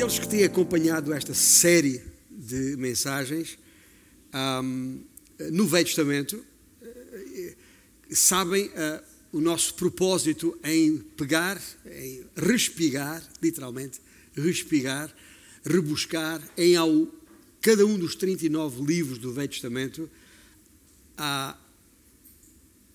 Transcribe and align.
aqueles 0.00 0.18
que 0.18 0.28
têm 0.28 0.44
acompanhado 0.44 1.12
esta 1.12 1.34
série 1.34 2.02
de 2.30 2.74
mensagens 2.78 3.58
um, 4.64 4.98
no 5.52 5.66
Velho 5.66 5.84
Testamento 5.84 6.42
eh, 6.80 7.54
sabem 8.10 8.68
uh, 8.68 9.02
o 9.30 9.42
nosso 9.42 9.74
propósito 9.74 10.58
em 10.64 10.96
pegar, 11.18 11.60
em 11.84 12.24
respigar, 12.34 13.22
literalmente, 13.42 14.00
respigar, 14.34 15.14
rebuscar 15.62 16.40
em 16.56 16.76
ao, 16.76 17.06
cada 17.60 17.84
um 17.84 17.98
dos 17.98 18.14
39 18.14 18.82
livros 18.82 19.18
do 19.18 19.34
Velho 19.34 19.50
Testamento 19.50 20.08
a 21.18 21.58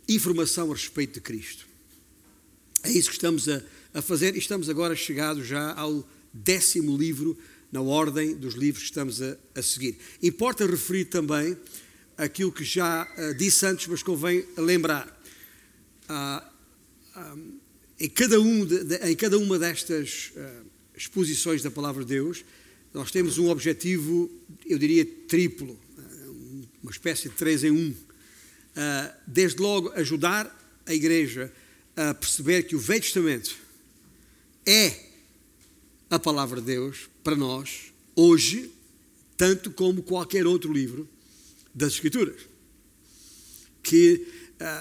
informação 0.09 0.71
a 0.71 0.73
respeito 0.73 1.13
de 1.13 1.21
Cristo. 1.21 1.67
É 2.81 2.89
isso 2.89 3.09
que 3.09 3.15
estamos 3.15 3.47
a, 3.47 3.61
a 3.93 4.01
fazer 4.01 4.33
e 4.33 4.39
estamos 4.39 4.69
agora 4.69 4.95
chegados 4.95 5.45
já 5.45 5.71
ao 5.75 6.03
décimo 6.35 6.97
livro 6.97 7.37
na 7.71 7.81
ordem 7.81 8.35
dos 8.35 8.55
livros 8.55 8.83
que 8.83 8.89
estamos 8.89 9.21
a, 9.21 9.37
a 9.55 9.61
seguir. 9.61 9.97
Importa 10.21 10.65
referir 10.65 11.05
também 11.05 11.57
aquilo 12.17 12.51
que 12.51 12.63
já 12.63 13.03
uh, 13.03 13.33
disse 13.35 13.65
antes, 13.65 13.87
mas 13.87 14.03
convém 14.03 14.45
lembrar. 14.57 15.07
Uh, 16.09 16.55
um, 17.19 17.59
em, 17.99 18.09
cada 18.09 18.39
um 18.39 18.65
de, 18.65 18.83
de, 18.83 18.95
em 19.09 19.15
cada 19.15 19.37
uma 19.37 19.57
destas 19.57 20.31
uh, 20.35 20.65
exposições 20.95 21.61
da 21.61 21.71
palavra 21.71 22.03
de 22.03 22.09
Deus, 22.09 22.43
nós 22.93 23.11
temos 23.11 23.37
um 23.37 23.49
objetivo, 23.49 24.31
eu 24.65 24.77
diria, 24.77 25.05
triplo, 25.27 25.77
uma 26.81 26.91
espécie 26.91 27.27
de 27.27 27.35
três 27.35 27.63
em 27.63 27.71
um. 27.71 27.93
desde 29.27 29.59
logo, 29.59 29.89
ajudar 29.95 30.47
a 30.85 30.93
igreja 30.93 31.51
a 31.93 32.13
perceber 32.13 32.63
que 32.63 32.73
o 32.73 32.79
Velho 32.79 33.01
Testamento 33.01 33.53
é 34.65 35.14
a 36.15 36.19
palavra 36.19 36.61
de 36.61 36.67
Deus 36.67 37.09
para 37.21 37.35
nós, 37.35 37.93
hoje, 38.15 38.71
tanto 39.35 39.69
como 39.69 40.01
qualquer 40.01 40.47
outro 40.47 40.71
livro 40.71 41.07
das 41.73 41.93
Escrituras. 41.93 42.41
Que 43.83 44.25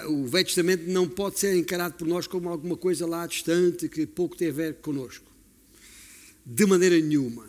uh, 0.07 0.13
o 0.13 0.27
Velho 0.29 0.45
Testamento 0.45 0.89
não 0.89 1.09
pode 1.09 1.41
ser 1.41 1.57
encarado 1.57 1.95
por 1.95 2.07
nós 2.07 2.29
como 2.29 2.49
alguma 2.49 2.77
coisa 2.77 3.05
lá 3.05 3.27
distante 3.27 3.89
que 3.89 4.07
pouco 4.07 4.37
tem 4.37 4.49
a 4.49 4.53
ver 4.53 4.75
conosco. 4.77 5.27
De 6.47 6.65
maneira 6.67 6.97
nenhuma. 6.97 7.47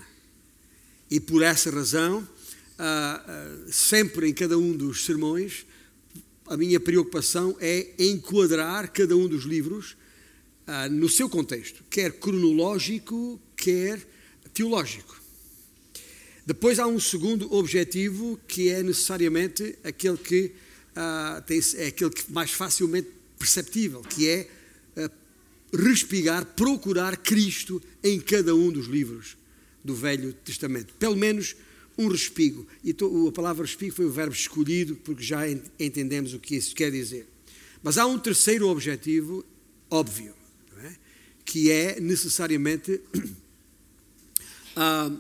E 1.10 1.20
por 1.20 1.44
essa 1.44 1.70
razão, 1.70 2.20
uh, 2.20 3.68
uh, 3.68 3.72
sempre 3.72 4.28
em 4.28 4.34
cada 4.34 4.58
um 4.58 4.76
dos 4.76 5.06
sermões, 5.06 5.66
a 6.48 6.58
minha 6.58 6.80
preocupação 6.80 7.56
é 7.60 7.94
enquadrar 8.00 8.92
cada 8.92 9.16
um 9.16 9.28
dos 9.28 9.44
livros 9.44 9.96
no 10.90 11.08
seu 11.08 11.30
contexto, 11.30 11.84
quer 11.92 12.14
cronológico, 12.14 13.40
quer 13.56 14.00
teológico. 14.54 15.22
Depois 16.46 16.78
há 16.78 16.86
um 16.86 17.00
segundo 17.00 17.52
objetivo 17.54 18.40
que 18.48 18.70
é 18.70 18.84
necessariamente 18.84 19.78
aquele 19.84 20.18
que 20.18 20.52
uh, 20.96 21.42
tem, 21.42 21.60
é 21.76 21.88
aquele 21.88 22.12
que 22.12 22.32
mais 22.32 22.52
facilmente 22.52 23.10
perceptível, 23.40 24.02
que 24.02 24.30
é 24.30 24.48
uh, 24.98 25.10
respigar, 25.76 26.46
procurar 26.46 27.18
Cristo 27.18 27.82
em 28.04 28.20
cada 28.20 28.54
um 28.54 28.72
dos 28.72 28.86
livros 28.88 29.36
do 29.84 29.96
Velho 29.96 30.34
Testamento. 30.34 30.94
Pelo 30.96 31.16
menos 31.16 31.56
um 31.98 32.08
respigo. 32.08 32.68
E 32.84 32.94
to, 32.94 33.28
a 33.28 33.32
palavra 33.32 33.66
respigo 33.66 33.96
foi 33.96 34.06
o 34.06 34.12
verbo 34.12 34.34
escolhido, 34.34 34.96
porque 34.98 35.24
já 35.24 35.50
entendemos 35.80 36.34
o 36.34 36.40
que 36.40 36.56
isso 36.56 36.76
quer 36.76 36.92
dizer. 36.92 37.28
Mas 37.82 37.98
há 37.98 38.06
um 38.06 38.20
terceiro 38.20 38.68
objetivo 38.68 39.46
óbvio, 39.90 40.34
é? 40.84 40.96
que 41.44 41.72
é 41.72 42.00
necessariamente 42.00 43.02
ah, 44.76 45.12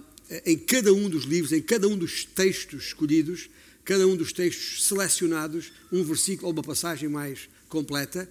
em 0.45 0.57
cada 0.57 0.93
um 0.93 1.09
dos 1.09 1.23
livros, 1.23 1.51
em 1.51 1.61
cada 1.61 1.87
um 1.87 1.97
dos 1.97 2.25
textos 2.25 2.85
escolhidos, 2.87 3.49
cada 3.83 4.07
um 4.07 4.15
dos 4.15 4.33
textos 4.33 4.85
selecionados, 4.85 5.71
um 5.91 6.03
versículo 6.03 6.47
ou 6.47 6.53
uma 6.53 6.63
passagem 6.63 7.07
mais 7.07 7.47
completa, 7.69 8.29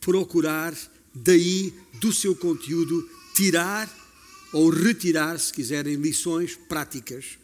procurar 0.00 0.76
daí, 1.14 1.74
do 1.94 2.12
seu 2.12 2.34
conteúdo, 2.34 3.08
tirar 3.34 3.92
ou 4.52 4.70
retirar, 4.70 5.38
se 5.38 5.52
quiserem, 5.52 5.96
lições 5.96 6.56
práticas 6.68 7.38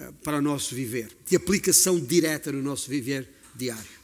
ah, 0.00 0.12
para 0.24 0.38
o 0.38 0.42
nosso 0.42 0.74
viver, 0.74 1.10
de 1.26 1.36
aplicação 1.36 2.00
direta 2.00 2.50
no 2.50 2.62
nosso 2.62 2.88
viver 2.88 3.28
diário. 3.54 4.02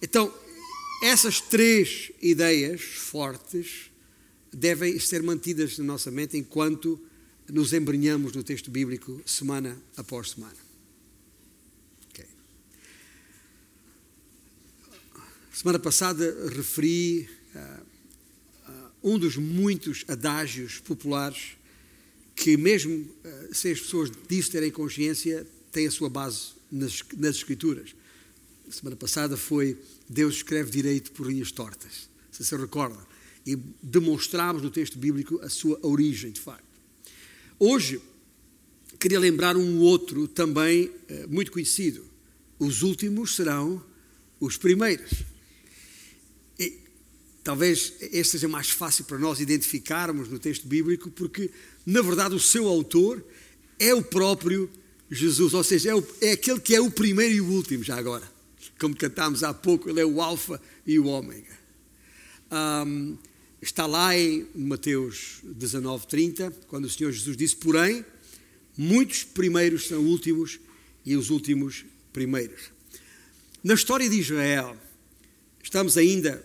Então, 0.00 0.32
essas 1.02 1.40
três 1.40 2.10
ideias 2.20 2.80
fortes 2.80 3.90
devem 4.52 4.98
ser 4.98 5.22
mantidas 5.22 5.78
na 5.78 5.84
nossa 5.84 6.10
mente 6.10 6.36
enquanto 6.36 7.00
nos 7.48 7.72
embrenhamos 7.72 8.32
no 8.32 8.42
texto 8.42 8.70
bíblico 8.70 9.22
semana 9.24 9.76
após 9.96 10.30
semana. 10.30 10.56
Okay. 12.10 12.26
Semana 15.52 15.78
passada 15.78 16.50
referi 16.50 17.28
uh, 17.54 18.70
uh, 18.70 18.90
um 19.02 19.18
dos 19.18 19.36
muitos 19.36 20.04
adágios 20.08 20.78
populares 20.80 21.56
que, 22.36 22.56
mesmo 22.56 22.94
uh, 22.94 23.54
sem 23.54 23.72
as 23.72 23.80
pessoas 23.80 24.10
disso 24.28 24.50
terem 24.50 24.70
consciência, 24.70 25.46
tem 25.72 25.86
a 25.86 25.90
sua 25.90 26.10
base 26.10 26.52
nas, 26.70 27.02
nas 27.16 27.36
Escrituras. 27.36 27.94
Semana 28.70 28.96
passada 28.96 29.36
foi 29.36 29.78
Deus 30.06 30.36
escreve 30.36 30.70
direito 30.70 31.12
por 31.12 31.26
linhas 31.26 31.50
tortas, 31.50 32.10
se 32.30 32.44
se 32.44 32.56
recorda. 32.56 33.06
E 33.46 33.56
demonstramos 33.82 34.62
no 34.62 34.70
texto 34.70 34.98
bíblico 34.98 35.40
a 35.42 35.48
sua 35.48 35.78
origem, 35.80 36.30
de 36.30 36.40
facto. 36.40 36.67
Hoje, 37.58 38.00
queria 39.00 39.18
lembrar 39.18 39.56
um 39.56 39.80
outro 39.80 40.28
também 40.28 40.92
eh, 41.08 41.26
muito 41.26 41.50
conhecido. 41.50 42.04
Os 42.58 42.82
últimos 42.82 43.34
serão 43.34 43.84
os 44.38 44.56
primeiros. 44.56 45.10
E, 46.58 46.78
talvez 47.42 47.94
este 48.00 48.32
seja 48.32 48.48
mais 48.48 48.70
fácil 48.70 49.04
para 49.04 49.18
nós 49.18 49.40
identificarmos 49.40 50.28
no 50.28 50.38
texto 50.38 50.68
bíblico, 50.68 51.10
porque, 51.10 51.50
na 51.84 52.00
verdade, 52.00 52.34
o 52.34 52.40
seu 52.40 52.68
autor 52.68 53.24
é 53.78 53.92
o 53.92 54.02
próprio 54.02 54.70
Jesus, 55.10 55.54
ou 55.54 55.64
seja, 55.64 55.90
é, 55.90 55.94
o, 55.94 56.06
é 56.20 56.32
aquele 56.32 56.60
que 56.60 56.74
é 56.74 56.80
o 56.80 56.90
primeiro 56.90 57.34
e 57.34 57.40
o 57.40 57.46
último, 57.46 57.82
já 57.82 57.96
agora. 57.96 58.30
Como 58.78 58.94
cantámos 58.94 59.42
há 59.42 59.52
pouco, 59.52 59.88
ele 59.88 60.00
é 60.00 60.06
o 60.06 60.20
Alfa 60.20 60.60
e 60.86 60.98
o 60.98 61.06
Ômega. 61.06 61.58
Um, 62.52 63.18
Está 63.60 63.86
lá 63.86 64.16
em 64.16 64.46
Mateus 64.54 65.40
19:30, 65.44 66.52
quando 66.68 66.84
o 66.84 66.90
Senhor 66.90 67.10
Jesus 67.10 67.36
disse: 67.36 67.56
Porém, 67.56 68.04
muitos 68.76 69.24
primeiros 69.24 69.88
são 69.88 70.04
últimos 70.04 70.60
e 71.04 71.16
os 71.16 71.28
últimos 71.28 71.84
primeiros. 72.12 72.70
Na 73.64 73.74
história 73.74 74.08
de 74.08 74.16
Israel, 74.16 74.76
estamos 75.60 75.96
ainda 75.96 76.40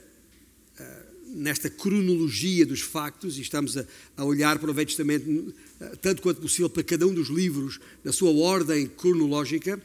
uh, 0.80 1.36
nesta 1.36 1.70
cronologia 1.70 2.66
dos 2.66 2.82
factos 2.82 3.38
e 3.38 3.42
estamos 3.42 3.78
a, 3.78 3.86
a, 4.18 4.26
olhar 4.26 4.58
para 4.58 4.72
o 4.72 4.74
Velho 4.74 4.88
Testamento, 4.88 5.30
uh, 5.30 5.98
tanto 5.98 6.20
quanto 6.20 6.42
possível, 6.42 6.70
para 6.70 6.82
cada 6.82 7.06
um 7.06 7.14
dos 7.14 7.30
livros, 7.30 7.80
na 8.04 8.12
sua 8.12 8.32
ordem 8.32 8.88
cronológica. 8.88 9.80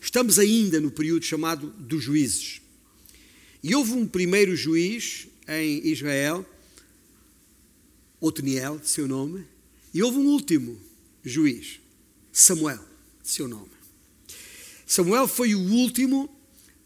Estamos 0.00 0.38
ainda 0.38 0.78
no 0.78 0.92
período 0.92 1.24
chamado 1.24 1.74
dos 1.76 2.04
juízes. 2.04 2.62
E 3.64 3.74
houve 3.74 3.90
um 3.90 4.06
primeiro 4.06 4.54
juiz 4.54 5.26
em 5.48 5.84
Israel 5.88 6.46
Otniel, 8.20 8.80
seu 8.82 9.06
nome, 9.06 9.44
e 9.92 10.02
houve 10.02 10.18
um 10.18 10.26
último 10.26 10.80
juiz, 11.24 11.80
Samuel, 12.32 12.84
seu 13.22 13.46
nome. 13.48 13.70
Samuel 14.86 15.28
foi 15.28 15.54
o 15.54 15.60
último 15.60 16.34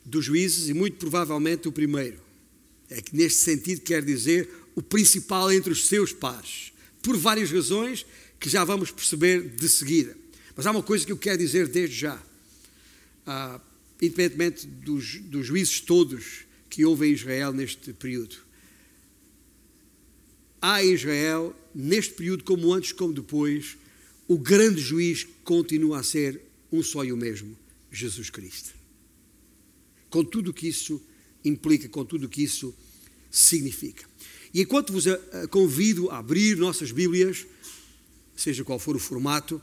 dos 0.05 0.25
juízes 0.25 0.69
e 0.69 0.75
muito 0.75 0.97
provavelmente 0.97 1.69
o 1.69 1.73
primeiro. 1.73 2.21
É 2.91 3.01
que 3.01 3.17
neste 3.17 3.39
sentido 3.41 3.81
quer 3.81 4.05
dizer 4.05 4.51
o 4.75 4.83
principal 4.83 5.53
entre 5.53 5.73
os 5.73 5.87
seus 5.87 6.13
pares, 6.13 6.73
por 7.03 7.17
várias 7.17 7.51
razões 7.51 8.05
que 8.39 8.49
já 8.49 8.65
vamos 8.65 8.91
perceber 8.91 9.49
de 9.49 9.69
seguida. 9.69 10.17
Mas 10.57 10.67
há 10.67 10.71
uma 10.71 10.83
coisa 10.83 11.07
que 11.07 11.13
eu 11.13 11.17
quero 11.17 11.39
dizer 11.39 11.69
desde 11.69 11.97
já. 11.97 12.23
Ah, 13.25 13.61
independentemente 14.01 14.67
dos, 14.67 15.21
dos 15.21 15.47
juízes 15.47 15.81
todos 15.81 16.45
que 16.69 16.85
houve 16.85 17.07
em 17.07 17.13
Israel 17.13 17.53
neste 17.53 17.93
período 17.93 18.42
em 20.63 20.93
Israel, 20.93 21.55
neste 21.75 22.15
período, 22.15 22.45
como 22.45 22.73
antes 22.73 22.93
como 22.93 23.13
depois, 23.13 23.77
o 24.29 24.39
grande 24.39 24.81
juiz 24.81 25.27
continua 25.45 25.99
a 25.99 26.03
ser 26.03 26.41
um 26.71 26.83
só 26.83 27.05
e 27.05 27.13
o 27.13 27.17
mesmo, 27.17 27.57
Jesus 27.91 28.31
Cristo. 28.31 28.73
Com 30.09 30.25
tudo 30.25 30.51
o 30.51 30.55
que 30.55 30.69
isso 30.69 31.03
implica, 31.45 31.89
com 31.89 32.05
tudo 32.05 32.27
o 32.27 32.29
que 32.29 32.43
isso 32.43 32.75
significa. 33.31 34.05
E 34.55 34.61
enquanto 34.61 34.93
vos 34.93 35.05
convido 35.51 36.11
a 36.11 36.19
abrir 36.19 36.57
nossas 36.57 36.93
Bíblias, 36.93 37.47
seja 38.37 38.63
qual 38.65 38.79
for 38.79 38.95
o 38.95 38.99
formato, 38.99 39.61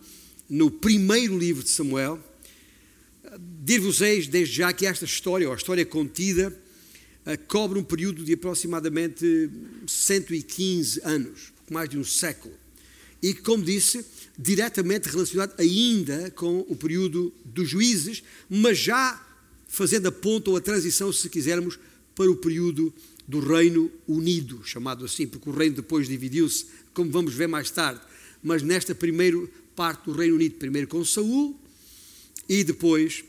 no 0.50 0.72
primeiro 0.72 1.38
livro 1.38 1.64
de 1.64 1.70
Samuel, 1.70 2.20
dir-vos-eis 3.38 4.28
desde 4.28 4.56
já 4.56 4.74
que 4.74 4.86
esta 4.86 5.06
história, 5.06 5.48
ou 5.48 5.54
a 5.54 5.58
história 5.58 5.86
contida, 5.86 6.48
eh, 6.48 6.69
cobre 7.38 7.80
um 7.80 7.84
período 7.84 8.24
de 8.24 8.34
aproximadamente 8.34 9.50
115 9.88 11.02
anos, 11.04 11.54
mais 11.70 11.90
de 11.90 11.98
um 11.98 12.04
século. 12.04 12.54
e 13.22 13.34
como 13.34 13.64
disse, 13.64 14.06
diretamente 14.38 15.10
relacionado 15.10 15.54
ainda 15.60 16.32
com 16.32 16.66
o 16.70 16.76
período 16.76 17.34
dos 17.44 17.70
juízes, 17.70 18.24
mas 18.50 18.78
já 18.78 19.22
fazendo 19.68 20.08
a 20.08 20.12
ponta 20.12 20.50
ou 20.50 20.58
a 20.58 20.62
transição, 20.62 21.12
se 21.12 21.30
quisermos, 21.30 21.78
para 22.16 22.30
o 22.30 22.36
período 22.36 22.94
do 23.28 23.40
Reino 23.40 23.92
Unido, 24.08 24.62
chamado 24.64 25.06
assim, 25.06 25.28
porque 25.28 25.50
o 25.50 25.54
reino 25.54 25.76
depois 25.76 26.08
dividiu-se, 26.08 26.66
como 26.94 27.12
vamos 27.12 27.34
ver 27.34 27.48
mais 27.48 27.70
tarde. 27.70 28.02
Mas 28.42 28.64
nesta 28.64 28.96
primeira 28.96 29.38
parte 29.76 30.06
do 30.06 30.14
Reino 30.14 30.36
Unido, 30.36 30.56
primeiro 30.56 30.88
com 30.88 31.06
Saul, 31.06 31.58
e 32.48 32.64
depois 32.64 33.24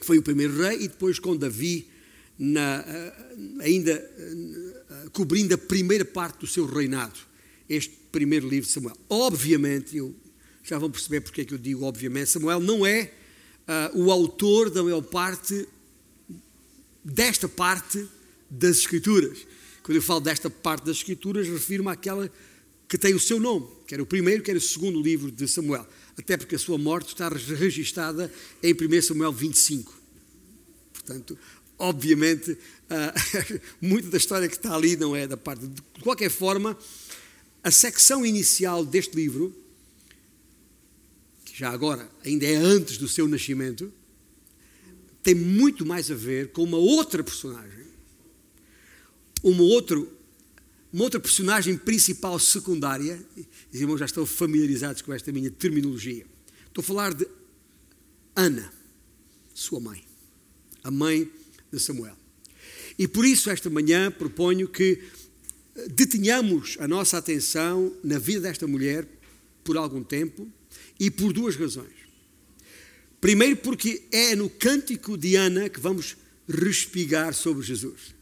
foi 0.00 0.18
o 0.18 0.22
primeiro 0.22 0.56
rei, 0.56 0.84
e 0.84 0.88
depois 0.88 1.18
com 1.18 1.36
Davi, 1.36 1.88
na, 2.38 2.84
eh, 2.86 3.12
ainda 3.60 3.92
eh, 3.92 5.08
cobrindo 5.12 5.54
a 5.54 5.58
primeira 5.58 6.04
parte 6.04 6.40
do 6.40 6.46
seu 6.46 6.66
reinado, 6.66 7.18
este 7.68 7.94
primeiro 8.12 8.48
livro 8.48 8.66
de 8.66 8.72
Samuel. 8.72 8.96
Obviamente, 9.08 9.96
eu 9.96 10.14
já 10.62 10.78
vão 10.78 10.90
perceber 10.90 11.20
porque 11.20 11.42
é 11.42 11.44
que 11.44 11.54
eu 11.54 11.58
digo 11.58 11.84
obviamente, 11.84 12.30
Samuel 12.30 12.60
não 12.60 12.84
é 12.84 13.12
uh, 13.94 14.02
o 14.02 14.10
autor 14.10 14.70
da 14.70 14.82
maior 14.82 15.02
parte 15.02 15.66
desta 17.04 17.48
parte 17.48 18.06
das 18.50 18.78
Escrituras. 18.78 19.46
Quando 19.82 19.96
eu 19.96 20.02
falo 20.02 20.20
desta 20.20 20.50
parte 20.50 20.84
das 20.84 20.96
Escrituras, 20.96 21.46
refiro-me 21.46 21.90
àquela 21.90 22.30
que 22.88 22.98
tem 22.98 23.14
o 23.14 23.20
seu 23.20 23.38
nome, 23.38 23.66
que 23.86 23.94
era 23.94 24.02
o 24.02 24.06
primeiro, 24.06 24.42
que 24.42 24.50
era 24.50 24.58
o 24.58 24.62
segundo 24.62 25.00
livro 25.00 25.30
de 25.30 25.46
Samuel. 25.46 25.86
Até 26.18 26.36
porque 26.36 26.54
a 26.54 26.58
sua 26.58 26.78
morte 26.78 27.08
está 27.08 27.28
registada 27.28 28.32
em 28.62 28.72
1 28.72 29.02
Samuel 29.02 29.32
25. 29.32 29.94
Portanto, 30.92 31.38
obviamente, 31.78 32.52
uh, 32.90 33.60
muita 33.80 34.10
da 34.10 34.16
história 34.16 34.48
que 34.48 34.56
está 34.56 34.74
ali 34.74 34.96
não 34.96 35.14
é 35.14 35.26
da 35.26 35.36
parte. 35.36 35.66
De 35.66 35.82
qualquer 36.02 36.30
forma, 36.30 36.76
a 37.62 37.70
secção 37.70 38.24
inicial 38.24 38.84
deste 38.84 39.16
livro 39.16 39.54
já 41.56 41.70
agora 41.70 42.06
ainda 42.22 42.44
é 42.44 42.54
antes 42.54 42.98
do 42.98 43.08
seu 43.08 43.26
nascimento, 43.26 43.90
tem 45.22 45.34
muito 45.34 45.86
mais 45.86 46.10
a 46.10 46.14
ver 46.14 46.52
com 46.52 46.62
uma 46.62 46.76
outra 46.76 47.24
personagem, 47.24 47.86
uma, 49.42 49.62
outro, 49.62 50.12
uma 50.92 51.04
outra 51.04 51.18
personagem 51.18 51.78
principal 51.78 52.38
secundária. 52.38 53.18
Os 53.72 53.80
irmãos 53.80 53.96
já 53.96 54.04
estão 54.04 54.26
familiarizados 54.26 55.00
com 55.00 55.14
esta 55.14 55.32
minha 55.32 55.50
terminologia. 55.50 56.26
Estou 56.66 56.82
a 56.82 56.84
falar 56.84 57.14
de 57.14 57.26
Ana, 58.34 58.70
sua 59.54 59.80
mãe, 59.80 60.04
a 60.84 60.90
mãe 60.90 61.26
de 61.72 61.78
Samuel. 61.78 62.16
E 62.98 63.06
por 63.06 63.24
isso, 63.24 63.50
esta 63.50 63.68
manhã, 63.68 64.10
proponho 64.10 64.68
que 64.68 65.02
detenhamos 65.90 66.76
a 66.80 66.88
nossa 66.88 67.18
atenção 67.18 67.94
na 68.02 68.18
vida 68.18 68.40
desta 68.40 68.66
mulher 68.66 69.06
por 69.62 69.76
algum 69.76 70.02
tempo 70.02 70.50
e 70.98 71.10
por 71.10 71.32
duas 71.32 71.56
razões. 71.56 71.92
Primeiro, 73.20 73.56
porque 73.56 74.04
é 74.10 74.34
no 74.34 74.48
cântico 74.48 75.16
de 75.16 75.36
Ana 75.36 75.68
que 75.68 75.80
vamos 75.80 76.16
respigar 76.48 77.34
sobre 77.34 77.66
Jesus, 77.66 78.14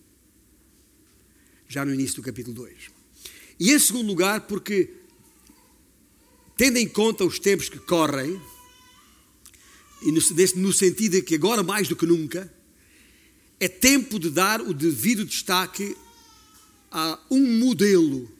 já 1.68 1.84
no 1.84 1.92
início 1.92 2.16
do 2.16 2.22
capítulo 2.22 2.56
2. 2.56 2.90
E 3.60 3.72
em 3.72 3.78
segundo 3.78 4.06
lugar, 4.06 4.42
porque, 4.46 4.90
tendo 6.56 6.78
em 6.78 6.88
conta 6.88 7.24
os 7.24 7.38
tempos 7.38 7.68
que 7.68 7.78
correm, 7.78 8.40
e 10.02 10.10
no, 10.10 10.20
no 10.56 10.72
sentido 10.72 11.12
de 11.12 11.22
que 11.22 11.34
agora 11.34 11.62
mais 11.62 11.86
do 11.88 11.96
que 11.96 12.06
nunca, 12.06 12.52
é 13.64 13.68
tempo 13.68 14.18
de 14.18 14.28
dar 14.28 14.60
o 14.60 14.74
devido 14.74 15.24
destaque 15.24 15.96
a 16.90 17.18
um 17.30 17.58
modelo 17.58 18.30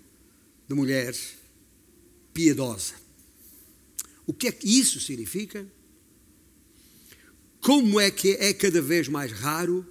de 0.69 0.75
mulher 0.75 1.17
piedosa. 2.35 2.95
O 4.27 4.35
que 4.35 4.49
é 4.49 4.53
que 4.53 4.69
isso 4.69 5.01
significa? 5.01 5.67
Como 7.61 7.99
é 7.99 8.11
que 8.11 8.33
é 8.33 8.53
cada 8.53 8.83
vez 8.83 9.09
mais 9.09 9.33
raro 9.33 9.87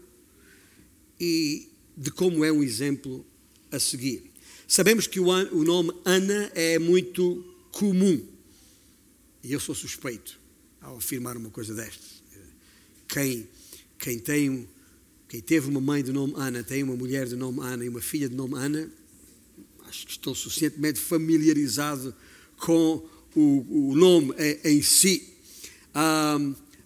e 1.19 1.67
de 1.97 2.11
como 2.11 2.43
é 2.43 2.51
um 2.51 2.63
exemplo 2.63 3.25
a 3.71 3.79
seguir. 3.79 4.31
Sabemos 4.67 5.07
que 5.07 5.19
o 5.19 5.63
nome 5.63 5.91
Ana 6.05 6.51
é 6.53 6.77
muito 6.77 7.43
comum 7.71 8.23
e 9.43 9.51
eu 9.51 9.59
sou 9.59 9.73
suspeito 9.73 10.39
ao 10.79 10.97
afirmar 10.97 11.37
uma 11.37 11.49
coisa 11.49 11.73
destas. 11.73 12.21
Quem, 13.07 13.47
quem, 13.97 14.19
tem, 14.19 14.67
quem 15.33 15.41
teve 15.41 15.67
uma 15.67 15.81
mãe 15.81 16.03
de 16.03 16.11
nome 16.11 16.35
Ana, 16.37 16.63
tem 16.63 16.83
uma 16.83 16.95
mulher 16.95 17.25
de 17.25 17.35
nome 17.35 17.59
Ana 17.59 17.83
e 17.83 17.89
uma 17.89 18.01
filha 18.01 18.29
de 18.29 18.35
nome 18.35 18.53
Ana, 18.53 18.87
acho 19.89 20.05
que 20.05 20.11
estou 20.11 20.35
suficientemente 20.35 20.99
familiarizado 20.99 22.13
com 22.55 23.03
o, 23.35 23.89
o 23.89 23.95
nome 23.95 24.35
em 24.63 24.79
si. 24.83 25.33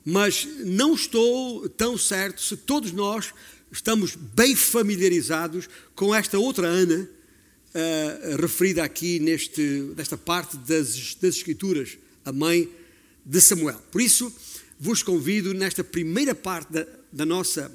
Mas 0.05 0.47
não 0.63 0.94
estou 0.94 1.67
tão 1.67 1.97
certo 1.97 2.41
se 2.41 2.55
todos 2.55 2.94
nós 2.94 3.33
estamos 3.69 4.15
bem 4.15 4.55
familiarizados 4.55 5.67
com 5.94 6.15
esta 6.15 6.39
outra 6.39 6.67
Ana, 6.67 7.03
uh, 7.03 8.41
referida 8.41 8.81
aqui 8.81 9.19
neste, 9.19 9.61
nesta 9.97 10.17
parte 10.17 10.55
das, 10.55 11.15
das 11.15 11.35
Escrituras, 11.35 11.97
a 12.23 12.31
mãe 12.31 12.71
de 13.25 13.41
Samuel. 13.41 13.81
Por 13.91 13.99
isso, 13.99 14.33
vos 14.79 15.03
convido, 15.03 15.53
nesta 15.53 15.83
primeira 15.83 16.33
parte 16.33 16.71
da, 16.71 16.88
da 17.11 17.25
nossa 17.25 17.69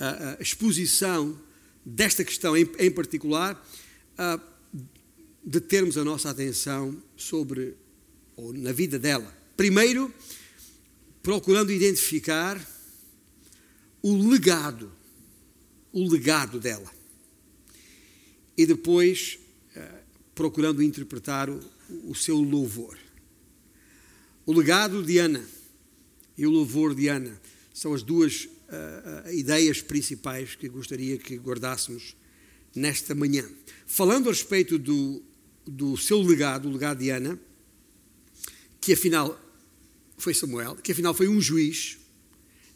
uh, 0.00 0.38
uh, 0.38 0.42
exposição 0.42 1.38
desta 1.84 2.24
questão 2.24 2.56
em, 2.56 2.68
em 2.78 2.90
particular, 2.90 3.62
de 5.42 5.60
termos 5.60 5.96
a 5.96 6.04
nossa 6.04 6.28
atenção 6.28 7.02
sobre 7.16 7.74
ou 8.36 8.52
na 8.52 8.72
vida 8.72 8.98
dela. 8.98 9.34
Primeiro, 9.56 10.12
procurando 11.22 11.72
identificar 11.72 12.58
o 14.02 14.16
legado, 14.28 14.90
o 15.92 16.08
legado 16.08 16.58
dela. 16.58 16.90
E 18.56 18.64
depois, 18.64 19.38
eh, 19.74 20.02
procurando 20.34 20.82
interpretar 20.82 21.50
o, 21.50 21.60
o 22.04 22.14
seu 22.14 22.38
louvor. 22.38 22.98
O 24.46 24.52
legado 24.52 25.02
de 25.02 25.18
Ana 25.18 25.44
e 26.36 26.46
o 26.46 26.50
louvor 26.50 26.94
de 26.94 27.08
Ana 27.08 27.40
são 27.74 27.92
as 27.92 28.02
duas 28.02 28.48
uh, 28.70 29.32
ideias 29.32 29.82
principais 29.82 30.54
que 30.54 30.68
gostaria 30.68 31.18
que 31.18 31.36
guardássemos 31.36 32.16
nesta 32.74 33.14
manhã. 33.14 33.44
Falando 33.86 34.28
a 34.28 34.32
respeito 34.32 34.78
do, 34.78 35.22
do 35.66 35.96
seu 35.96 36.22
legado, 36.22 36.68
o 36.68 36.72
legado 36.72 36.98
de 36.98 37.10
Ana, 37.10 37.38
que 38.80 38.92
afinal 38.92 39.38
foi 40.16 40.34
Samuel, 40.34 40.76
que 40.76 40.92
afinal 40.92 41.14
foi 41.14 41.28
um 41.28 41.40
juiz, 41.40 41.98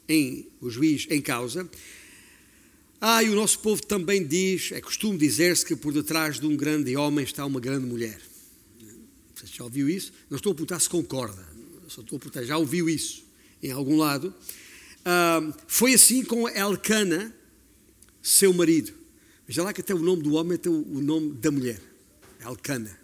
em, 0.09 0.49
o 0.61 0.69
juiz 0.69 1.07
em 1.11 1.21
causa. 1.21 1.69
Ah, 3.01 3.23
e 3.23 3.29
o 3.29 3.35
nosso 3.35 3.59
povo 3.59 3.85
também 3.85 4.27
diz, 4.27 4.73
é 4.73 4.81
costume 4.81 5.19
dizer-se 5.19 5.65
que 5.65 5.77
por 5.77 5.93
detrás 5.93 6.41
de 6.41 6.47
um 6.47 6.57
grande 6.57 6.97
homem 6.97 7.25
está 7.25 7.45
uma 7.45 7.61
grande 7.61 7.87
mulher. 7.87 8.21
Você 9.35 9.47
já 9.47 9.65
ouviu 9.65 9.89
isso? 9.89 10.13
Não 10.31 10.37
estou 10.37 10.53
a 10.53 10.55
perguntar 10.55 10.81
se 10.81 10.89
concorda, 10.89 11.47
só 11.89 12.01
estou 12.01 12.17
a 12.17 12.19
perguntar, 12.19 12.45
já 12.45 12.57
ouviu 12.57 12.89
isso 12.89 13.25
em 13.63 13.71
algum 13.71 13.97
lado? 13.97 14.35
Foi 15.67 15.95
assim 15.95 16.25
com 16.25 16.49
Elcana, 16.49 17.35
seu 18.23 18.53
marido. 18.53 18.93
Veja 19.47 19.63
lá 19.63 19.73
que 19.73 19.81
até 19.81 19.95
o 19.95 19.99
nome 19.99 20.23
do 20.23 20.33
homem 20.35 20.57
tem 20.57 20.73
o 20.73 21.01
nome 21.01 21.33
da 21.35 21.51
mulher, 21.51 21.81
Elcana. 22.41 22.99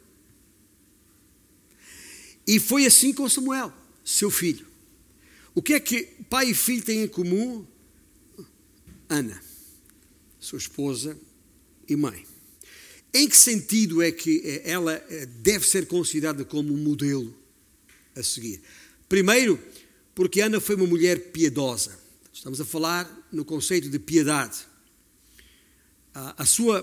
E 2.47 2.59
foi 2.59 2.87
assim 2.87 3.13
com 3.13 3.29
Samuel, 3.29 3.73
seu 4.05 4.31
filho. 4.31 4.67
O 5.55 5.63
que 5.63 5.75
é 5.75 5.81
que 5.81 6.05
pai 6.29 6.51
e 6.51 6.55
filho 6.55 6.83
têm 6.83 7.03
em 7.03 7.09
comum? 7.09 7.67
Ana, 9.09 9.41
sua 10.39 10.59
esposa 10.59 11.19
e 11.89 11.97
mãe. 11.97 12.25
Em 13.13 13.29
que 13.29 13.37
sentido 13.37 14.03
é 14.03 14.13
que 14.13 14.41
eh, 14.45 14.71
ela 14.71 14.95
eh, 14.95 15.27
deve 15.27 15.67
ser 15.67 15.87
considerada 15.87 16.45
como 16.45 16.73
um 16.73 16.77
modelo 16.77 17.37
a 18.15 18.23
seguir? 18.23 18.63
Primeiro, 19.09 19.61
porque 20.15 20.41
Ana 20.41 20.61
foi 20.61 20.77
uma 20.77 20.87
mulher 20.87 21.31
piedosa. 21.33 21.99
Estamos 22.33 22.61
a 22.61 22.65
falar 22.65 23.09
no 23.33 23.45
conceito 23.45 23.89
de 23.89 23.99
piedade. 23.99 24.59
A, 26.15 26.43
a 26.43 26.47
sua 26.47 26.83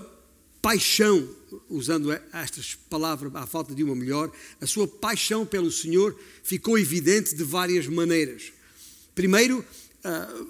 paixão, 0.60 1.28
usando 1.68 2.12
estas 2.32 2.74
palavras 2.74 3.34
à 3.34 3.46
falta 3.46 3.74
de 3.74 3.82
uma 3.82 3.94
melhor, 3.94 4.30
a 4.60 4.66
sua 4.66 4.86
paixão 4.86 5.46
pelo 5.46 5.70
Senhor 5.70 6.18
ficou 6.42 6.78
evidente 6.78 7.34
de 7.34 7.44
várias 7.44 7.86
maneiras. 7.86 8.52
Primeiro, 9.14 9.64
ah, 10.04 10.44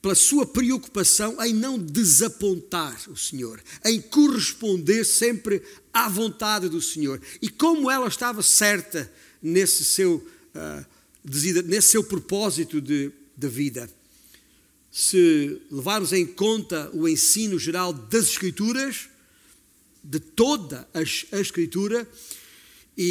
pela 0.00 0.14
sua 0.14 0.46
preocupação 0.46 1.42
em 1.44 1.52
não 1.52 1.78
desapontar 1.78 2.96
o 3.10 3.16
Senhor, 3.16 3.60
em 3.84 4.00
corresponder 4.00 5.04
sempre 5.04 5.60
à 5.92 6.08
vontade 6.08 6.68
do 6.68 6.80
Senhor. 6.80 7.20
E 7.42 7.48
como 7.48 7.90
ela 7.90 8.06
estava 8.06 8.42
certa 8.42 9.12
nesse 9.42 9.84
seu, 9.84 10.24
ah, 10.54 10.84
nesse 11.64 11.88
seu 11.88 12.04
propósito 12.04 12.80
de, 12.80 13.10
de 13.36 13.48
vida. 13.48 13.90
Se 14.90 15.60
levarmos 15.70 16.12
em 16.12 16.24
conta 16.24 16.90
o 16.94 17.08
ensino 17.08 17.58
geral 17.58 17.92
das 17.92 18.28
Escrituras, 18.28 19.08
de 20.02 20.20
toda 20.20 20.88
a, 20.94 21.02
Escritura, 21.40 22.08
e, 22.96 23.04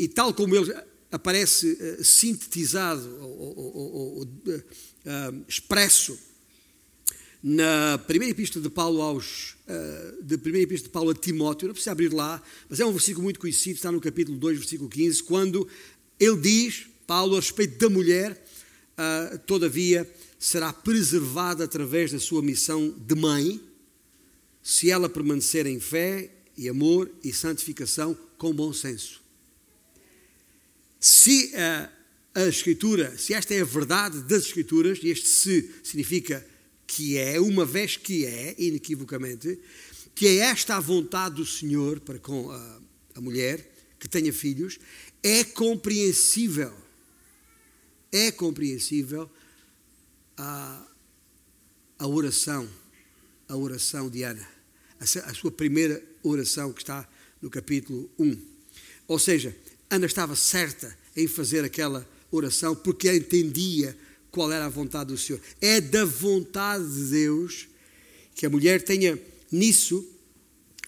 e, 0.00 0.04
e 0.04 0.08
tal 0.08 0.32
como 0.32 0.56
ele 0.56 0.74
aparece 1.12 1.72
uh, 1.72 2.04
sintetizado 2.04 3.06
ou, 3.20 3.58
ou, 3.58 3.94
ou 3.94 4.22
uh, 4.24 5.44
expresso 5.46 6.18
na 7.42 7.98
primeira 7.98 8.32
epístola 8.32 8.62
de 8.62 8.70
Paulo 8.70 9.00
aos 9.00 9.56
uh, 9.68 10.22
de 10.22 10.36
primeira 10.38 10.64
epístola 10.64 10.88
de 10.88 10.92
Paulo 10.92 11.10
a 11.10 11.14
Timóteo, 11.14 11.68
não 11.68 11.74
precisa 11.74 11.92
abrir 11.92 12.12
lá, 12.12 12.42
mas 12.68 12.80
é 12.80 12.84
um 12.84 12.92
versículo 12.92 13.24
muito 13.24 13.38
conhecido, 13.38 13.76
está 13.76 13.92
no 13.92 14.00
capítulo 14.00 14.36
2, 14.38 14.58
versículo 14.58 14.90
15, 14.90 15.22
quando 15.22 15.68
ele 16.18 16.36
diz, 16.36 16.87
Paulo, 17.08 17.36
a 17.36 17.40
respeito 17.40 17.78
da 17.78 17.88
mulher, 17.88 18.32
uh, 18.32 19.38
todavia 19.38 20.06
será 20.38 20.74
preservada 20.74 21.64
através 21.64 22.12
da 22.12 22.20
sua 22.20 22.42
missão 22.42 22.90
de 22.90 23.14
mãe, 23.14 23.58
se 24.62 24.90
ela 24.90 25.08
permanecer 25.08 25.66
em 25.66 25.80
fé 25.80 26.30
e 26.54 26.68
amor 26.68 27.10
e 27.24 27.32
santificação 27.32 28.14
com 28.36 28.52
bom 28.52 28.74
senso. 28.74 29.22
Se 31.00 31.46
uh, 31.54 31.88
a 32.34 32.46
Escritura, 32.46 33.16
se 33.16 33.32
esta 33.32 33.54
é 33.54 33.62
a 33.62 33.64
verdade 33.64 34.20
das 34.24 34.44
Escrituras, 34.44 34.98
e 35.02 35.08
este 35.08 35.28
se 35.28 35.70
significa 35.82 36.46
que 36.86 37.16
é, 37.16 37.40
uma 37.40 37.64
vez 37.64 37.96
que 37.96 38.26
é, 38.26 38.54
inequivocamente, 38.58 39.58
que 40.14 40.26
é 40.26 40.36
esta 40.40 40.76
a 40.76 40.80
vontade 40.80 41.36
do 41.36 41.46
Senhor 41.46 42.00
para 42.00 42.18
com 42.18 42.50
a, 42.50 42.80
a 43.14 43.20
mulher 43.22 43.66
que 43.98 44.06
tenha 44.06 44.30
filhos, 44.30 44.78
é 45.22 45.42
compreensível, 45.42 46.86
é 48.12 48.30
compreensível 48.30 49.30
a, 50.36 50.86
a 51.98 52.06
oração, 52.06 52.68
a 53.48 53.56
oração 53.56 54.08
de 54.08 54.22
Ana, 54.22 54.48
a, 55.00 55.04
a 55.04 55.34
sua 55.34 55.50
primeira 55.50 56.02
oração 56.22 56.72
que 56.72 56.82
está 56.82 57.08
no 57.40 57.50
capítulo 57.50 58.10
1. 58.18 58.36
Ou 59.06 59.18
seja, 59.18 59.54
Ana 59.90 60.06
estava 60.06 60.36
certa 60.36 60.96
em 61.16 61.26
fazer 61.26 61.64
aquela 61.64 62.08
oração 62.30 62.74
porque 62.76 63.12
entendia 63.12 63.96
qual 64.30 64.52
era 64.52 64.66
a 64.66 64.70
vontade 64.70 65.12
do 65.12 65.18
Senhor. 65.18 65.40
É 65.60 65.80
da 65.80 66.04
vontade 66.04 66.84
de 66.94 67.10
Deus 67.10 67.68
que 68.34 68.46
a 68.46 68.50
mulher 68.50 68.82
tenha 68.82 69.18
nisso, 69.50 70.06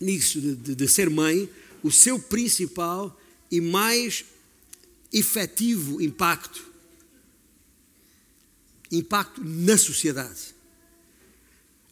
nisso 0.01 0.41
de, 0.41 0.55
de, 0.55 0.75
de 0.75 0.89
ser 0.89 1.11
mãe, 1.11 1.49
o 1.83 1.91
seu 1.91 2.19
principal 2.19 3.19
e 3.51 3.61
mais 3.61 4.25
efetivo 5.13 6.01
impacto. 6.01 6.70
Impacto 8.91 9.43
na 9.45 9.77
sociedade. 9.79 10.55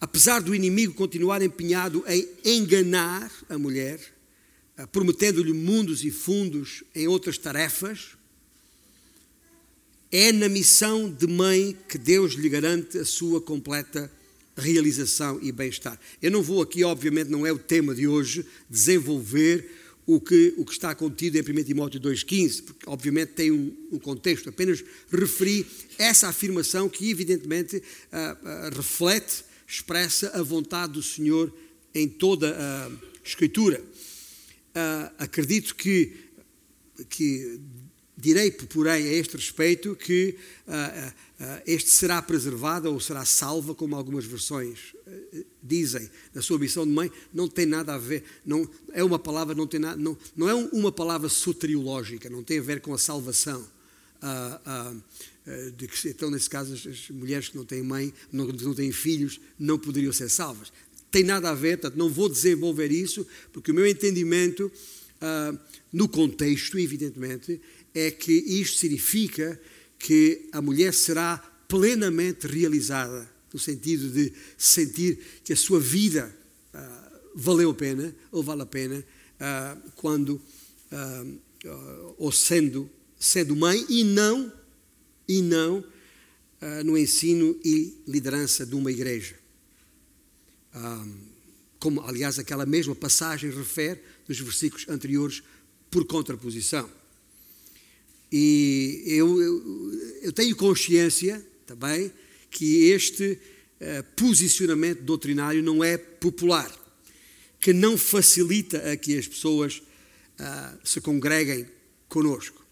Apesar 0.01 0.41
do 0.41 0.55
inimigo 0.55 0.95
continuar 0.95 1.43
empenhado 1.43 2.05
em 2.07 2.29
enganar 2.45 3.33
a 3.49 3.59
mulher, 3.59 4.01
eh, 4.77 4.87
prometendo-lhe 4.87 5.53
mundos 5.53 6.05
e 6.05 6.11
fundos 6.11 6.85
em 6.95 7.09
outras 7.09 7.37
tarefas, 7.37 8.17
é 10.11 10.33
na 10.33 10.49
missão 10.49 11.11
de 11.11 11.27
mãe 11.27 11.77
que 11.89 11.99
Deus 11.99 12.33
lhe 12.35 12.49
garante 12.49 12.99
a 12.99 13.05
sua 13.05 13.41
completa 13.41 14.11
realização 14.57 15.39
e 15.43 15.53
bem-estar. 15.53 15.99
Eu 16.21 16.31
não 16.31 16.43
vou 16.43 16.63
aqui, 16.63 16.83
obviamente, 16.83 17.29
não 17.29 17.47
é 17.47 17.53
o 17.53 17.59
tema 17.59 17.95
de 17.95 18.07
hoje, 18.09 18.45
desenvolver 18.69 19.78
o 20.09 20.19
que, 20.19 20.55
o 20.57 20.65
que 20.65 20.73
está 20.73 20.95
contido 20.95 21.37
em 21.37 21.43
1 21.43 21.65
Timóteo 21.65 22.01
2,15, 22.01 22.65
porque 22.65 22.89
obviamente 22.89 23.33
tem 23.33 23.53
um, 23.53 23.77
um, 23.93 23.99
contexto, 23.99 24.49
apenas 24.49 24.83
referi 25.13 25.67
essa 25.99 26.29
afirmação 26.29 26.89
que 26.89 27.11
evidentemente 27.11 27.77
uh, 27.77 27.81
uh, 27.83 28.75
reflete, 28.75 29.45
expressa 29.67 30.31
a 30.31 30.43
vontade 30.43 30.95
do 30.95 31.03
Senhor 31.03 31.55
em 31.95 32.09
toda 32.09 32.57
a 32.59 32.91
Escritura. 33.23 33.85
Uh, 33.85 35.13
acredito 35.19 35.77
que, 35.77 36.17
que 37.11 37.61
Direi, 38.17 38.51
porém, 38.51 39.07
a 39.07 39.13
este 39.13 39.37
respeito 39.37 39.95
que 39.95 40.37
este 41.65 41.89
será 41.89 42.21
preservado 42.21 42.93
ou 42.93 42.99
será 42.99 43.25
salva, 43.25 43.77
como 43.77 43.95
algumas 43.95 44.25
versões 44.25 44.93
dizem, 45.63 46.09
na 46.35 46.43
sua 46.43 46.59
missão 46.59 46.87
de 46.87 46.93
mãe, 46.93 47.11
não 47.33 47.49
tem 47.49 47.67
nada 47.67 47.95
a 47.95 47.99
ver, 47.99 48.25
não, 48.45 48.69
é 48.93 49.03
uma 49.03 49.19
palavra, 49.19 49.55
não, 49.55 49.67
tem 49.67 49.81
nada, 49.81 49.97
não, 49.97 50.17
não 50.37 50.49
é 50.49 50.55
uma 50.55 50.93
palavra 50.93 51.29
soteriológica, 51.29 52.29
não 52.31 52.43
tem 52.43 52.59
a 52.59 52.63
ver 52.63 52.81
com 52.81 52.93
a 52.95 52.99
salvação. 52.99 53.67
de 55.77 55.89
que, 55.89 56.09
então, 56.09 56.31
nesse 56.31 56.49
caso, 56.49 56.75
as, 56.75 56.87
as, 56.87 57.11
mulheres 57.11 57.49
que 57.49 57.57
não 57.57 57.65
têm 57.65 57.83
mãe, 57.83 58.13
não, 58.33 58.47
não 58.47 58.75
têm 58.75 58.93
filhos, 58.93 59.41
não 59.59 59.79
poderiam 59.79 60.13
ser 60.13 60.29
salvas. 60.29 60.73
Tem 61.11 61.25
nada 61.25 61.51
a 61.51 61.55
ver, 61.55 61.79
portanto, 61.79 61.99
não 61.99 62.11
vou 62.11 62.29
desenvolver 62.29 62.91
isso, 62.91 63.27
porque 63.53 63.71
o 63.71 63.75
meu 63.75 63.87
entendimento, 63.87 64.71
no 65.93 66.09
contexto, 66.09 66.79
evidentemente, 66.79 67.61
é 67.95 68.11
que 68.11 68.33
isto 68.33 68.79
significa 68.79 69.59
que 69.99 70.49
a 70.53 70.63
mulher 70.63 70.95
será 70.95 71.39
plenamente 71.67 72.47
realizada, 72.47 73.29
no 73.53 73.59
sentido 73.59 74.11
de 74.11 74.33
sentir 74.57 75.19
que 75.43 75.53
a 75.53 75.57
sua 75.57 75.81
vida 75.81 76.35
uh, 76.75 77.31
valeu 77.35 77.71
a 77.71 77.75
pena, 77.75 78.15
ou 78.31 78.43
vale 78.43 78.63
a 78.63 78.67
pena, 78.67 78.99
uh, 78.99 79.91
quando, 79.97 80.41
uh, 80.93 82.15
ou 82.19 82.31
sendo, 82.31 82.91
sendo 83.19 83.57
mãe, 83.57 83.85
e 83.89 84.05
não, 84.05 84.53
e 85.27 85.43
não 85.43 85.85
no 86.85 86.99
ensino 86.99 87.57
e 87.65 88.03
liderança 88.05 88.67
de 88.67 88.75
uma 88.75 88.91
igreja. 88.91 89.37
como, 91.79 92.01
aliás, 92.01 92.37
aquela 92.37 92.67
mesma 92.67 92.97
passagem 92.97 93.49
refere 93.49 94.01
nos 94.27 94.41
versículos 94.41 94.89
anteriores, 94.89 95.41
por 95.89 96.05
contraposição. 96.05 96.91
E 98.31 99.05
eu, 99.07 99.41
eu, 99.41 99.93
eu 100.23 100.33
tenho 100.33 100.57
consciência 100.57 101.47
também 101.65 102.13
que 102.51 102.91
este 102.91 103.33
uh, 103.33 104.05
posicionamento 104.17 105.03
doutrinário 105.03 105.63
não 105.63 105.83
é 105.83 105.97
popular, 105.97 106.71
que 107.61 107.73
não 107.73 107.97
facilita 107.97 108.93
a 108.93 108.97
que 108.97 109.17
as 109.19 109.27
pessoas 109.27 109.79
uh, 109.79 110.79
se 110.85 111.01
congreguem 111.01 111.67
conosco. 112.09 112.65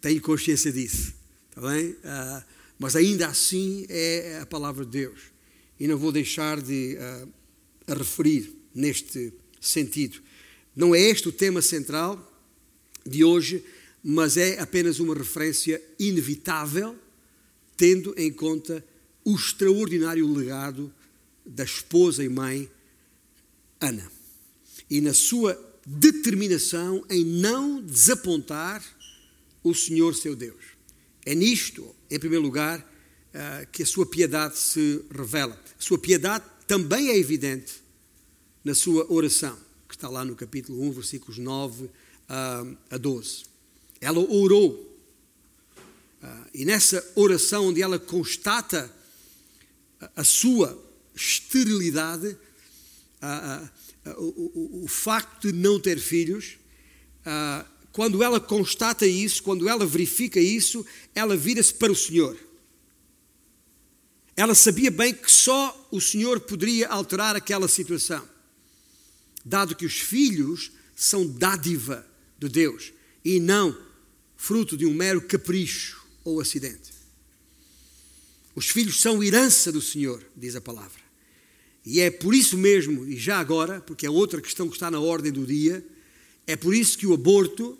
Tenho 0.00 0.20
consciência 0.20 0.72
disso, 0.72 1.14
está 1.50 1.60
bem? 1.60 1.90
Uh, 1.90 2.44
mas 2.78 2.94
ainda 2.94 3.26
assim 3.26 3.86
é 3.88 4.38
a 4.40 4.46
palavra 4.46 4.84
de 4.84 4.92
Deus. 4.92 5.20
E 5.80 5.86
não 5.86 5.98
vou 5.98 6.12
deixar 6.12 6.60
de 6.60 6.96
a 7.88 7.94
referir 7.94 8.52
neste 8.74 9.32
sentido. 9.60 10.20
Não 10.76 10.94
é 10.94 11.00
este 11.00 11.28
o 11.28 11.32
tema 11.32 11.62
central 11.62 12.24
de 13.04 13.24
hoje, 13.24 13.64
mas 14.02 14.36
é 14.36 14.60
apenas 14.60 15.00
uma 15.00 15.14
referência 15.14 15.82
inevitável, 15.98 16.96
tendo 17.76 18.14
em 18.16 18.30
conta 18.32 18.84
o 19.28 19.36
extraordinário 19.36 20.26
legado 20.32 20.90
da 21.44 21.62
esposa 21.62 22.24
e 22.24 22.30
mãe 22.30 22.66
Ana. 23.78 24.10
E 24.88 25.02
na 25.02 25.12
sua 25.12 25.54
determinação 25.84 27.04
em 27.10 27.26
não 27.26 27.78
desapontar 27.78 28.82
o 29.62 29.74
Senhor 29.74 30.14
seu 30.14 30.34
Deus. 30.34 30.64
É 31.26 31.34
nisto, 31.34 31.94
em 32.10 32.18
primeiro 32.18 32.42
lugar, 32.42 32.82
ah, 33.34 33.66
que 33.70 33.82
a 33.82 33.86
sua 33.86 34.06
piedade 34.06 34.56
se 34.56 35.04
revela. 35.14 35.62
A 35.78 35.82
sua 35.82 35.98
piedade 35.98 36.46
também 36.66 37.10
é 37.10 37.18
evidente 37.18 37.82
na 38.64 38.74
sua 38.74 39.12
oração, 39.12 39.58
que 39.86 39.94
está 39.94 40.08
lá 40.08 40.24
no 40.24 40.34
capítulo 40.34 40.82
1, 40.84 40.92
versículos 40.92 41.36
9 41.36 41.90
a 42.90 42.96
12. 42.96 43.44
Ela 44.00 44.20
orou. 44.20 44.98
Ah, 46.22 46.46
e 46.54 46.64
nessa 46.64 47.12
oração, 47.14 47.66
onde 47.66 47.82
ela 47.82 47.98
constata 47.98 48.96
a 50.14 50.24
sua 50.24 50.76
esterilidade, 51.14 52.36
o, 54.16 54.86
facto 54.88 55.52
de 55.52 55.58
não 55.58 55.80
ter 55.80 55.98
filhos, 55.98 56.58
quando 57.92 58.22
ela 58.22 58.40
constata 58.40 59.06
isso, 59.06 59.42
quando 59.42 59.68
ela 59.68 59.84
verifica 59.84 60.40
isso, 60.40 60.86
ela 61.14 61.36
vira-se 61.36 61.74
para 61.74 61.92
o 61.92 61.96
Senhor. 61.96 62.38
Ela 64.36 64.54
sabia 64.54 64.90
bem 64.90 65.12
que 65.12 65.30
só 65.30 65.88
o 65.90 66.00
Senhor 66.00 66.38
poderia 66.40 66.88
alterar 66.88 67.34
aquela 67.34 67.66
situação, 67.66 68.26
dado 69.44 69.74
que 69.74 69.84
os 69.84 69.98
filhos 69.98 70.70
são 70.94 71.26
dádiva 71.26 72.06
de 72.38 72.48
Deus 72.48 72.92
e 73.24 73.40
não 73.40 73.76
fruto 74.36 74.76
de 74.76 74.86
um 74.86 74.94
mero 74.94 75.20
capricho 75.20 76.06
ou 76.22 76.40
acidente. 76.40 76.97
Os 78.54 78.68
filhos 78.70 79.00
são 79.00 79.22
herança 79.22 79.70
do 79.70 79.80
Senhor, 79.80 80.22
diz 80.36 80.56
a 80.56 80.60
palavra. 80.60 81.00
E 81.84 82.00
é 82.00 82.10
por 82.10 82.34
isso 82.34 82.58
mesmo, 82.58 83.06
e 83.06 83.16
já 83.16 83.38
agora, 83.38 83.80
porque 83.80 84.04
é 84.04 84.10
outra 84.10 84.40
questão 84.40 84.68
que 84.68 84.74
está 84.74 84.90
na 84.90 85.00
ordem 85.00 85.32
do 85.32 85.46
dia, 85.46 85.84
é 86.46 86.56
por 86.56 86.74
isso 86.74 86.98
que 86.98 87.06
o 87.06 87.14
aborto, 87.14 87.78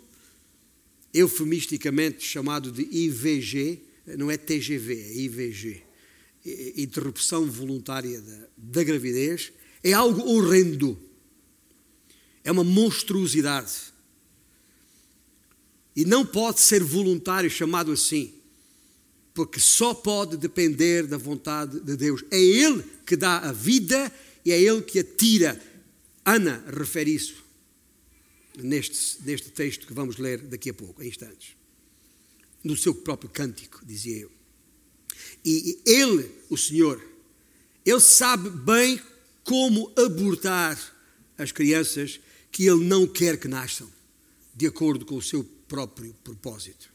eufemisticamente 1.13 2.25
chamado 2.25 2.71
de 2.71 2.83
IVG, 2.83 3.81
não 4.17 4.31
é 4.31 4.37
TGV, 4.37 4.93
é 4.93 5.15
IVG, 5.17 5.83
interrupção 6.77 7.45
voluntária 7.45 8.21
da, 8.21 8.47
da 8.57 8.83
gravidez, 8.83 9.51
é 9.83 9.93
algo 9.93 10.21
horrendo. 10.21 10.97
É 12.43 12.51
uma 12.51 12.63
monstruosidade 12.63 13.93
E 15.95 16.05
não 16.05 16.25
pode 16.25 16.61
ser 16.61 16.81
voluntário 16.81 17.49
chamado 17.49 17.91
assim, 17.91 18.33
porque 19.39 19.57
só 19.57 19.93
pode 19.93 20.35
depender 20.35 21.07
da 21.07 21.15
vontade 21.15 21.79
de 21.79 21.95
Deus. 21.95 22.25
É 22.29 22.37
Ele 22.37 22.83
que 23.05 23.15
dá 23.15 23.37
a 23.37 23.53
vida 23.53 24.11
e 24.43 24.51
é 24.51 24.61
Ele 24.61 24.81
que 24.81 24.99
a 24.99 25.03
tira. 25.03 25.57
Ana 26.25 26.61
refere 26.67 27.15
isso 27.15 27.41
neste, 28.57 29.23
neste 29.23 29.49
texto 29.49 29.87
que 29.87 29.93
vamos 29.93 30.17
ler 30.17 30.39
daqui 30.39 30.71
a 30.71 30.73
pouco, 30.73 31.01
em 31.01 31.07
instantes. 31.07 31.55
No 32.61 32.75
seu 32.75 32.93
próprio 32.93 33.29
cântico, 33.29 33.79
dizia 33.85 34.17
eu. 34.17 34.31
E 35.45 35.79
Ele, 35.85 36.29
o 36.49 36.57
Senhor, 36.57 37.01
Ele 37.85 38.01
sabe 38.01 38.49
bem 38.49 39.01
como 39.45 39.89
abortar 39.97 40.77
as 41.37 41.53
crianças 41.53 42.19
que 42.51 42.65
Ele 42.65 42.83
não 42.83 43.07
quer 43.07 43.39
que 43.39 43.47
nasçam, 43.47 43.89
de 44.53 44.67
acordo 44.67 45.05
com 45.05 45.15
o 45.15 45.21
seu 45.21 45.45
próprio 45.65 46.13
propósito. 46.25 46.91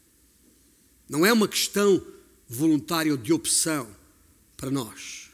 Não 1.09 1.25
é 1.25 1.33
uma 1.33 1.47
questão 1.47 2.13
voluntária 2.47 3.11
ou 3.11 3.17
de 3.17 3.33
opção 3.33 3.89
para 4.55 4.69
nós. 4.69 5.29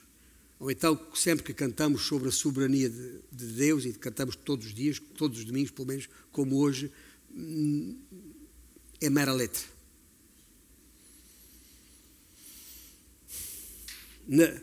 Ou 0.60 0.70
então, 0.70 1.00
sempre 1.16 1.44
que 1.44 1.54
cantamos 1.54 2.04
sobre 2.04 2.30
a 2.30 2.32
soberania 2.32 2.90
de, 2.90 3.20
de 3.32 3.46
Deus 3.48 3.86
e 3.86 3.94
cantamos 3.94 4.36
todos 4.36 4.68
os 4.68 4.74
dias, 4.74 5.02
todos 5.18 5.40
os 5.40 5.46
domingos, 5.46 5.72
pelo 5.72 5.88
menos 5.88 6.08
como 6.32 6.58
hoje, 6.58 6.92
hum, 7.32 7.98
é 9.00 9.10
mera 9.10 9.34
letra. 9.34 9.64
Na, 14.28 14.62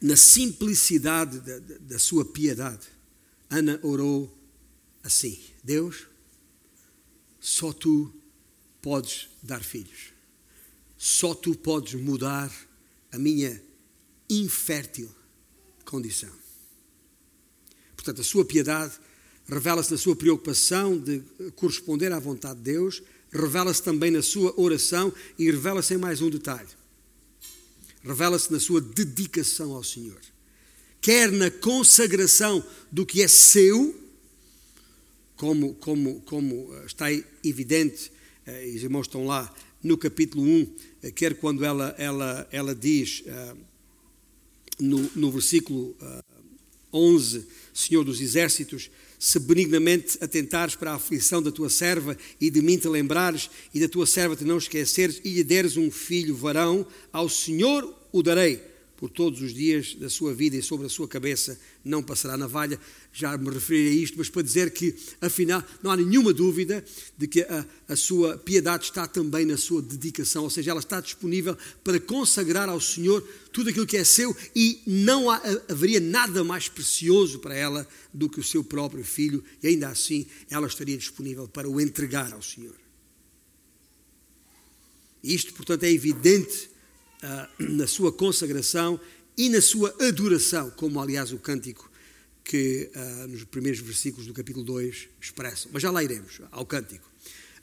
na 0.00 0.16
simplicidade 0.16 1.38
da, 1.40 1.58
da 1.80 1.98
sua 1.98 2.24
piedade, 2.24 2.86
Ana 3.48 3.78
orou 3.82 4.36
assim: 5.04 5.40
Deus, 5.62 6.08
só 7.38 7.72
tu 7.72 8.12
podes 8.82 9.28
dar 9.42 9.62
filhos, 9.62 10.13
só 11.04 11.34
tu 11.34 11.54
podes 11.54 12.00
mudar 12.00 12.50
a 13.12 13.18
minha 13.18 13.62
infértil 14.30 15.14
condição. 15.84 16.30
Portanto, 17.94 18.22
a 18.22 18.24
sua 18.24 18.42
piedade 18.42 18.94
revela-se 19.46 19.90
na 19.90 19.98
sua 19.98 20.16
preocupação 20.16 20.98
de 20.98 21.20
corresponder 21.56 22.10
à 22.10 22.18
vontade 22.18 22.56
de 22.60 22.72
Deus, 22.72 23.02
revela-se 23.30 23.82
também 23.82 24.10
na 24.10 24.22
sua 24.22 24.58
oração 24.58 25.12
e 25.38 25.50
revela-se 25.50 25.92
em 25.92 25.98
mais 25.98 26.22
um 26.22 26.30
detalhe. 26.30 26.70
Revela-se 28.02 28.50
na 28.50 28.58
sua 28.58 28.80
dedicação 28.80 29.72
ao 29.72 29.84
Senhor. 29.84 30.20
Quer 31.02 31.30
na 31.30 31.50
consagração 31.50 32.66
do 32.90 33.04
que 33.04 33.22
é 33.22 33.28
seu, 33.28 33.94
como, 35.36 35.74
como, 35.74 36.22
como 36.22 36.74
está 36.86 37.12
evidente, 37.44 38.10
eh, 38.46 38.72
os 38.74 38.82
irmãos 38.82 39.06
estão 39.06 39.26
lá 39.26 39.54
no 39.82 39.98
capítulo 39.98 40.42
1, 40.42 40.62
eh, 40.62 40.66
quer 41.10 41.34
quando 41.34 41.64
ela, 41.64 41.94
ela, 41.98 42.48
ela 42.50 42.74
diz 42.74 43.22
eh, 43.26 43.54
no, 44.78 45.10
no 45.14 45.30
versículo 45.30 45.96
uh, 46.00 46.24
11, 46.92 47.46
Senhor 47.72 48.04
dos 48.04 48.20
Exércitos, 48.20 48.90
se 49.18 49.38
benignamente 49.38 50.18
atentares 50.20 50.74
para 50.74 50.92
a 50.92 50.94
aflição 50.94 51.42
da 51.42 51.50
tua 51.50 51.70
serva 51.70 52.16
e 52.40 52.50
de 52.50 52.60
mim 52.60 52.76
te 52.76 52.88
lembrares 52.88 53.50
e 53.72 53.80
da 53.80 53.88
tua 53.88 54.06
serva 54.06 54.36
te 54.36 54.44
não 54.44 54.58
esqueceres 54.58 55.20
e 55.24 55.30
lhe 55.30 55.44
deres 55.44 55.76
um 55.76 55.90
filho 55.90 56.36
varão, 56.36 56.86
ao 57.12 57.28
Senhor 57.28 57.94
o 58.12 58.22
darei 58.22 58.73
por 59.04 59.10
todos 59.10 59.42
os 59.42 59.52
dias 59.52 59.94
da 59.96 60.08
sua 60.08 60.32
vida 60.32 60.56
e 60.56 60.62
sobre 60.62 60.86
a 60.86 60.88
sua 60.88 61.06
cabeça 61.06 61.60
não 61.84 62.02
passará 62.02 62.38
navalha. 62.38 62.80
Já 63.12 63.36
me 63.36 63.50
referi 63.50 63.88
a 63.88 63.92
isto, 63.92 64.16
mas 64.16 64.30
para 64.30 64.40
dizer 64.40 64.70
que, 64.70 64.94
afinal, 65.20 65.62
não 65.82 65.90
há 65.90 65.96
nenhuma 65.98 66.32
dúvida 66.32 66.82
de 67.14 67.28
que 67.28 67.42
a, 67.42 67.66
a 67.86 67.96
sua 67.96 68.38
piedade 68.38 68.84
está 68.84 69.06
também 69.06 69.44
na 69.44 69.58
sua 69.58 69.82
dedicação, 69.82 70.44
ou 70.44 70.48
seja, 70.48 70.70
ela 70.70 70.80
está 70.80 71.02
disponível 71.02 71.54
para 71.84 72.00
consagrar 72.00 72.70
ao 72.70 72.80
Senhor 72.80 73.20
tudo 73.52 73.68
aquilo 73.68 73.86
que 73.86 73.98
é 73.98 74.04
seu 74.04 74.34
e 74.56 74.80
não 74.86 75.28
há, 75.30 75.38
haveria 75.68 76.00
nada 76.00 76.42
mais 76.42 76.70
precioso 76.70 77.40
para 77.40 77.54
ela 77.54 77.86
do 78.10 78.26
que 78.26 78.40
o 78.40 78.42
seu 78.42 78.64
próprio 78.64 79.04
filho, 79.04 79.44
e 79.62 79.68
ainda 79.68 79.88
assim 79.88 80.24
ela 80.48 80.66
estaria 80.66 80.96
disponível 80.96 81.46
para 81.46 81.68
o 81.68 81.78
entregar 81.78 82.32
ao 82.32 82.40
Senhor. 82.40 82.74
Isto, 85.22 85.52
portanto, 85.52 85.84
é 85.84 85.92
evidente 85.92 86.72
na 87.58 87.86
sua 87.86 88.12
consagração 88.12 89.00
e 89.36 89.48
na 89.48 89.60
sua 89.60 89.94
adoração, 90.00 90.70
como 90.70 91.00
aliás 91.00 91.32
o 91.32 91.38
cântico 91.38 91.90
que 92.44 92.90
uh, 92.94 93.28
nos 93.28 93.42
primeiros 93.44 93.80
versículos 93.80 94.26
do 94.26 94.34
capítulo 94.34 94.64
2 94.64 95.08
expressam. 95.20 95.70
Mas 95.72 95.82
já 95.82 95.90
lá 95.90 96.04
iremos 96.04 96.40
ao 96.52 96.66
cântico. 96.66 97.10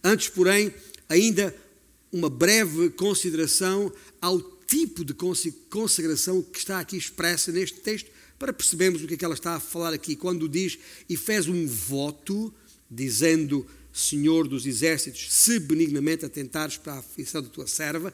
Antes, 0.03 0.27
porém, 0.27 0.73
ainda 1.07 1.55
uma 2.11 2.29
breve 2.29 2.89
consideração 2.89 3.93
ao 4.19 4.41
tipo 4.41 5.05
de 5.05 5.13
consagração 5.69 6.41
que 6.41 6.57
está 6.57 6.79
aqui 6.79 6.97
expressa 6.97 7.51
neste 7.51 7.79
texto, 7.79 8.09
para 8.39 8.51
percebermos 8.51 9.03
o 9.03 9.07
que 9.07 9.13
é 9.13 9.17
que 9.17 9.23
ela 9.23 9.35
está 9.35 9.55
a 9.55 9.59
falar 9.59 9.93
aqui. 9.93 10.15
Quando 10.15 10.49
diz 10.49 10.79
e 11.07 11.15
fez 11.15 11.47
um 11.47 11.67
voto, 11.67 12.51
dizendo: 12.89 13.67
Senhor 13.93 14.47
dos 14.47 14.65
exércitos, 14.65 15.31
se 15.31 15.59
benignamente 15.59 16.25
atentares 16.25 16.75
para 16.77 16.93
a 16.93 16.99
aflição 16.99 17.43
da 17.43 17.49
tua 17.49 17.67
serva, 17.67 18.11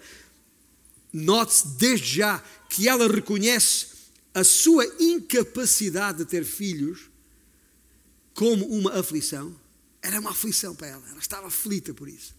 Note-se 1.17 1.67
desde 1.69 2.17
já 2.17 2.43
que 2.69 2.87
ela 2.87 3.07
reconhece 3.07 3.87
a 4.35 4.43
sua 4.43 4.85
incapacidade 4.99 6.19
de 6.19 6.25
ter 6.25 6.45
filhos 6.45 7.09
como 8.35 8.67
uma 8.67 8.93
aflição. 8.93 9.59
Era 9.99 10.19
uma 10.19 10.29
aflição 10.29 10.75
para 10.75 10.87
ela, 10.87 11.09
ela 11.09 11.19
estava 11.19 11.47
aflita 11.47 11.91
por 11.91 12.07
isso. 12.07 12.35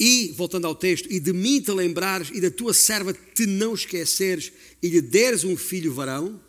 E, 0.00 0.34
voltando 0.36 0.66
ao 0.66 0.74
texto, 0.74 1.06
e 1.08 1.20
de 1.20 1.32
mim 1.32 1.60
te 1.60 1.70
lembrares 1.70 2.30
e 2.32 2.40
da 2.40 2.50
tua 2.50 2.74
serva 2.74 3.12
te 3.12 3.46
não 3.46 3.74
esqueceres 3.74 4.52
e 4.82 4.88
lhe 4.88 5.00
deres 5.00 5.44
um 5.44 5.56
filho 5.56 5.94
varão, 5.94 6.40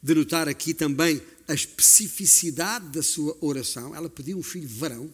de 0.00 0.14
notar 0.14 0.48
aqui 0.48 0.72
também 0.72 1.20
a 1.48 1.54
especificidade 1.54 2.88
da 2.90 3.02
sua 3.02 3.36
oração. 3.40 3.92
Ela 3.92 4.08
pediu 4.08 4.38
um 4.38 4.42
filho 4.42 4.68
varão. 4.68 5.12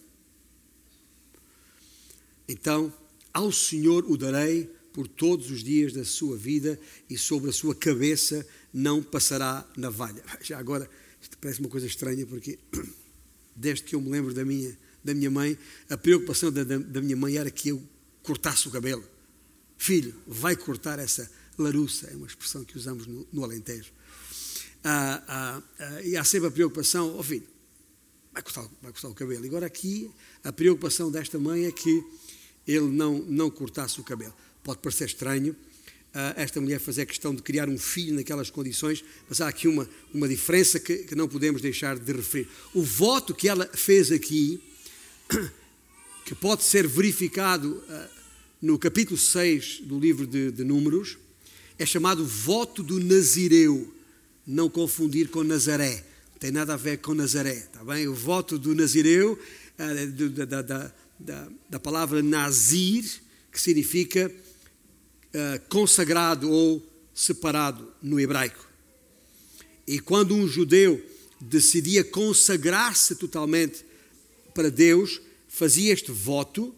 Então, 2.48 2.92
ao 3.32 3.52
Senhor 3.52 4.04
o 4.10 4.16
darei 4.16 4.70
por 4.92 5.06
todos 5.06 5.50
os 5.50 5.62
dias 5.62 5.92
da 5.92 6.04
sua 6.04 6.36
vida 6.36 6.80
e 7.08 7.16
sobre 7.16 7.50
a 7.50 7.52
sua 7.52 7.74
cabeça 7.74 8.44
não 8.72 9.02
passará 9.02 9.64
navalha. 9.76 10.22
Já 10.42 10.58
agora, 10.58 10.90
isto 11.20 11.36
parece 11.38 11.60
uma 11.60 11.68
coisa 11.68 11.86
estranha 11.86 12.26
porque 12.26 12.58
desde 13.54 13.84
que 13.84 13.94
eu 13.94 14.00
me 14.00 14.10
lembro 14.10 14.32
da 14.32 14.44
minha, 14.44 14.76
da 15.04 15.14
minha 15.14 15.30
mãe, 15.30 15.58
a 15.90 15.96
preocupação 15.96 16.50
da, 16.50 16.64
da, 16.64 16.78
da 16.78 17.00
minha 17.00 17.16
mãe 17.16 17.36
era 17.36 17.50
que 17.50 17.68
eu 17.68 17.82
cortasse 18.22 18.66
o 18.66 18.70
cabelo. 18.70 19.04
Filho, 19.76 20.14
vai 20.26 20.56
cortar 20.56 20.98
essa 20.98 21.30
laruça, 21.56 22.08
é 22.08 22.16
uma 22.16 22.26
expressão 22.26 22.64
que 22.64 22.76
usamos 22.76 23.06
no, 23.06 23.26
no 23.32 23.44
Alentejo. 23.44 23.92
Ah, 24.82 25.22
ah, 25.28 25.62
ah, 25.78 26.02
e 26.02 26.16
há 26.16 26.24
sempre 26.24 26.48
a 26.48 26.50
preocupação, 26.50 27.14
ó 27.14 27.20
oh, 27.20 27.22
filho, 27.22 27.46
vai 28.32 28.42
cortar, 28.42 28.62
vai 28.82 28.92
cortar 28.92 29.08
o 29.08 29.14
cabelo. 29.14 29.44
Agora 29.44 29.66
aqui, 29.66 30.10
a 30.44 30.52
preocupação 30.52 31.10
desta 31.10 31.38
mãe 31.38 31.66
é 31.66 31.72
que 31.72 32.04
ele 32.68 32.88
não, 32.88 33.18
não 33.26 33.50
cortasse 33.50 33.98
o 33.98 34.04
cabelo. 34.04 34.34
Pode 34.62 34.80
parecer 34.80 35.06
estranho 35.06 35.56
uh, 36.14 36.34
esta 36.36 36.60
mulher 36.60 36.78
fazer 36.78 37.06
questão 37.06 37.34
de 37.34 37.42
criar 37.42 37.68
um 37.68 37.78
filho 37.78 38.14
naquelas 38.14 38.50
condições, 38.50 39.02
mas 39.26 39.40
há 39.40 39.48
aqui 39.48 39.66
uma, 39.66 39.88
uma 40.12 40.28
diferença 40.28 40.78
que, 40.78 40.98
que 40.98 41.14
não 41.14 41.26
podemos 41.26 41.62
deixar 41.62 41.98
de 41.98 42.12
referir. 42.12 42.46
O 42.74 42.82
voto 42.82 43.34
que 43.34 43.48
ela 43.48 43.66
fez 43.72 44.12
aqui, 44.12 44.60
que 46.26 46.34
pode 46.34 46.62
ser 46.62 46.86
verificado 46.86 47.82
uh, 47.88 48.08
no 48.60 48.78
capítulo 48.78 49.18
6 49.18 49.80
do 49.84 49.98
livro 49.98 50.26
de, 50.26 50.50
de 50.50 50.64
Números, 50.64 51.16
é 51.78 51.86
chamado 51.86 52.26
voto 52.26 52.82
do 52.82 53.00
Nazireu. 53.00 53.94
Não 54.46 54.68
confundir 54.68 55.28
com 55.28 55.44
Nazaré. 55.44 56.04
Não 56.32 56.38
tem 56.38 56.50
nada 56.50 56.74
a 56.74 56.76
ver 56.76 56.98
com 56.98 57.14
Nazaré, 57.14 57.54
está 57.54 57.84
bem? 57.84 58.08
O 58.08 58.14
voto 58.14 58.58
do 58.58 58.74
Nazireu, 58.74 59.38
uh, 59.78 60.46
da, 60.46 60.62
da, 60.62 60.94
da, 61.18 61.48
da 61.68 61.80
palavra 61.80 62.22
nazir, 62.22 63.04
que 63.50 63.60
significa 63.60 64.30
uh, 64.30 65.68
consagrado 65.68 66.50
ou 66.50 66.86
separado 67.14 67.92
no 68.02 68.20
hebraico. 68.20 68.68
E 69.86 69.98
quando 69.98 70.34
um 70.34 70.46
judeu 70.46 71.04
decidia 71.40 72.04
consagrar-se 72.04 73.16
totalmente 73.16 73.84
para 74.54 74.70
Deus, 74.70 75.20
fazia 75.48 75.92
este 75.92 76.12
voto, 76.12 76.74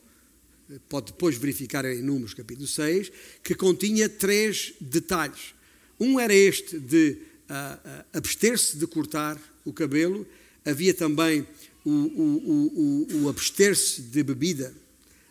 pode 0.89 1.07
depois 1.13 1.37
verificar 1.37 1.85
em 1.85 2.03
Números 2.03 2.35
capítulo 2.35 2.67
6, 2.67 3.11
que 3.43 3.55
continha 3.55 4.09
três 4.09 4.75
detalhes. 4.81 5.55
Um 5.99 6.19
era 6.19 6.35
este 6.35 6.79
de 6.79 7.19
uh, 7.49 7.55
uh, 7.55 8.05
abster-se 8.13 8.77
de 8.77 8.87
cortar 8.87 9.39
o 9.65 9.73
cabelo, 9.73 10.27
havia 10.65 10.95
também 10.95 11.47
o, 11.85 11.91
o, 11.91 13.07
o, 13.11 13.23
o 13.23 13.29
abster-se 13.29 14.03
de 14.03 14.23
bebida 14.23 14.75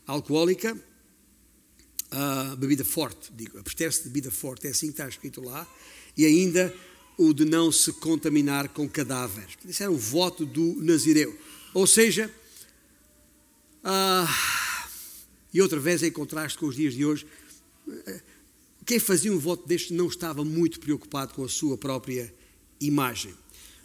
alcoólica, 0.06 0.76
uh, 2.12 2.56
bebida 2.56 2.84
forte, 2.84 3.32
digo, 3.34 3.60
abster-se 3.60 4.04
de 4.04 4.10
bebida 4.10 4.32
forte, 4.32 4.68
é 4.68 4.72
assim 4.72 4.88
que 4.88 4.94
está 4.94 5.08
escrito 5.08 5.42
lá, 5.42 5.68
e 6.18 6.26
ainda 6.26 6.74
o 7.18 7.34
de 7.34 7.46
não 7.46 7.72
se 7.72 7.92
contaminar 7.94 8.70
com 8.70 8.88
cadáveres. 8.88 9.58
Isso 9.66 9.84
era 9.84 9.92
o 9.92 9.98
voto 9.98 10.46
do 10.46 10.76
Nazireu. 10.82 11.38
Ou 11.74 11.86
seja, 11.86 12.34
ah, 13.84 14.28
e 15.54 15.62
outra 15.62 15.80
vez 15.80 16.02
em 16.02 16.12
contraste 16.12 16.58
com 16.58 16.66
os 16.66 16.76
dias 16.76 16.94
de 16.94 17.06
hoje, 17.06 17.28
quem 18.86 19.00
fazia 19.00 19.32
um 19.32 19.38
voto 19.38 19.68
deste 19.68 19.94
não 19.94 20.08
estava 20.08 20.44
muito 20.44 20.80
preocupado 20.80 21.34
com 21.34 21.44
a 21.44 21.50
sua 21.50 21.78
própria 21.78 22.34
imagem. 22.80 23.34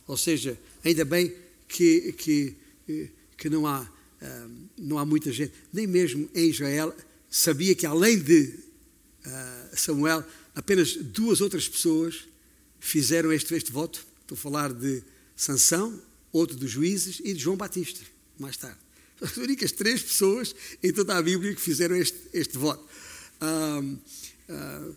Ou 0.07 0.17
seja, 0.17 0.59
ainda 0.85 1.05
bem 1.05 1.35
que, 1.69 2.13
que, 2.13 2.57
que 3.37 3.51
não, 3.51 3.67
há, 3.67 3.91
ah, 4.21 4.49
não 4.79 4.99
há 4.99 5.05
muita 5.05 5.33
gente, 5.33 5.53
nem 5.73 5.87
mesmo 5.87 6.29
em 6.35 6.49
Israel, 6.49 6.95
sabia 7.29 7.75
que 7.75 7.87
além 7.87 8.19
de 8.19 8.55
ah, 9.25 9.71
Samuel, 9.75 10.25
apenas 10.55 10.95
duas 10.97 11.41
outras 11.41 11.69
pessoas 11.69 12.27
fizeram 12.79 13.33
este, 13.33 13.55
este 13.55 13.73
voto. 13.73 14.07
Estou 14.23 14.37
a 14.37 14.39
falar 14.39 14.73
de 14.73 15.03
Sansão, 15.37 16.01
outro 16.33 16.57
dos 16.57 16.71
juízes 16.71 17.21
e 17.25 17.35
de 17.35 17.41
João 17.41 17.57
Batista, 17.57 18.01
mais 18.39 18.57
tarde. 18.57 18.79
As 19.21 19.37
únicas 19.37 19.73
três 19.73 20.03
pessoas 20.03 20.55
em 20.83 20.93
toda 20.93 21.17
a 21.17 21.23
Bíblia 21.23 21.55
que 21.55 21.61
fizeram 21.61 21.97
este, 21.97 22.19
este 22.33 22.59
voto. 22.59 22.87
Ah, 23.41 23.81
ah, 24.49 24.93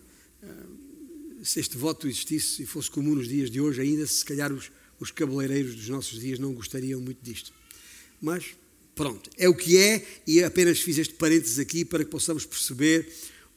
se 1.42 1.60
este 1.60 1.76
voto 1.76 2.08
existisse 2.08 2.62
e 2.62 2.66
fosse 2.66 2.90
comum 2.90 3.14
nos 3.14 3.28
dias 3.28 3.50
de 3.50 3.60
hoje, 3.60 3.80
ainda 3.80 4.06
se 4.06 4.24
calhar 4.24 4.52
os, 4.52 4.70
os 5.00 5.10
cabeleireiros 5.10 5.74
dos 5.74 5.88
nossos 5.88 6.20
dias 6.20 6.38
não 6.38 6.52
gostariam 6.52 7.00
muito 7.00 7.18
disto. 7.22 7.52
Mas 8.20 8.44
pronto, 8.94 9.30
é 9.36 9.48
o 9.48 9.54
que 9.54 9.76
é 9.78 10.04
e 10.26 10.42
apenas 10.42 10.80
fiz 10.80 10.98
este 10.98 11.14
parênteses 11.14 11.58
aqui 11.58 11.84
para 11.84 12.04
que 12.04 12.10
possamos 12.10 12.44
perceber 12.44 13.08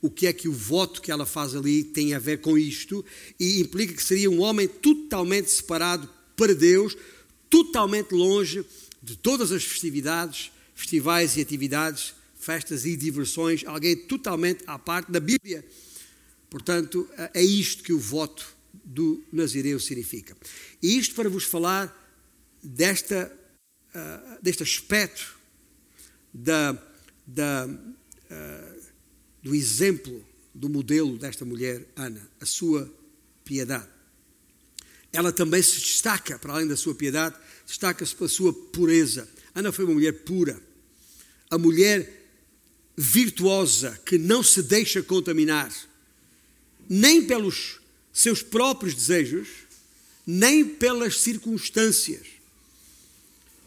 o 0.01 0.10
que 0.10 0.27
é 0.27 0.34
que 0.34 0.47
o 0.47 0.54
voto 0.54 1.01
que 1.01 1.12
ela 1.12 1.25
faz 1.25 1.56
ali 1.56 1.84
tem 1.84 2.13
a 2.13 2.19
ver 2.19 2.41
com 2.41 2.58
isto 2.58 3.06
e 3.39 3.60
implica 3.60 3.93
que 3.93 4.04
seria 4.04 4.30
um 4.30 4.41
homem 4.41 4.67
totalmente 4.67 5.51
separado 5.51 6.10
para 6.36 6.56
Deus, 6.56 6.97
totalmente 7.49 8.12
longe 8.12 8.65
de 9.01 9.15
todas 9.15 9.51
as 9.51 9.63
festividades, 9.63 10.51
festivais 10.73 11.38
e 11.38 11.41
atividades, 11.41 12.15
festas 12.36 12.86
e 12.86 12.95
diversões, 12.95 13.63
alguém 13.65 13.95
totalmente 13.95 14.63
à 14.65 14.80
parte 14.80 15.12
da 15.12 15.19
Bíblia. 15.19 15.63
Portanto, 16.49 17.08
é 17.34 17.43
isto 17.43 17.84
que 17.84 17.93
o 17.93 17.99
voto 17.99 18.58
do 18.91 19.23
Nazireu 19.32 19.80
significa. 19.80 20.36
E 20.84 20.97
isto 20.97 21.15
para 21.15 21.30
vos 21.30 21.45
falar 21.45 21.97
desta, 22.62 23.32
uh, 23.95 24.43
deste 24.43 24.63
aspecto 24.63 25.39
da, 26.34 26.73
da, 27.25 27.67
uh, 27.67 28.82
do 29.41 29.56
exemplo, 29.56 30.25
do 30.54 30.67
modelo 30.67 31.17
desta 31.17 31.45
mulher, 31.45 31.88
Ana, 31.95 32.30
a 32.41 32.45
sua 32.45 32.93
piedade. 33.45 33.88
Ela 35.13 35.32
também 35.32 35.62
se 35.62 35.80
destaca, 35.80 36.38
para 36.38 36.54
além 36.54 36.67
da 36.67 36.75
sua 36.75 36.93
piedade, 36.93 37.36
destaca-se 37.65 38.13
pela 38.13 38.30
sua 38.30 38.54
pureza. 38.54 39.27
Ana 39.56 39.71
foi 39.71 39.86
uma 39.86 39.93
mulher 39.93 40.23
pura, 40.23 40.62
a 41.49 41.58
mulher 41.58 42.27
virtuosa 42.97 43.97
que 44.06 44.17
não 44.17 44.43
se 44.43 44.62
deixa 44.62 45.01
contaminar, 45.01 45.73
nem 46.89 47.25
pelos 47.25 47.81
seus 48.12 48.41
próprios 48.43 48.93
desejos, 48.93 49.47
nem 50.26 50.65
pelas 50.65 51.21
circunstâncias. 51.21 52.28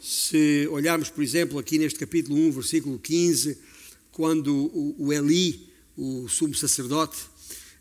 Se 0.00 0.68
olharmos, 0.70 1.08
por 1.08 1.22
exemplo, 1.22 1.58
aqui 1.58 1.78
neste 1.78 1.98
capítulo 1.98 2.36
1, 2.36 2.52
versículo 2.52 2.98
15, 2.98 3.58
quando 4.12 4.70
o 4.98 5.12
Eli, 5.12 5.68
o 5.96 6.28
sumo 6.28 6.54
sacerdote, 6.54 7.16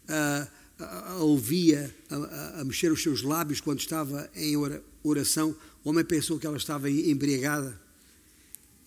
a, 0.08 0.48
a, 0.80 1.12
a 1.12 1.18
ouvia 1.18 1.94
a, 2.10 2.62
a, 2.62 2.66
mexer 2.66 2.92
os 2.92 3.02
seus 3.02 3.22
lábios 3.22 3.62
quando 3.62 3.80
estava 3.80 4.30
em 4.36 4.56
oração, 5.04 5.56
o 5.84 5.90
homem 5.90 6.04
pensou 6.04 6.40
que 6.40 6.48
ela 6.48 6.58
estava 6.58 6.90
embriagada. 6.90 7.80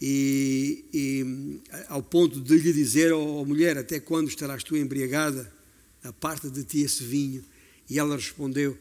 E, 0.01 0.85
e 0.93 1.61
ao 1.89 2.03
ponto 2.03 2.41
de 2.41 2.59
lhe 2.59 2.73
dizer, 2.73 3.13
ó 3.13 3.23
oh, 3.23 3.45
mulher, 3.45 3.79
até 3.79 3.99
quando 3.99 4.29
estarás 4.29 4.63
tu 4.63 4.77
embriagada? 4.77 5.53
Aparta 6.03 6.51
de 6.51 6.65
ti 6.65 6.81
esse 6.81 7.03
vinho. 7.03 7.45
E 7.89 7.99
ela 7.99 8.17
respondeu: 8.17 8.77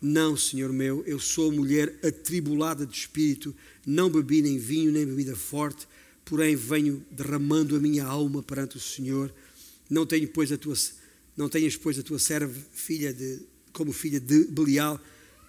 Não, 0.00 0.36
senhor 0.36 0.72
meu, 0.72 1.04
eu 1.06 1.18
sou 1.18 1.52
mulher 1.52 1.98
atribulada 2.02 2.86
de 2.86 2.96
espírito, 2.96 3.54
não 3.86 4.10
bebi 4.10 4.42
nem 4.42 4.58
vinho 4.58 4.92
nem 4.92 5.06
bebida 5.06 5.36
forte, 5.36 5.86
porém 6.24 6.54
venho 6.54 7.04
derramando 7.10 7.76
a 7.76 7.80
minha 7.80 8.04
alma 8.04 8.42
perante 8.42 8.76
o 8.76 8.80
Senhor. 8.80 9.32
Não 9.88 10.06
tenho, 10.06 10.28
pois, 10.28 10.52
a 10.52 10.56
tua, 10.56 10.76
não 11.36 11.48
tenhas, 11.48 11.76
pois, 11.76 11.98
a 11.98 12.02
tua 12.02 12.18
serva 12.18 12.54
filha 12.72 13.12
de, 13.12 13.40
como 13.72 13.92
filha 13.92 14.20
de 14.20 14.44
Belial, 14.44 15.00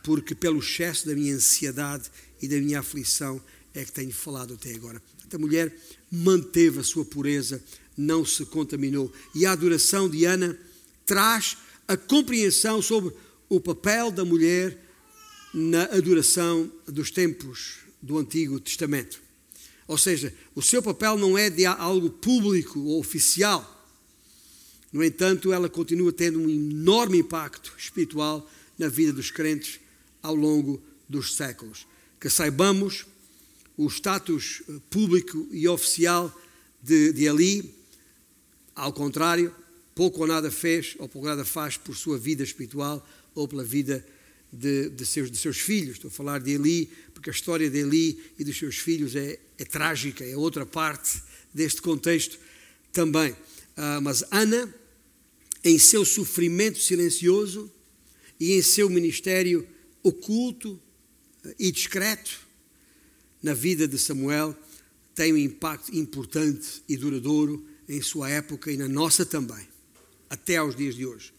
porque 0.04 0.34
pelo 0.34 0.60
excesso 0.60 1.06
da 1.06 1.14
minha 1.14 1.36
ansiedade 1.36 2.10
e 2.42 2.48
da 2.48 2.58
minha 2.58 2.80
aflição 2.80 3.40
é 3.74 3.86
que 3.86 3.92
tenho 3.92 4.12
falado 4.12 4.56
até 4.56 4.74
agora. 4.74 5.02
A 5.32 5.38
mulher 5.38 5.74
manteve 6.12 6.80
a 6.80 6.84
sua 6.84 7.06
pureza, 7.06 7.64
não 7.96 8.26
se 8.26 8.46
contaminou. 8.46 9.14
E 9.34 9.46
a 9.46 9.52
adoração 9.52 10.10
de 10.10 10.26
Ana 10.26 10.58
traz 11.06 11.58
a 11.88 11.98
compreensão 11.98 12.82
sobre 12.82 13.14
o 13.50 13.60
papel 13.60 14.12
da 14.12 14.24
mulher 14.24 14.78
na 15.54 15.84
adoração 15.84 16.72
dos 16.88 17.12
tempos 17.12 17.80
do 18.02 18.18
Antigo 18.18 18.60
Testamento. 18.60 19.22
Ou 19.88 19.98
seja, 19.98 20.34
o 20.56 20.62
seu 20.62 20.82
papel 20.82 21.18
não 21.18 21.38
é 21.38 21.50
de 21.50 21.66
algo 21.66 22.10
público 22.10 22.80
ou 22.80 23.00
oficial. 23.00 23.90
No 24.92 25.04
entanto, 25.04 25.52
ela 25.52 25.70
continua 25.70 26.14
tendo 26.14 26.40
um 26.40 26.50
enorme 26.50 27.20
impacto 27.20 27.74
espiritual 27.78 28.50
na 28.78 28.88
vida 28.88 29.14
dos 29.14 29.32
crentes 29.32 29.80
ao 30.24 30.36
longo 30.36 30.82
dos 31.08 31.36
séculos. 31.36 31.86
Que 32.20 32.30
saibamos 32.30 33.06
o 33.76 33.88
status 33.90 34.64
eh, 34.70 34.80
público 34.90 35.48
e 35.52 35.68
oficial 35.68 36.34
de, 36.82 37.12
de 37.14 37.26
Eli, 37.26 37.74
ao 38.76 38.94
contrário, 38.94 39.54
pouco 39.96 40.22
ou 40.22 40.28
nada 40.28 40.50
fez 40.50 40.96
ou 41.00 41.08
pouco 41.08 41.28
ou 41.28 41.36
nada 41.36 41.46
faz 41.46 41.78
por 41.78 41.96
sua 41.96 42.18
vida 42.18 42.44
espiritual 42.44 43.06
ou 43.36 43.48
pela 43.48 43.64
vida 43.64 44.06
de, 44.52 44.90
de, 44.90 45.06
seus, 45.06 45.32
de 45.32 45.38
seus 45.38 45.58
filhos. 45.58 45.96
Estou 45.96 46.10
a 46.10 46.12
falar 46.12 46.40
de 46.40 46.52
Eli, 46.52 46.90
porque 47.14 47.30
a 47.30 47.34
história 47.34 47.70
de 47.70 47.80
Eli 47.80 48.22
e 48.38 48.44
dos 48.44 48.58
seus 48.58 48.78
filhos 48.78 49.16
é, 49.16 49.40
é 49.58 49.66
trágica, 49.66 50.26
é 50.26 50.36
outra 50.36 50.66
parte 50.66 51.22
deste 51.54 51.82
contexto 51.82 52.38
também. 52.92 53.36
Ah, 53.76 54.02
mas 54.02 54.24
Ana, 54.32 54.74
em 55.64 55.78
seu 55.78 56.04
sofrimento 56.04 56.80
silencioso 56.80 57.72
e 58.40 58.54
em 58.54 58.62
seu 58.62 58.90
ministério 58.90 59.68
oculto 60.04 60.80
e 61.58 61.72
discreto 61.72 62.40
na 63.42 63.54
vida 63.54 63.88
de 63.88 63.98
Samuel, 63.98 64.56
tem 65.14 65.34
um 65.34 65.38
impacto 65.38 65.96
importante 65.96 66.82
e 66.88 66.98
duradouro 66.98 67.66
em 67.88 68.02
sua 68.02 68.30
época 68.30 68.72
e 68.72 68.78
na 68.78 68.88
nossa 68.88 69.26
também 69.26 69.71
até 70.32 70.56
aos 70.56 70.78
dias 70.78 70.96
de 70.96 71.06
hoje. 71.06 71.34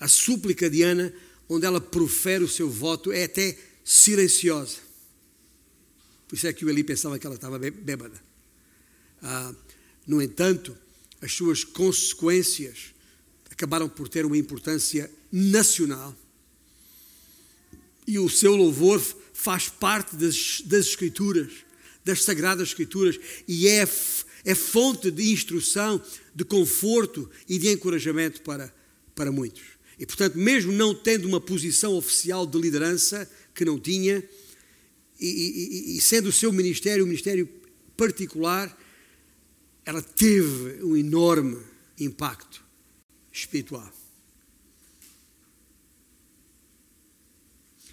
A 0.00 0.08
súplica 0.08 0.70
de 0.70 0.82
Ana, 0.82 1.12
onde 1.46 1.66
ela 1.66 1.82
profere 1.82 2.42
o 2.42 2.48
seu 2.48 2.70
voto, 2.70 3.12
é 3.12 3.24
até 3.24 3.58
silenciosa. 3.84 4.78
Por 6.26 6.34
isso 6.34 6.46
é 6.46 6.52
que 6.52 6.64
o 6.64 6.70
Eli 6.70 6.82
pensava 6.82 7.18
que 7.18 7.26
ela 7.26 7.36
estava 7.36 7.58
bêbada. 7.58 8.18
Ah, 9.22 9.54
no 10.06 10.22
entanto, 10.22 10.76
as 11.20 11.32
suas 11.32 11.62
consequências 11.62 12.94
acabaram 13.50 13.88
por 13.88 14.08
ter 14.08 14.24
uma 14.24 14.38
importância 14.38 15.10
nacional. 15.30 16.16
E 18.06 18.18
o 18.18 18.30
seu 18.30 18.56
louvor 18.56 18.98
faz 19.34 19.68
parte 19.68 20.16
das, 20.16 20.62
das 20.64 20.86
Escrituras, 20.86 21.52
das 22.02 22.22
Sagradas 22.22 22.68
Escrituras, 22.68 23.20
e 23.46 23.68
é 23.68 23.86
é 24.48 24.54
fonte 24.54 25.10
de 25.10 25.30
instrução, 25.30 26.02
de 26.34 26.42
conforto 26.42 27.30
e 27.46 27.58
de 27.58 27.68
encorajamento 27.68 28.40
para, 28.40 28.74
para 29.14 29.30
muitos. 29.30 29.62
E, 29.98 30.06
portanto, 30.06 30.38
mesmo 30.38 30.72
não 30.72 30.94
tendo 30.94 31.28
uma 31.28 31.38
posição 31.38 31.92
oficial 31.94 32.46
de 32.46 32.58
liderança, 32.58 33.30
que 33.54 33.62
não 33.62 33.78
tinha, 33.78 34.26
e, 35.20 35.26
e, 35.26 35.98
e 35.98 36.00
sendo 36.00 36.30
o 36.30 36.32
seu 36.32 36.50
ministério 36.50 37.04
um 37.04 37.06
ministério 37.06 37.46
particular, 37.94 38.74
ela 39.84 40.00
teve 40.00 40.82
um 40.82 40.96
enorme 40.96 41.62
impacto 42.00 42.64
espiritual. 43.30 43.92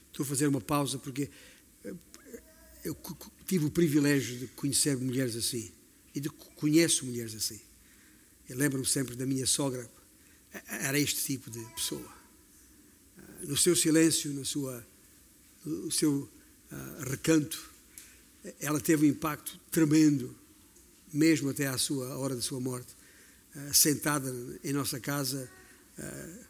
Estou 0.08 0.24
a 0.24 0.26
fazer 0.26 0.48
uma 0.48 0.62
pausa 0.62 0.98
porque 1.00 1.30
eu 2.86 2.96
tive 3.46 3.66
o 3.66 3.72
privilégio 3.72 4.38
de 4.38 4.48
conhecer 4.48 4.96
mulheres 4.96 5.36
assim 5.36 5.75
e 6.16 6.20
de, 6.22 6.30
conheço 6.30 7.06
mulheres 7.06 7.36
assim. 7.36 7.60
Eu 8.50 8.58
lembro-me 8.58 8.86
sempre 8.86 9.16
da 9.16 9.26
minha 9.26 9.46
sogra, 9.46 9.90
era 10.68 10.98
este 10.98 11.22
tipo 11.24 11.52
de 11.52 11.60
pessoa. 11.76 12.16
Ah, 13.18 13.22
no 13.44 13.58
seu 13.58 13.76
silêncio, 13.76 14.32
no 14.32 14.46
sua, 14.46 14.86
o 15.66 15.92
seu 15.92 16.30
uh, 16.72 17.10
recanto, 17.10 17.70
ela 18.60 18.80
teve 18.80 19.06
um 19.06 19.10
impacto 19.10 19.60
tremendo, 19.70 20.34
mesmo 21.12 21.50
até 21.50 21.68
à 21.68 21.78
sua 21.78 22.10
à 22.14 22.18
hora 22.18 22.36
da 22.36 22.42
sua 22.42 22.60
morte, 22.60 22.96
uh, 23.56 23.74
sentada 23.74 24.34
em 24.64 24.72
nossa 24.72 25.00
casa, 25.00 25.52
uh, 26.00 26.46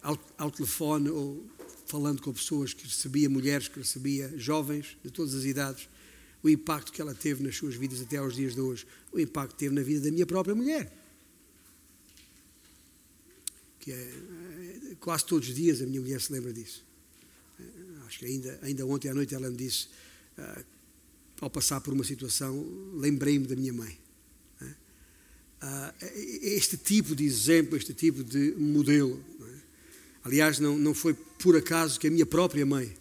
ao, 0.00 0.34
ao 0.38 0.50
telefone 0.50 1.10
ou 1.10 1.46
falando 1.86 2.22
com 2.22 2.32
pessoas 2.32 2.72
que 2.72 2.84
recebia, 2.84 3.28
mulheres 3.28 3.68
que 3.68 3.78
recebia, 3.78 4.32
jovens 4.38 4.96
de 5.04 5.10
todas 5.10 5.34
as 5.34 5.44
idades, 5.44 5.88
o 6.42 6.48
impacto 6.48 6.92
que 6.92 7.00
ela 7.00 7.14
teve 7.14 7.42
nas 7.42 7.56
suas 7.56 7.74
vidas 7.74 8.00
até 8.00 8.16
aos 8.16 8.34
dias 8.34 8.54
de 8.54 8.60
hoje, 8.60 8.86
o 9.12 9.20
impacto 9.20 9.52
que 9.52 9.58
teve 9.58 9.74
na 9.74 9.82
vida 9.82 10.00
da 10.00 10.10
minha 10.10 10.26
própria 10.26 10.54
mulher. 10.54 10.92
Que 13.78 13.92
é, 13.92 13.94
é 14.92 14.94
quase 15.00 15.24
todos 15.24 15.48
os 15.48 15.54
dias 15.54 15.80
a 15.80 15.86
minha 15.86 16.00
mulher 16.00 16.20
se 16.20 16.32
lembra 16.32 16.52
disso. 16.52 16.84
É, 17.60 17.64
acho 18.06 18.18
que 18.18 18.26
ainda, 18.26 18.58
ainda 18.62 18.86
ontem 18.86 19.08
à 19.08 19.14
noite 19.14 19.34
ela 19.34 19.48
me 19.48 19.56
disse, 19.56 19.86
uh, 20.38 20.64
ao 21.40 21.50
passar 21.50 21.80
por 21.80 21.92
uma 21.94 22.04
situação, 22.04 22.66
lembrei-me 22.94 23.46
da 23.46 23.56
minha 23.56 23.72
mãe. 23.72 23.98
Uh, 25.62 25.94
este 26.42 26.76
tipo 26.76 27.14
de 27.14 27.24
exemplo, 27.24 27.76
este 27.76 27.94
tipo 27.94 28.24
de 28.24 28.52
modelo. 28.58 29.22
É? 29.40 29.54
Aliás, 30.24 30.58
não, 30.58 30.76
não 30.76 30.92
foi 30.92 31.14
por 31.14 31.56
acaso 31.56 32.00
que 32.00 32.08
a 32.08 32.10
minha 32.10 32.26
própria 32.26 32.66
mãe 32.66 32.92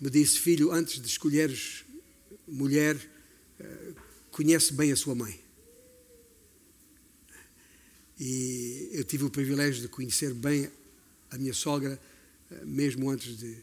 me 0.00 0.10
disse: 0.10 0.38
Filho, 0.38 0.72
antes 0.72 1.00
de 1.00 1.06
escolheres 1.06 1.84
mulher, 2.46 2.96
uh, 3.60 3.94
conhece 4.30 4.72
bem 4.72 4.92
a 4.92 4.96
sua 4.96 5.14
mãe. 5.14 5.40
E 8.18 8.90
eu 8.92 9.04
tive 9.04 9.24
o 9.24 9.30
privilégio 9.30 9.82
de 9.82 9.88
conhecer 9.88 10.34
bem 10.34 10.70
a 11.30 11.38
minha 11.38 11.54
sogra, 11.54 12.00
mesmo 12.64 13.10
antes 13.10 13.38
de 13.38 13.56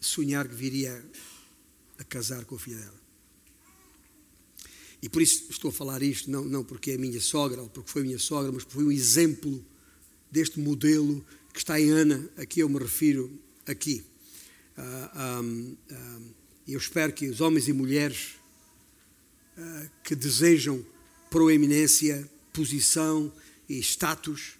sonhar 0.00 0.46
que 0.46 0.54
viria 0.54 1.04
a 1.98 2.04
casar 2.04 2.44
com 2.44 2.54
a 2.54 2.58
filha 2.58 2.78
dela. 2.78 3.06
E 5.02 5.08
por 5.08 5.20
isso 5.20 5.46
estou 5.50 5.70
a 5.70 5.72
falar 5.72 6.02
isto, 6.02 6.30
não, 6.30 6.44
não 6.44 6.64
porque 6.64 6.92
é 6.92 6.94
a 6.94 6.98
minha 6.98 7.20
sogra, 7.20 7.62
ou 7.62 7.68
porque 7.68 7.90
foi 7.90 8.02
minha 8.02 8.18
sogra, 8.18 8.50
mas 8.52 8.64
porque 8.64 8.76
foi 8.76 8.84
um 8.84 8.92
exemplo 8.92 9.64
deste 10.30 10.58
modelo 10.58 11.24
que 11.52 11.58
está 11.58 11.80
em 11.80 11.90
Ana, 11.90 12.28
a 12.36 12.44
que 12.46 12.60
eu 12.60 12.68
me 12.68 12.78
refiro 12.78 13.38
aqui. 13.66 14.04
Ah, 14.76 15.40
um, 15.42 15.76
eu 16.68 16.78
espero 16.78 17.12
que 17.12 17.28
os 17.28 17.40
homens 17.40 17.68
e 17.68 17.72
mulheres 17.72 18.34
uh, 19.56 19.90
que 20.02 20.14
desejam 20.14 20.84
proeminência, 21.30 22.28
posição 22.52 23.32
e 23.68 23.78
status 23.78 24.54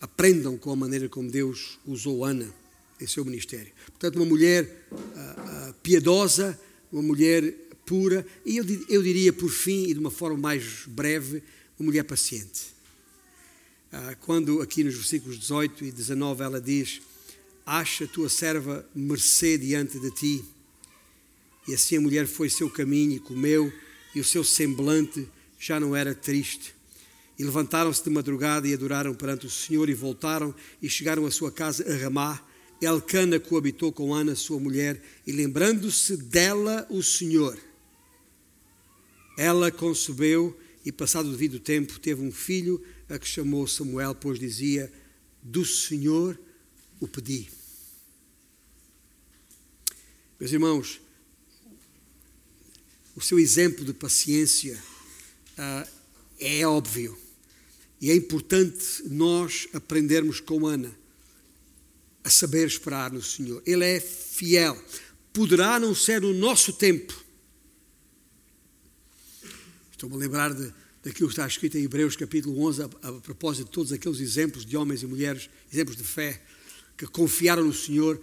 aprendam 0.00 0.56
com 0.56 0.70
a 0.70 0.76
maneira 0.76 1.08
como 1.08 1.30
Deus 1.30 1.78
usou 1.84 2.24
Ana 2.24 2.52
em 3.00 3.06
seu 3.06 3.24
ministério. 3.24 3.72
Portanto, 3.86 4.16
uma 4.16 4.26
mulher 4.26 4.86
uh, 4.92 5.72
piedosa, 5.82 6.58
uma 6.92 7.02
mulher 7.02 7.52
pura 7.84 8.24
e 8.44 8.58
eu, 8.58 8.64
eu 8.88 9.02
diria, 9.02 9.32
por 9.32 9.50
fim, 9.50 9.88
e 9.88 9.94
de 9.94 9.98
uma 9.98 10.10
forma 10.10 10.38
mais 10.38 10.84
breve, 10.86 11.42
uma 11.78 11.86
mulher 11.86 12.04
paciente. 12.04 12.70
Ah, 13.92 14.14
quando 14.20 14.62
aqui 14.62 14.84
nos 14.84 14.94
versículos 14.94 15.36
18 15.36 15.86
e 15.86 15.90
19 15.90 16.44
ela 16.44 16.60
diz: 16.60 17.02
Acha 17.72 18.04
tua 18.04 18.28
serva 18.28 18.84
mercê 18.92 19.56
diante 19.56 20.00
de 20.00 20.10
ti. 20.10 20.44
E 21.68 21.74
assim 21.74 21.98
a 21.98 22.00
mulher 22.00 22.26
foi 22.26 22.50
seu 22.50 22.68
caminho 22.68 23.12
e 23.12 23.20
comeu, 23.20 23.72
e 24.12 24.18
o 24.18 24.24
seu 24.24 24.42
semblante 24.42 25.28
já 25.56 25.78
não 25.78 25.94
era 25.94 26.12
triste. 26.12 26.74
E 27.38 27.44
levantaram-se 27.44 28.02
de 28.02 28.10
madrugada 28.10 28.66
e 28.66 28.74
adoraram 28.74 29.14
perante 29.14 29.46
o 29.46 29.50
Senhor 29.50 29.88
e 29.88 29.94
voltaram 29.94 30.52
e 30.82 30.88
chegaram 30.88 31.24
à 31.26 31.30
sua 31.30 31.52
casa 31.52 31.88
a 31.88 31.96
Ramá. 31.96 32.44
Elcana 32.82 33.38
coabitou 33.38 33.92
com 33.92 34.12
Ana, 34.12 34.34
sua 34.34 34.58
mulher, 34.58 35.00
e 35.24 35.30
lembrando-se 35.30 36.16
dela 36.16 36.84
o 36.90 37.04
Senhor, 37.04 37.56
ela 39.38 39.70
concebeu 39.70 40.58
e, 40.84 40.90
passado 40.90 41.28
o 41.28 41.30
devido 41.30 41.60
tempo, 41.60 42.00
teve 42.00 42.20
um 42.20 42.32
filho 42.32 42.82
a 43.08 43.16
que 43.16 43.28
chamou 43.28 43.64
Samuel, 43.68 44.16
pois 44.16 44.40
dizia: 44.40 44.92
Do 45.40 45.64
Senhor 45.64 46.36
o 46.98 47.06
pedi. 47.06 47.59
Meus 50.40 50.52
irmãos, 50.52 51.00
o 53.14 53.20
seu 53.20 53.38
exemplo 53.38 53.84
de 53.84 53.92
paciência 53.92 54.82
uh, 55.58 55.88
é 56.38 56.66
óbvio 56.66 57.16
e 58.00 58.10
é 58.10 58.16
importante 58.16 59.02
nós 59.04 59.68
aprendermos 59.74 60.40
com 60.40 60.66
Ana 60.66 60.90
a 62.24 62.30
saber 62.30 62.66
esperar 62.66 63.12
no 63.12 63.22
Senhor. 63.22 63.62
Ele 63.66 63.84
é 63.84 64.00
fiel. 64.00 64.82
Poderá 65.30 65.78
não 65.78 65.94
ser 65.94 66.22
no 66.22 66.32
nosso 66.32 66.72
tempo, 66.72 67.14
Estou-me 69.92 70.16
a 70.16 70.18
lembrar 70.18 70.54
de, 70.54 70.72
daquilo 71.04 71.28
que 71.28 71.34
está 71.34 71.46
escrito 71.46 71.76
em 71.76 71.82
Hebreus 71.82 72.16
capítulo 72.16 72.58
11, 72.64 72.82
a, 72.82 72.84
a, 73.02 73.12
propósito 73.20 73.66
de 73.66 73.70
todos 73.70 73.92
aqueles 73.92 74.18
exemplos 74.18 74.64
de 74.64 74.74
homens 74.74 75.02
e 75.02 75.06
mulheres, 75.06 75.50
exemplos 75.70 75.94
de 75.94 76.04
fé, 76.04 76.42
que 76.96 77.06
confiaram 77.06 77.66
no 77.66 77.74
Senhor 77.74 78.18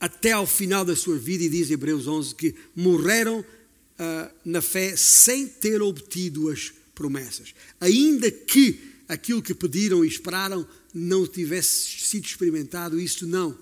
até 0.00 0.32
ao 0.32 0.46
final 0.46 0.84
da 0.84 0.94
sua 0.94 1.18
vida, 1.18 1.44
e 1.44 1.48
diz 1.48 1.70
Hebreus 1.70 2.06
11 2.06 2.34
que 2.34 2.54
morreram 2.74 3.40
uh, 3.40 4.34
na 4.44 4.60
fé 4.60 4.96
sem 4.96 5.46
ter 5.46 5.80
obtido 5.80 6.50
as 6.50 6.72
promessas, 6.94 7.54
ainda 7.80 8.30
que 8.30 8.80
aquilo 9.08 9.42
que 9.42 9.54
pediram 9.54 10.04
e 10.04 10.08
esperaram 10.08 10.66
não 10.92 11.26
tivesse 11.26 12.00
sido 12.00 12.24
experimentado, 12.24 12.98
isso 12.98 13.26
não 13.26 13.56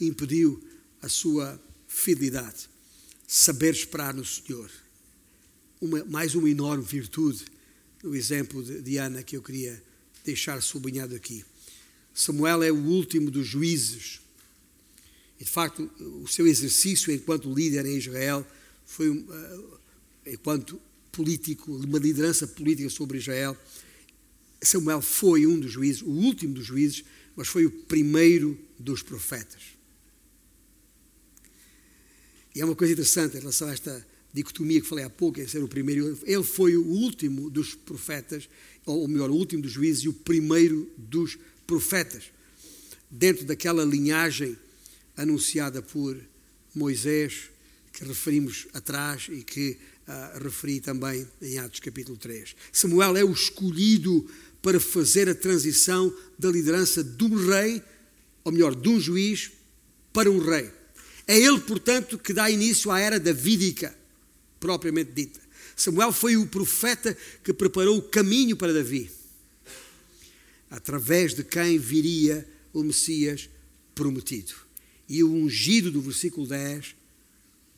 impediu 0.00 0.62
a 1.00 1.08
sua 1.08 1.60
fidelidade. 1.86 2.68
Saber 3.26 3.72
esperar 3.72 4.12
no 4.12 4.24
Senhor 4.24 4.70
uma, 5.80 6.04
mais 6.04 6.34
uma 6.34 6.48
enorme 6.48 6.84
virtude 6.84 7.44
no 8.02 8.14
exemplo 8.14 8.62
de, 8.62 8.82
de 8.82 8.96
Ana 8.96 9.22
que 9.22 9.36
eu 9.36 9.42
queria 9.42 9.82
deixar 10.24 10.60
sublinhado 10.62 11.14
aqui. 11.14 11.44
Samuel 12.12 12.62
é 12.62 12.70
o 12.70 12.76
último 12.76 13.30
dos 13.30 13.46
juízes. 13.46 14.20
E, 15.38 15.44
de 15.44 15.50
facto, 15.50 15.90
o 16.22 16.28
seu 16.28 16.46
exercício 16.46 17.12
enquanto 17.12 17.52
líder 17.52 17.86
em 17.86 17.96
Israel 17.96 18.46
foi, 18.84 19.08
uh, 19.10 19.78
enquanto 20.26 20.80
político, 21.10 21.72
uma 21.72 21.98
liderança 21.98 22.46
política 22.46 22.90
sobre 22.90 23.18
Israel. 23.18 23.56
Samuel 24.60 25.00
foi 25.00 25.46
um 25.46 25.58
dos 25.58 25.72
juízes, 25.72 26.02
o 26.02 26.10
último 26.10 26.54
dos 26.54 26.66
juízes, 26.66 27.04
mas 27.36 27.48
foi 27.48 27.66
o 27.66 27.70
primeiro 27.70 28.58
dos 28.78 29.02
profetas. 29.02 29.62
E 32.54 32.60
é 32.60 32.64
uma 32.64 32.76
coisa 32.76 32.92
interessante 32.92 33.36
em 33.36 33.40
relação 33.40 33.68
a 33.68 33.72
esta 33.72 34.06
dicotomia 34.32 34.80
que 34.80 34.86
falei 34.86 35.04
há 35.04 35.10
pouco, 35.10 35.46
ser 35.48 35.62
o 35.62 35.68
primeiro, 35.68 36.18
ele 36.24 36.42
foi 36.42 36.76
o 36.76 36.84
último 36.84 37.48
dos 37.48 37.74
profetas, 37.74 38.48
ou 38.84 39.06
melhor, 39.06 39.30
o 39.30 39.34
último 39.34 39.62
dos 39.62 39.72
juízes 39.72 40.04
e 40.04 40.08
o 40.08 40.12
primeiro 40.12 40.90
dos 40.96 41.38
profetas, 41.66 42.24
dentro 43.08 43.44
daquela 43.44 43.84
linhagem 43.84 44.56
anunciada 45.16 45.80
por 45.80 46.16
Moisés, 46.74 47.50
que 47.92 48.04
referimos 48.04 48.66
atrás 48.72 49.28
e 49.30 49.42
que 49.42 49.78
uh, 50.08 50.42
referi 50.42 50.80
também 50.80 51.26
em 51.40 51.58
Atos 51.58 51.80
capítulo 51.80 52.16
3. 52.16 52.56
Samuel 52.72 53.16
é 53.16 53.24
o 53.24 53.32
escolhido 53.32 54.28
para 54.60 54.80
fazer 54.80 55.28
a 55.28 55.34
transição 55.34 56.12
da 56.38 56.50
liderança 56.50 57.04
de 57.04 57.24
um 57.24 57.46
rei, 57.46 57.82
ou 58.42 58.50
melhor, 58.50 58.74
de 58.74 58.88
um 58.88 58.98
juiz, 58.98 59.52
para 60.12 60.30
um 60.30 60.38
rei. 60.38 60.70
É 61.26 61.38
ele, 61.38 61.60
portanto, 61.60 62.18
que 62.18 62.32
dá 62.32 62.50
início 62.50 62.90
à 62.90 62.98
era 62.98 63.20
davídica 63.20 63.94
propriamente 64.58 65.12
dita. 65.12 65.40
Samuel 65.76 66.12
foi 66.12 66.36
o 66.36 66.46
profeta 66.46 67.16
que 67.42 67.52
preparou 67.52 67.98
o 67.98 68.02
caminho 68.02 68.56
para 68.56 68.72
Davi, 68.72 69.10
através 70.70 71.34
de 71.34 71.44
quem 71.44 71.78
viria 71.78 72.48
o 72.72 72.82
Messias 72.82 73.48
prometido. 73.94 74.63
E 75.08 75.22
o 75.22 75.32
ungido 75.32 75.90
do 75.90 76.00
versículo 76.00 76.46
10 76.46 76.94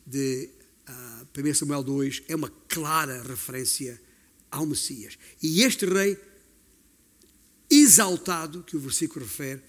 de 0.06 0.48
uh, 0.88 0.92
ah, 0.92 1.26
1 1.36 1.54
Samuel 1.54 1.82
2 1.82 2.22
é 2.28 2.36
uma 2.36 2.52
clara 2.68 3.22
referência 3.22 4.00
ao 4.50 4.64
Messias. 4.64 5.18
E 5.42 5.62
este 5.62 5.84
rei 5.86 6.16
exaltado, 7.68 8.62
que 8.62 8.76
o 8.76 8.80
versículo 8.80 9.24
refere, 9.24 9.60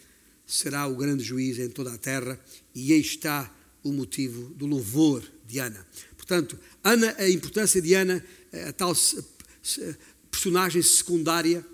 será 0.45 0.87
o 0.87 0.95
grande 0.95 1.23
juiz 1.23 1.59
em 1.59 1.69
toda 1.69 1.93
a 1.93 1.97
terra, 1.97 2.39
e 2.73 2.93
aí 2.93 3.01
está 3.01 3.53
o 3.83 3.91
motivo 3.91 4.49
do 4.53 4.65
louvor 4.65 5.23
de 5.45 5.59
Ana. 5.59 5.85
Portanto, 6.15 6.57
Ana, 6.83 7.15
a 7.17 7.29
importância 7.29 7.81
de 7.81 7.93
Ana, 7.93 8.23
a 8.67 8.73
tal 8.73 8.93
personagem 10.29 10.81
secundária 10.81 11.65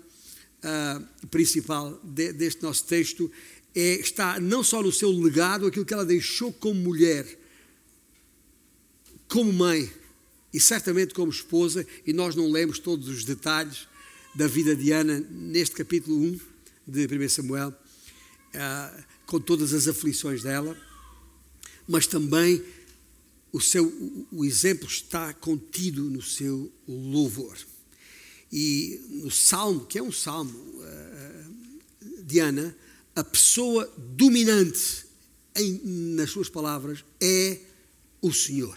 uh, 0.64 1.26
principal 1.28 2.00
de, 2.02 2.32
deste 2.32 2.62
nosso 2.62 2.84
texto, 2.84 3.30
é, 3.74 3.94
está 3.94 4.38
não 4.38 4.62
só 4.62 4.82
no 4.82 4.92
seu 4.92 5.10
legado, 5.10 5.66
aquilo 5.66 5.84
que 5.84 5.92
ela 5.92 6.04
deixou 6.04 6.52
como 6.52 6.80
mulher, 6.80 7.26
como 9.28 9.52
mãe 9.52 9.90
e 10.52 10.60
certamente 10.60 11.12
como 11.12 11.32
esposa, 11.32 11.84
e 12.06 12.12
nós 12.12 12.36
não 12.36 12.50
lemos 12.50 12.78
todos 12.78 13.08
os 13.08 13.24
detalhes 13.24 13.88
da 14.34 14.46
vida 14.46 14.76
de 14.76 14.92
Ana 14.92 15.18
neste 15.30 15.74
capítulo 15.74 16.16
1 16.16 16.40
de 16.86 17.06
1 17.06 17.28
Samuel, 17.28 17.70
uh, 17.70 19.04
com 19.26 19.40
todas 19.40 19.74
as 19.74 19.88
aflições 19.88 20.42
dela, 20.42 20.76
mas 21.88 22.06
também 22.06 22.62
o, 23.52 23.60
seu, 23.60 23.92
o 24.30 24.44
exemplo 24.44 24.86
está 24.86 25.32
contido 25.32 26.04
no 26.04 26.22
seu 26.22 26.72
louvor. 26.86 27.56
E 28.52 29.00
no 29.10 29.30
salmo, 29.30 29.86
que 29.86 29.98
é 29.98 30.02
um 30.02 30.12
salmo 30.12 30.56
uh, 30.56 32.22
de 32.22 32.38
Ana, 32.38 32.76
a 33.14 33.22
pessoa 33.22 33.92
dominante 33.96 35.06
em, 35.56 35.80
nas 36.16 36.30
suas 36.30 36.48
palavras 36.48 37.04
é 37.20 37.58
o 38.20 38.32
Senhor. 38.32 38.76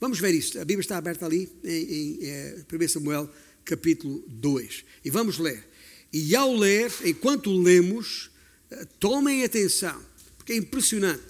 Vamos 0.00 0.18
ver 0.18 0.34
isso. 0.34 0.58
A 0.58 0.64
Bíblia 0.64 0.80
está 0.80 0.96
aberta 0.96 1.26
ali 1.26 1.50
em, 1.64 1.70
em, 1.70 2.24
em 2.24 2.84
1 2.84 2.88
Samuel 2.88 3.30
capítulo 3.64 4.24
2. 4.28 4.84
E 5.04 5.10
vamos 5.10 5.38
ler. 5.38 5.66
E 6.12 6.34
ao 6.34 6.54
ler, 6.54 6.92
enquanto 7.04 7.52
lemos, 7.52 8.30
eh, 8.70 8.86
tomem 8.98 9.44
atenção, 9.44 10.00
porque 10.36 10.52
é 10.52 10.56
impressionante. 10.56 11.22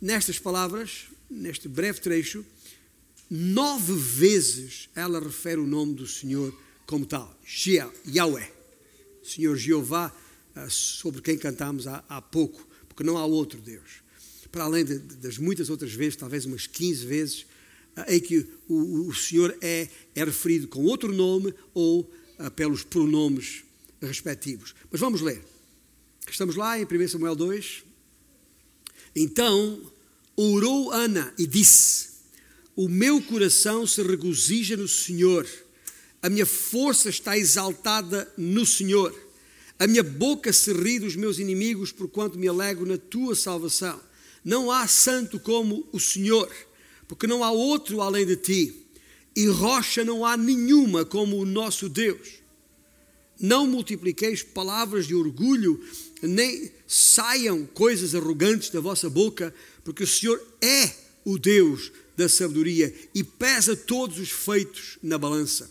Nestas 0.00 0.38
palavras, 0.38 1.06
neste 1.28 1.68
breve 1.68 2.00
trecho, 2.00 2.46
nove 3.28 3.92
vezes 3.94 4.88
ela 4.94 5.20
refere 5.20 5.60
o 5.60 5.66
nome 5.66 5.94
do 5.94 6.06
Senhor 6.06 6.56
como 6.86 7.04
tal, 7.04 7.38
Yahweh, 8.06 8.50
Senhor 9.22 9.56
Jeová, 9.56 10.14
sobre 10.68 11.20
quem 11.22 11.38
cantamos 11.38 11.86
há, 11.86 12.04
há 12.08 12.20
pouco, 12.20 12.66
porque 12.88 13.04
não 13.04 13.16
há 13.16 13.24
outro 13.24 13.60
Deus. 13.60 14.02
Para 14.50 14.64
além 14.64 14.84
de, 14.84 14.98
das 14.98 15.38
muitas 15.38 15.68
outras 15.70 15.92
vezes, 15.92 16.16
talvez 16.16 16.44
umas 16.44 16.66
15 16.66 17.06
vezes, 17.06 17.46
eh, 17.96 18.16
em 18.16 18.20
que 18.20 18.46
o, 18.66 19.08
o 19.08 19.14
Senhor 19.14 19.56
é, 19.60 19.88
é 20.14 20.24
referido 20.24 20.68
com 20.68 20.84
outro 20.84 21.12
nome 21.12 21.54
ou 21.74 22.10
uh, 22.38 22.50
pelos 22.52 22.82
pronomes 22.82 23.64
respectivos. 24.00 24.74
Mas 24.90 25.00
vamos 25.00 25.20
ler. 25.20 25.42
Estamos 26.28 26.56
lá 26.56 26.78
em 26.78 26.84
1 26.84 27.08
Samuel 27.08 27.34
2. 27.34 27.84
Então 29.14 29.92
orou 30.36 30.92
Ana 30.92 31.32
e 31.38 31.46
disse: 31.46 32.10
O 32.76 32.88
meu 32.88 33.20
coração 33.22 33.86
se 33.86 34.02
regozija 34.02 34.76
no 34.76 34.88
Senhor, 34.88 35.46
a 36.22 36.28
minha 36.28 36.46
força 36.46 37.08
está 37.08 37.36
exaltada 37.36 38.32
no 38.36 38.64
Senhor. 38.64 39.27
A 39.78 39.86
minha 39.86 40.02
boca 40.02 40.52
se 40.52 40.72
ri 40.72 40.98
dos 40.98 41.14
meus 41.14 41.38
inimigos, 41.38 41.92
porquanto 41.92 42.38
me 42.38 42.48
alegro 42.48 42.84
na 42.84 42.98
tua 42.98 43.36
salvação. 43.36 44.00
Não 44.44 44.72
há 44.72 44.88
santo 44.88 45.38
como 45.38 45.86
o 45.92 46.00
Senhor, 46.00 46.50
porque 47.06 47.28
não 47.28 47.44
há 47.44 47.50
outro 47.52 48.00
além 48.00 48.26
de 48.26 48.36
ti, 48.36 48.86
e 49.36 49.46
rocha 49.46 50.04
não 50.04 50.26
há 50.26 50.36
nenhuma 50.36 51.04
como 51.04 51.36
o 51.36 51.44
nosso 51.44 51.88
Deus. 51.88 52.28
Não 53.38 53.68
multipliqueis 53.68 54.42
palavras 54.42 55.06
de 55.06 55.14
orgulho, 55.14 55.80
nem 56.20 56.72
saiam 56.88 57.64
coisas 57.66 58.16
arrogantes 58.16 58.70
da 58.70 58.80
vossa 58.80 59.08
boca, 59.08 59.54
porque 59.84 60.02
o 60.02 60.06
Senhor 60.08 60.44
é 60.60 60.90
o 61.24 61.38
Deus 61.38 61.92
da 62.16 62.28
sabedoria 62.28 62.92
e 63.14 63.22
pesa 63.22 63.76
todos 63.76 64.18
os 64.18 64.30
feitos 64.30 64.98
na 65.00 65.16
balança. 65.16 65.70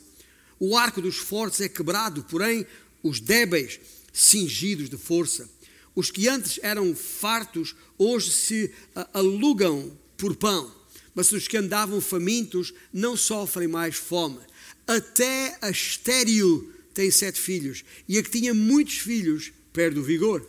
O 0.58 0.78
arco 0.78 1.02
dos 1.02 1.18
fortes 1.18 1.60
é 1.60 1.68
quebrado, 1.68 2.24
porém 2.24 2.66
os 3.04 3.20
débeis 3.20 3.80
cingidos 4.18 4.90
de 4.90 4.98
força. 4.98 5.48
Os 5.96 6.10
que 6.10 6.28
antes 6.28 6.60
eram 6.64 6.96
fartos, 6.96 7.76
hoje 7.98 8.32
se 8.32 8.72
alugam 9.14 9.96
por 10.18 10.36
pão, 10.36 10.74
mas 11.14 11.32
os 11.32 11.48
que 11.48 11.58
andavam 11.58 12.02
famintos 12.02 12.74
não 12.92 13.16
sofrem 13.16 13.68
mais 13.68 13.96
fome. 13.96 14.40
Até 14.86 15.58
a 15.62 15.70
estéril 15.70 16.74
tem 16.94 17.12
sete 17.12 17.40
filhos, 17.40 17.84
e 18.08 18.18
a 18.18 18.24
que 18.24 18.32
tinha 18.32 18.54
muitos 18.54 18.98
filhos 18.98 19.52
perde 19.72 20.00
o 20.00 20.04
vigor. 20.04 20.48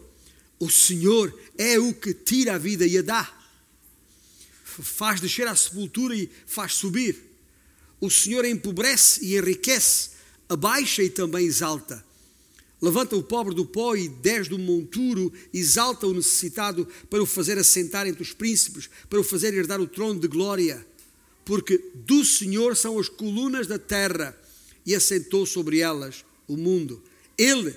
O 0.58 0.70
Senhor 0.70 1.38
é 1.56 1.78
o 1.78 1.92
que 1.92 2.14
tira 2.14 2.54
a 2.54 2.58
vida 2.58 2.86
e 2.86 2.98
a 2.98 3.02
dá, 3.02 3.38
faz 4.64 5.20
descer 5.20 5.46
à 5.46 5.54
sepultura 5.54 6.14
e 6.14 6.30
faz 6.46 6.74
subir. 6.74 7.22
O 8.00 8.10
Senhor 8.10 8.44
empobrece 8.44 9.24
e 9.24 9.36
enriquece, 9.36 10.10
abaixa 10.48 11.02
e 11.02 11.10
também 11.10 11.44
exalta. 11.46 12.04
Levanta 12.80 13.16
o 13.16 13.22
pobre 13.22 13.54
do 13.54 13.66
pó 13.66 13.96
e 13.96 14.08
desce 14.08 14.50
do 14.50 14.58
monturo, 14.58 15.32
exalta 15.52 16.06
o 16.06 16.14
necessitado 16.14 16.86
para 17.10 17.22
o 17.22 17.26
fazer 17.26 17.58
assentar 17.58 18.06
entre 18.06 18.22
os 18.22 18.32
príncipes, 18.32 18.88
para 19.10 19.18
o 19.18 19.24
fazer 19.24 19.52
herdar 19.52 19.80
o 19.80 19.86
trono 19.86 20.20
de 20.20 20.28
glória. 20.28 20.86
Porque 21.44 21.82
do 21.94 22.24
Senhor 22.24 22.76
são 22.76 22.98
as 22.98 23.08
colunas 23.08 23.66
da 23.66 23.78
terra 23.78 24.38
e 24.86 24.94
assentou 24.94 25.44
sobre 25.44 25.80
elas 25.80 26.24
o 26.46 26.56
mundo. 26.56 27.02
Ele 27.36 27.74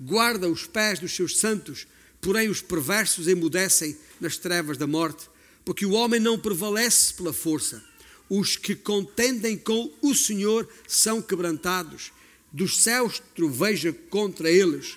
guarda 0.00 0.48
os 0.48 0.66
pés 0.66 0.98
dos 0.98 1.12
seus 1.14 1.38
santos, 1.38 1.86
porém 2.20 2.48
os 2.48 2.60
perversos 2.60 3.28
emudecem 3.28 3.96
nas 4.20 4.36
trevas 4.36 4.76
da 4.76 4.86
morte, 4.86 5.28
porque 5.64 5.86
o 5.86 5.92
homem 5.92 6.18
não 6.18 6.38
prevalece 6.38 7.14
pela 7.14 7.32
força. 7.32 7.82
Os 8.28 8.56
que 8.56 8.74
contendem 8.74 9.56
com 9.56 9.92
o 10.02 10.14
Senhor 10.14 10.68
são 10.86 11.20
quebrantados, 11.20 12.12
dos 12.52 12.82
céus 12.82 13.22
troveja 13.34 13.92
contra 13.92 14.50
eles. 14.50 14.96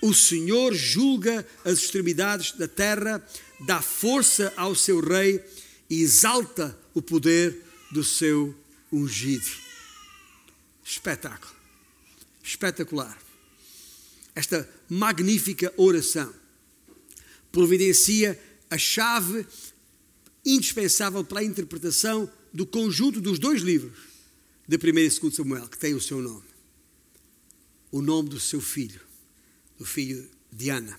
O 0.00 0.14
Senhor 0.14 0.74
julga 0.74 1.46
as 1.64 1.78
extremidades 1.78 2.52
da 2.52 2.68
terra, 2.68 3.24
dá 3.66 3.82
força 3.82 4.52
ao 4.56 4.74
seu 4.74 5.00
rei 5.00 5.42
e 5.90 6.02
exalta 6.02 6.78
o 6.94 7.02
poder 7.02 7.62
do 7.90 8.04
seu 8.04 8.54
ungido. 8.92 9.48
Espetáculo 10.84 11.58
espetacular. 12.48 13.16
Esta 14.34 14.68
magnífica 14.88 15.72
oração 15.76 16.32
providencia 17.52 18.40
a 18.70 18.78
chave 18.78 19.46
indispensável 20.44 21.24
para 21.24 21.40
a 21.40 21.44
interpretação 21.44 22.30
do 22.52 22.64
conjunto 22.64 23.20
dos 23.20 23.38
dois 23.38 23.60
livros 23.60 23.98
de 24.66 24.76
1 24.76 24.98
e 24.98 25.08
2 25.20 25.34
Samuel, 25.34 25.68
que 25.68 25.78
tem 25.78 25.94
o 25.94 26.00
seu 26.00 26.20
nome. 26.20 26.47
O 27.90 28.02
nome 28.02 28.28
do 28.28 28.38
seu 28.38 28.60
filho, 28.60 29.00
do 29.78 29.84
filho 29.84 30.28
de 30.52 30.70
Ana. 30.70 30.98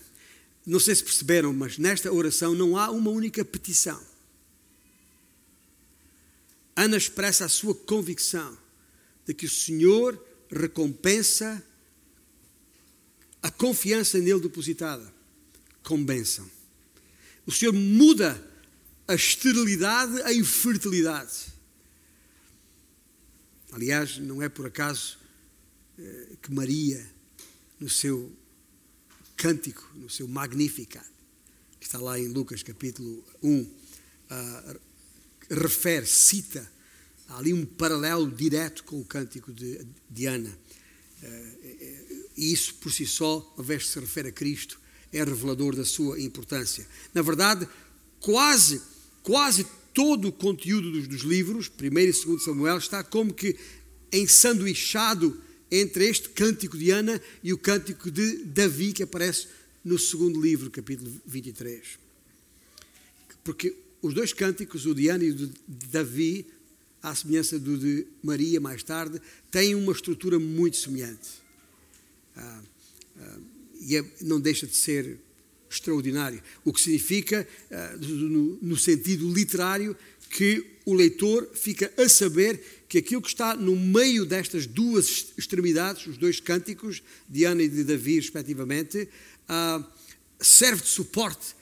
Não 0.66 0.80
sei 0.80 0.94
se 0.94 1.04
perceberam, 1.04 1.52
mas 1.52 1.78
nesta 1.78 2.12
oração 2.12 2.54
não 2.54 2.76
há 2.76 2.90
uma 2.90 3.10
única 3.10 3.44
petição. 3.44 4.00
Ana 6.76 6.96
expressa 6.96 7.44
a 7.44 7.48
sua 7.48 7.74
convicção 7.74 8.56
de 9.26 9.34
que 9.34 9.46
o 9.46 9.50
Senhor 9.50 10.18
recompensa 10.50 11.62
a 13.42 13.50
confiança 13.50 14.18
nele 14.18 14.40
depositada 14.40 15.12
com 15.82 16.02
bênção. 16.02 16.50
O 17.46 17.52
Senhor 17.52 17.72
muda 17.72 18.42
a 19.06 19.14
esterilidade 19.14 20.20
em 20.32 20.44
fertilidade. 20.44 21.52
Aliás, 23.72 24.18
não 24.18 24.42
é 24.42 24.48
por 24.48 24.66
acaso 24.66 25.18
que 26.42 26.52
Maria, 26.52 27.04
no 27.78 27.88
seu 27.88 28.32
cântico, 29.36 29.88
no 29.94 30.08
seu 30.08 30.28
Magnificat, 30.28 31.06
que 31.78 31.86
está 31.86 31.98
lá 31.98 32.18
em 32.18 32.28
Lucas 32.28 32.62
capítulo 32.62 33.24
1, 33.42 33.60
uh, 33.60 34.80
refere, 35.50 36.06
cita 36.06 36.70
Há 37.30 37.38
ali 37.38 37.54
um 37.54 37.64
paralelo 37.64 38.28
direto 38.28 38.82
com 38.84 39.00
o 39.00 39.04
cântico 39.04 39.52
de, 39.52 39.86
de 40.08 40.26
Ana. 40.26 40.58
Eh, 41.22 42.24
e 42.36 42.52
isso 42.52 42.74
por 42.74 42.90
si 42.92 43.06
só, 43.06 43.54
ao 43.56 43.62
invés 43.62 43.82
de 43.82 43.88
se 43.88 44.00
refere 44.00 44.28
a 44.28 44.32
Cristo, 44.32 44.80
é 45.12 45.22
revelador 45.22 45.76
da 45.76 45.84
sua 45.84 46.20
importância. 46.20 46.86
Na 47.14 47.22
verdade, 47.22 47.68
quase, 48.18 48.82
quase 49.22 49.64
todo 49.94 50.26
o 50.28 50.32
conteúdo 50.32 50.90
dos, 50.90 51.06
dos 51.06 51.20
livros, 51.20 51.70
1 51.80 51.84
e 51.84 52.12
2 52.12 52.42
Samuel, 52.42 52.78
está 52.78 53.04
como 53.04 53.32
que 53.32 53.56
ensanduichado 54.12 55.40
entre 55.70 56.08
este 56.08 56.28
cântico 56.30 56.76
de 56.76 56.90
Ana 56.90 57.20
e 57.42 57.52
o 57.52 57.58
cântico 57.58 58.10
de 58.10 58.44
Davi, 58.44 58.92
que 58.92 59.02
aparece 59.02 59.46
no 59.84 59.98
segundo 59.98 60.40
livro, 60.40 60.70
capítulo 60.70 61.10
23. 61.26 61.98
Porque 63.44 63.74
os 64.02 64.14
dois 64.14 64.32
cânticos, 64.32 64.86
o 64.86 64.94
de 64.94 65.08
Ana 65.08 65.24
e 65.24 65.30
o 65.30 65.34
de 65.34 65.52
Davi, 65.66 66.46
à 67.02 67.14
semelhança 67.14 67.58
do 67.58 67.78
de 67.78 68.06
Maria 68.22 68.60
mais 68.60 68.82
tarde, 68.82 69.20
tem 69.50 69.74
uma 69.74 69.92
estrutura 69.92 70.38
muito 70.38 70.76
semelhante. 70.76 71.28
Ah, 72.36 72.62
ah, 73.18 73.38
e 73.80 73.96
é, 73.96 74.04
não 74.20 74.40
deixa 74.40 74.66
de 74.66 74.76
ser 74.76 75.18
extraordinário. 75.70 76.42
O 76.64 76.72
que 76.72 76.80
significa, 76.80 77.46
ah, 77.70 77.96
no, 77.96 78.58
no 78.60 78.76
sentido 78.76 79.32
literário, 79.32 79.96
que 80.28 80.64
o 80.84 80.94
leitor 80.94 81.48
fica 81.54 81.92
a 81.96 82.08
saber 82.08 82.79
que 82.90 82.98
aquilo 82.98 83.22
que 83.22 83.28
está 83.28 83.54
no 83.54 83.76
meio 83.76 84.26
destas 84.26 84.66
duas 84.66 85.28
extremidades, 85.38 86.08
os 86.08 86.18
dois 86.18 86.40
cânticos 86.40 87.00
de 87.28 87.44
Ana 87.44 87.62
e 87.62 87.68
de 87.68 87.84
Davi, 87.84 88.16
respectivamente, 88.16 89.08
serve 90.40 90.82
de 90.82 90.88
suporte, 90.88 91.54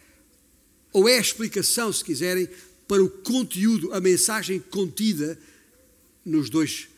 ou 0.90 1.06
é 1.06 1.18
a 1.18 1.20
explicação, 1.20 1.92
se 1.92 2.02
quiserem, 2.02 2.48
para 2.88 3.04
o 3.04 3.10
conteúdo, 3.10 3.92
a 3.92 4.00
mensagem 4.00 4.58
contida 4.58 5.38
nos 6.24 6.48
dois 6.48 6.88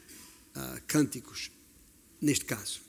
uh, 0.55 0.81
cânticos, 0.87 1.51
neste 2.23 2.45
caso. 2.45 2.83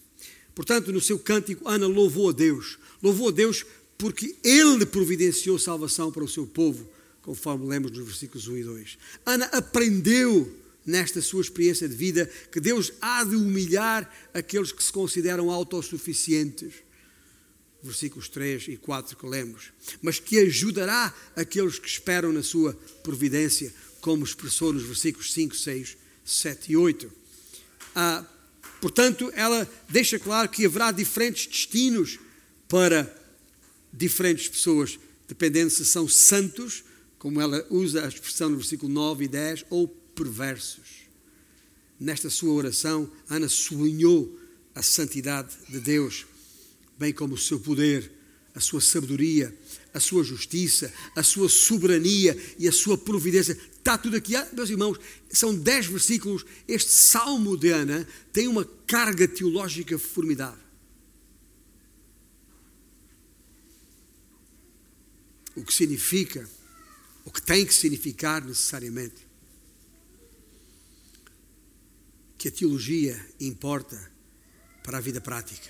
Portanto, 0.54 0.92
no 0.94 1.02
seu 1.02 1.18
cântico, 1.18 1.68
Ana 1.68 1.88
louvou 1.88 2.30
a 2.30 2.34
Deus. 2.34 2.78
Louvou 3.02 3.30
a 3.30 3.32
Deus 3.32 3.66
porque 3.98 4.36
Ele 4.44 4.86
providenciou 4.86 5.58
salvação 5.58 6.12
para 6.12 6.24
o 6.24 6.30
seu 6.30 6.46
povo, 6.46 6.88
conforme 7.24 7.66
lemos 7.66 7.90
nos 7.90 8.06
versículos 8.06 8.48
1 8.48 8.58
e 8.58 8.64
2. 8.64 8.98
Ana 9.26 9.46
aprendeu 9.46 10.62
nesta 10.86 11.22
sua 11.22 11.42
experiência 11.42 11.88
de 11.88 11.96
vida 11.96 12.30
que 12.52 12.60
Deus 12.60 12.92
há 13.02 13.24
de 13.24 13.36
humilhar 13.36 14.12
aqueles 14.34 14.72
que 14.72 14.84
se 14.84 14.92
consideram 14.92 15.52
autossuficientes. 15.52 16.74
versículos 17.84 18.30
3 18.30 18.68
e 18.68 18.78
4 18.78 19.18
que 19.18 19.26
lemos, 19.26 19.72
mas 20.02 20.20
que 20.20 20.38
ajudará 20.38 21.14
aqueles 21.36 21.80
que 21.80 21.88
esperam 21.88 22.32
na 22.32 22.44
sua 22.44 22.74
providência, 23.02 23.74
como 24.00 24.24
expressou 24.24 24.72
nos 24.72 24.84
versículos 24.84 25.34
5, 25.34 25.56
6, 25.56 25.98
7 26.24 26.72
e 26.72 26.78
8. 26.78 27.12
Ah, 27.96 28.24
portanto, 28.80 29.32
ela 29.36 29.68
deixa 29.90 30.20
claro 30.20 30.48
que 30.50 30.66
haverá 30.66 30.92
diferentes 30.92 31.48
destinos 31.48 32.20
para 32.68 33.14
diferentes 33.92 34.48
pessoas, 34.48 35.00
dependendo 35.28 35.70
se 35.70 35.86
são 35.86 36.08
santos, 36.08 36.84
como 37.18 37.42
ela 37.42 37.66
usa 37.70 38.06
a 38.06 38.08
expressão 38.08 38.50
no 38.50 38.58
versículo 38.58 38.92
9 38.92 39.26
e 39.26 39.28
10, 39.28 39.66
ou 39.70 40.01
perversos. 40.16 41.02
Nesta 42.00 42.30
sua 42.30 42.54
oração, 42.54 43.12
Ana 43.30 43.48
sublinhou 43.48 44.40
a 44.74 44.82
santidade 44.82 45.56
de 45.70 45.80
Deus, 45.80 46.26
bem 46.98 47.14
como 47.14 47.36
o 47.36 47.38
seu 47.38 47.60
poder, 47.60 48.12
a 48.54 48.60
sua 48.60 48.82
sabedoria, 48.82 49.56
a 49.94 50.00
sua 50.00 50.24
justiça, 50.24 50.94
a 51.16 51.24
sua 51.24 51.48
soberania 51.48 52.38
e 52.58 52.68
a 52.68 52.72
sua 52.72 52.98
providência. 52.98 53.54
Está 53.54 53.98
tudo 53.98 54.16
aqui, 54.16 54.36
ah, 54.36 54.48
meus 54.54 54.70
irmãos, 54.70 55.00
são 55.30 55.56
dez 55.56 55.86
versículos. 55.86 56.46
Este 56.68 56.92
salmo 56.92 57.58
de 57.58 57.72
Ana 57.72 58.08
tem 58.32 58.48
uma 58.48 58.66
carga 58.88 59.28
teológica 59.28 59.98
formidável. 59.98 60.62
O 65.56 65.64
que 65.64 65.74
significa, 65.74 66.50
o 67.26 67.32
que 67.32 67.42
tem 67.42 67.66
que 67.66 67.74
significar 67.74 68.44
necessariamente, 68.44 69.31
que 72.42 72.48
a 72.48 72.52
teologia 72.52 73.24
importa 73.40 74.12
para 74.84 74.98
a 74.98 75.02
vida 75.02 75.22
prática. 75.22 75.70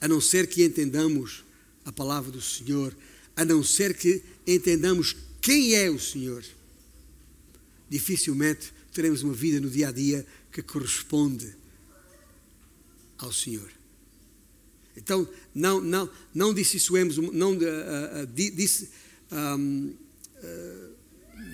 A 0.00 0.08
não 0.08 0.20
ser 0.20 0.48
que 0.48 0.64
entendamos 0.64 1.44
a 1.84 1.92
palavra 1.92 2.32
do 2.32 2.40
Senhor, 2.40 2.92
a 3.36 3.44
não 3.44 3.62
ser 3.62 3.96
que 3.96 4.24
entendamos 4.44 5.14
quem 5.40 5.76
é 5.76 5.88
o 5.88 6.00
Senhor, 6.00 6.44
dificilmente 7.88 8.74
teremos 8.92 9.22
uma 9.22 9.32
vida 9.32 9.60
no 9.60 9.70
dia 9.70 9.90
a 9.90 9.92
dia 9.92 10.26
que 10.50 10.60
corresponde 10.60 11.54
ao 13.18 13.32
Senhor. 13.32 13.70
Então, 14.96 15.28
não, 15.54 15.80
não, 15.80 16.10
não 16.34 16.52
dissuemos, 16.52 17.16
não, 17.16 17.52
uh, 17.52 18.24
uh, 18.24 18.26
disse, 18.34 18.90
um, 19.30 19.94
uh, 20.42 20.96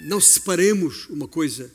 não 0.05 0.19
separemos 0.19 1.07
uma 1.11 1.29
coisa 1.29 1.71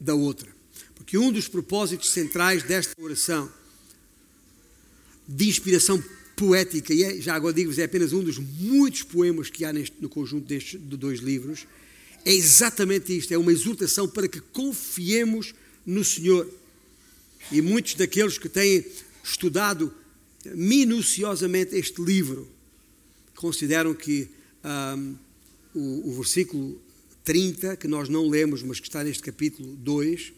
da 0.00 0.14
outra. 0.14 0.50
Porque 0.94 1.18
um 1.18 1.30
dos 1.30 1.46
propósitos 1.46 2.10
centrais 2.10 2.62
desta 2.62 2.94
oração, 3.00 3.50
de 5.28 5.48
inspiração 5.48 6.02
poética, 6.34 6.94
e 6.94 7.02
é, 7.02 7.20
já 7.20 7.34
agora 7.34 7.54
digo-vos, 7.54 7.78
é 7.78 7.84
apenas 7.84 8.12
um 8.12 8.22
dos 8.22 8.38
muitos 8.38 9.02
poemas 9.02 9.50
que 9.50 9.64
há 9.64 9.72
neste, 9.72 9.96
no 10.00 10.08
conjunto 10.08 10.46
destes 10.46 10.80
de 10.80 10.96
dois 10.96 11.20
livros, 11.20 11.66
é 12.24 12.32
exatamente 12.32 13.16
isto: 13.16 13.32
é 13.32 13.38
uma 13.38 13.52
exortação 13.52 14.08
para 14.08 14.28
que 14.28 14.40
confiemos 14.40 15.54
no 15.84 16.04
Senhor. 16.04 16.48
E 17.50 17.60
muitos 17.60 17.94
daqueles 17.94 18.38
que 18.38 18.48
têm 18.48 18.84
estudado 19.22 19.92
minuciosamente 20.54 21.76
este 21.76 22.00
livro 22.02 22.48
consideram 23.34 23.94
que 23.94 24.28
um, 24.64 25.14
o, 25.74 26.10
o, 26.10 26.14
versículo 26.14 26.80
30, 27.30 27.76
que 27.76 27.86
nós 27.86 28.08
não 28.08 28.28
lemos, 28.28 28.60
mas 28.60 28.80
que 28.80 28.88
está 28.88 29.04
neste 29.04 29.22
capítulo 29.22 29.76
2, 29.76 30.32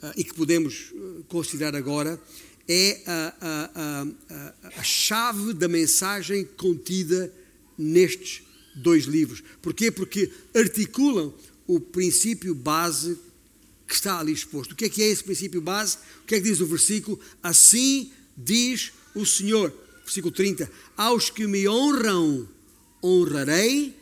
uh, 0.00 0.12
e 0.16 0.22
que 0.22 0.32
podemos 0.32 0.92
uh, 0.92 1.24
considerar 1.26 1.74
agora, 1.74 2.22
é 2.68 3.02
a, 3.04 3.34
a, 3.40 4.06
a, 4.30 4.78
a, 4.78 4.82
chave 4.84 5.52
da 5.52 5.66
mensagem 5.66 6.44
contida 6.56 7.34
nestes 7.76 8.42
dois 8.76 9.06
livros. 9.06 9.42
Porquê? 9.60 9.90
Porque 9.90 10.30
articulam 10.54 11.34
o 11.66 11.80
princípio 11.80 12.54
base 12.54 13.18
que 13.84 13.94
está 13.94 14.20
ali 14.20 14.30
exposto. 14.30 14.72
O 14.72 14.76
que 14.76 14.84
é 14.84 14.88
que 14.88 15.02
é 15.02 15.08
esse 15.08 15.24
princípio 15.24 15.60
base? 15.60 15.96
O 16.22 16.26
que 16.26 16.36
é 16.36 16.38
que 16.38 16.48
diz 16.48 16.60
o 16.60 16.66
versículo? 16.66 17.18
Assim 17.42 18.12
diz 18.36 18.92
o 19.12 19.26
Senhor. 19.26 19.74
Versículo 20.04 20.32
30. 20.32 20.70
Aos 20.96 21.30
que 21.30 21.48
me 21.48 21.68
honram, 21.68 22.48
honrarei, 23.02 23.97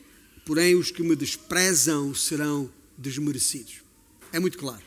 porém 0.47 0.75
os 0.75 0.91
que 0.91 1.03
me 1.03 1.13
desprezam 1.13 2.15
serão 2.15 2.71
desmerecidos. 2.97 3.81
É 4.31 4.39
muito 4.39 4.57
claro. 4.57 4.81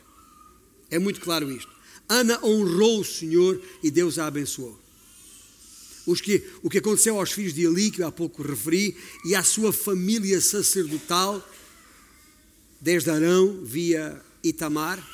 É 0.91 0.99
muito 0.99 1.21
claro 1.21 1.53
isto. 1.53 1.71
Ana 2.09 2.43
honrou 2.43 3.01
o 3.01 3.05
Senhor 3.05 3.61
e 3.83 3.91
Deus 3.91 4.19
a 4.19 4.27
abençoou. 4.27 4.81
Os 6.07 6.23
que, 6.23 6.43
o 6.63 6.71
que 6.71 6.79
aconteceu 6.79 7.21
aos 7.21 7.33
filhos 7.33 7.53
de 7.53 7.67
Eli, 7.67 7.91
que 7.91 8.01
eu 8.01 8.07
há 8.07 8.11
pouco 8.11 8.43
referi, 8.43 8.97
e 9.23 9.35
à 9.35 9.43
sua 9.45 9.71
família 9.71 10.41
sacerdotal, 10.41 11.47
desde 12.81 13.11
Arão 13.11 13.63
via 13.63 14.19
Itamar, 14.43 15.07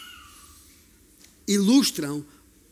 ilustram 1.49 2.24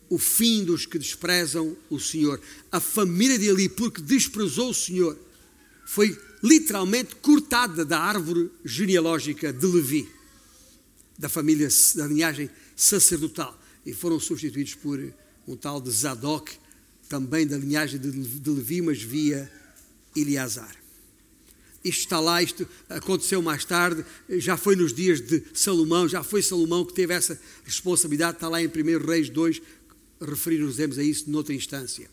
o 0.09 0.17
fim 0.17 0.63
dos 0.63 0.87
que 0.87 0.97
desprezam 0.97 1.77
o 1.91 1.99
Senhor. 1.99 2.41
A 2.71 2.79
família 2.79 3.37
de 3.37 3.47
Eli, 3.47 3.69
porque 3.69 4.01
desprezou 4.01 4.71
o 4.71 4.75
Senhor, 4.75 5.19
foi 5.85 6.17
literalmente 6.45 7.17
cortada 7.17 7.87
da 7.87 7.99
árvore 7.99 8.51
genealógica 8.63 9.51
de 9.51 9.65
Levi, 9.67 10.07
da 11.19 11.27
família, 11.27 11.69
da 11.95 12.07
linhagem 12.07 12.51
sacerdotal, 12.77 13.59
e 13.87 13.95
foram 13.95 14.21
substituídos 14.21 14.75
por 14.75 15.01
um 15.49 15.57
tal 15.57 15.81
de 15.81 15.91
Zadok, 15.91 16.53
também 17.09 17.47
da 17.47 17.57
linhagem 17.57 17.99
de 17.99 18.51
Levi, 18.51 18.83
mas 18.83 19.03
via 19.03 19.51
Eleazar. 20.15 20.77
Isto 21.83 22.01
está 22.01 22.21
lá, 22.21 22.43
isto 22.43 22.69
aconteceu 22.91 23.41
mais 23.41 23.65
tarde, 23.65 24.05
já 24.29 24.59
foi 24.59 24.77
nos 24.77 24.93
dias 24.93 25.23
de 25.23 25.43
Salomão, 25.55 26.07
já 26.07 26.23
foi 26.23 26.43
Salomão 26.43 26.85
que 26.85 26.93
teve 26.93 27.15
essa 27.15 27.41
responsabilidade, 27.65 28.37
está 28.37 28.49
lá 28.51 28.63
em 28.63 28.67
1 28.67 29.07
Reis 29.07 29.31
2, 29.31 29.63
referir-nos 30.21 30.79
a 30.99 31.03
isso 31.03 31.31
noutra 31.31 31.55
instância. 31.55 32.11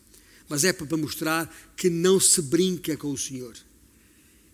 Mas 0.48 0.64
é 0.64 0.72
para 0.72 0.96
mostrar 0.96 1.54
que 1.76 1.90
não 1.90 2.18
se 2.18 2.42
brinca 2.42 2.96
com 2.96 3.12
o 3.12 3.18
Senhor. 3.18 3.56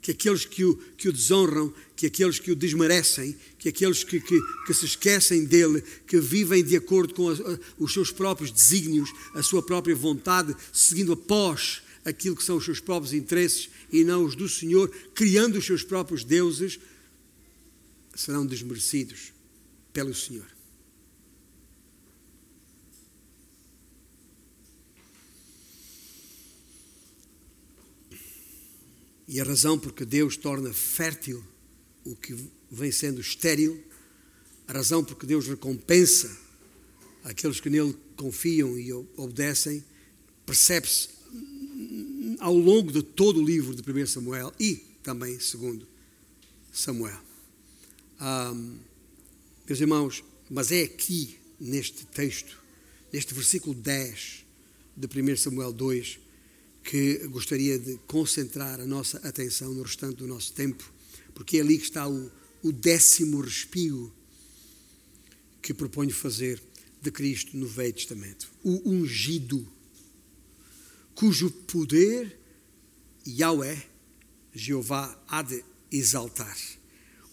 Que 0.07 0.11
aqueles 0.11 0.45
que 0.45 0.63
o, 0.63 0.73
que 0.95 1.09
o 1.09 1.11
desonram, 1.11 1.73
que 1.93 2.05
aqueles 2.05 2.39
que 2.39 2.49
o 2.49 2.55
desmerecem, 2.55 3.35
que 3.59 3.67
aqueles 3.67 4.05
que, 4.05 4.21
que, 4.21 4.39
que 4.65 4.73
se 4.73 4.85
esquecem 4.85 5.43
dele, 5.43 5.83
que 6.07 6.17
vivem 6.17 6.63
de 6.63 6.77
acordo 6.77 7.13
com 7.13 7.29
a, 7.29 7.33
os 7.77 7.91
seus 7.91 8.09
próprios 8.09 8.49
desígnios, 8.49 9.11
a 9.33 9.43
sua 9.43 9.61
própria 9.61 9.93
vontade, 9.93 10.55
seguindo 10.71 11.11
após 11.11 11.81
aquilo 12.05 12.37
que 12.37 12.43
são 12.45 12.55
os 12.55 12.63
seus 12.63 12.79
próprios 12.79 13.11
interesses 13.11 13.69
e 13.91 14.05
não 14.05 14.23
os 14.23 14.33
do 14.33 14.47
Senhor, 14.47 14.89
criando 15.13 15.57
os 15.57 15.65
seus 15.65 15.83
próprios 15.83 16.23
deuses, 16.23 16.79
serão 18.15 18.45
desmerecidos 18.45 19.33
pelo 19.91 20.15
Senhor. 20.15 20.56
E 29.27 29.41
a 29.41 29.43
razão 29.43 29.77
porque 29.77 30.05
Deus 30.05 30.37
torna 30.37 30.71
fértil 30.71 31.43
o 32.05 32.15
que 32.15 32.35
vem 32.71 32.91
sendo 32.91 33.19
estéril, 33.19 33.83
a 34.67 34.73
razão 34.73 35.03
porque 35.03 35.25
Deus 35.25 35.47
recompensa 35.47 36.35
aqueles 37.23 37.59
que 37.59 37.69
nele 37.69 37.95
confiam 38.15 38.79
e 38.79 38.93
obedecem, 38.93 39.83
percebe-se 40.45 41.09
ao 42.39 42.55
longo 42.55 42.91
de 42.91 43.01
todo 43.03 43.41
o 43.41 43.45
livro 43.45 43.75
de 43.75 43.81
1 43.81 44.07
Samuel 44.07 44.53
e 44.59 44.75
também 45.03 45.39
segundo 45.39 45.85
Samuel. 46.71 47.19
Meus 49.67 49.81
irmãos, 49.81 50.23
mas 50.49 50.71
é 50.71 50.83
aqui, 50.83 51.37
neste 51.59 52.05
texto, 52.05 52.57
neste 53.11 53.33
versículo 53.33 53.75
10 53.75 54.45
de 54.95 55.21
1 55.21 55.35
Samuel 55.35 55.73
2, 55.73 56.19
que 56.87 57.27
gostaria 57.27 57.77
de 57.77 57.99
concentrar 58.07 58.79
a 58.79 58.85
nossa 58.85 59.17
atenção 59.17 59.73
no 59.73 59.83
restante 59.83 60.15
do 60.15 60.25
nosso 60.25 60.53
tempo, 60.53 60.89
porque 61.35 61.57
é 61.57 61.59
ali 61.59 61.77
que 61.77 61.83
está 61.83 62.07
o, 62.07 62.31
o 62.63 62.71
décimo 62.71 63.41
respiro 63.41 64.09
que 65.61 65.73
proponho 65.73 66.11
fazer 66.11 66.63
de 67.01 67.11
Cristo 67.11 67.57
no 67.57 67.67
Velho 67.67 67.91
Testamento. 67.91 68.49
O 68.63 68.89
ungido, 68.89 69.67
cujo 71.13 71.51
poder 71.51 72.39
Yahweh, 73.27 73.83
Jeová, 74.55 75.21
há 75.27 75.41
de 75.41 75.61
exaltar. 75.91 76.57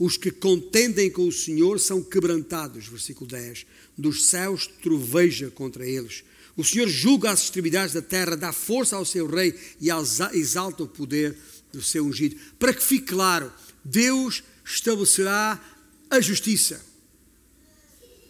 Os 0.01 0.17
que 0.17 0.33
contendem 0.33 1.13
com 1.13 1.29
o 1.29 1.33
Senhor 1.33 1.79
são 1.79 2.03
quebrantados, 2.03 2.89
versículo 2.89 3.31
10. 3.31 3.67
Dos 3.97 4.27
céus 4.27 4.67
troveja 4.67 5.49
contra 5.49 5.87
eles 5.87 6.25
o 6.57 6.65
Senhor 6.65 6.89
julga 6.89 7.31
as 7.31 7.43
extremidades 7.43 7.95
da 7.95 8.03
terra, 8.03 8.37
dá 8.37 8.53
força 8.53 8.97
ao 8.97 9.05
seu 9.05 9.27
rei 9.27 9.59
e 9.81 9.89
exalta 10.33 10.85
o 10.85 10.89
poder 10.89 11.37
do 11.73 11.83
seu 11.83 12.07
ungido. 12.07 12.37
Para 12.59 12.73
que 12.73 12.83
fique 12.83 13.07
claro, 13.07 13.53
Deus 13.85 14.43
estabelecerá 14.65 15.61
a 16.09 16.21
justiça. 16.21 16.85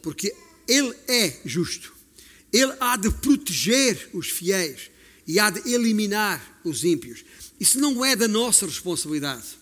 Porque 0.03 0.35
Ele 0.67 0.95
é 1.07 1.41
justo. 1.45 1.93
Ele 2.53 2.73
há 2.81 2.97
de 2.97 3.11
proteger 3.11 4.11
os 4.13 4.29
fiéis. 4.29 4.91
e 5.27 5.39
há 5.39 5.49
de 5.49 5.73
eliminar 5.73 6.61
os 6.63 6.85
ímpios. 6.85 7.25
Isso 7.59 7.81
não 7.81 8.05
é 8.05 8.15
da 8.15 8.29
nossa 8.29 8.67
responsabilidade. 8.67 9.57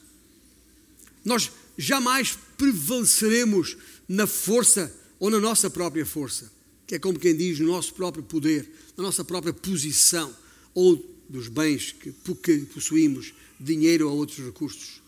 Nós 1.25 1.53
jamais 1.79 2.37
prevaleceremos 2.59 3.77
na 4.09 4.27
força 4.27 4.93
ou 5.21 5.31
na 5.31 5.39
nossa 5.39 5.71
própria 5.71 6.05
força, 6.05 6.51
que 6.93 6.97
é 6.97 6.99
como 6.99 7.19
quem 7.19 7.35
diz, 7.35 7.59
no 7.59 7.69
nosso 7.69 7.95
próprio 7.95 8.23
poder, 8.23 8.71
na 8.99 9.05
nossa 9.05 9.25
própria 9.25 9.51
posição, 9.51 10.31
ou 10.75 11.03
dos 11.27 11.49
bens 11.49 11.91
que, 11.91 12.13
que 12.43 12.59
possuímos, 12.67 13.33
dinheiro 13.59 14.11
ou 14.11 14.15
outros 14.19 14.45
recursos. 14.45 15.01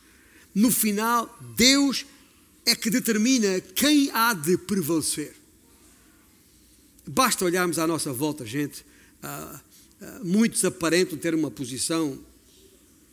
No 0.54 0.70
final, 0.70 1.38
Deus 1.54 2.06
é 2.64 2.74
que 2.74 2.88
determina 2.88 3.60
quem 3.60 4.10
há 4.12 4.32
de 4.32 4.56
prevalecer. 4.56 5.34
Basta 7.06 7.44
olharmos 7.44 7.78
à 7.78 7.86
nossa 7.86 8.14
volta, 8.14 8.46
gente. 8.46 8.82
Muitos 10.22 10.64
aparentam 10.64 11.18
ter 11.18 11.34
uma 11.34 11.50
posição 11.50 12.18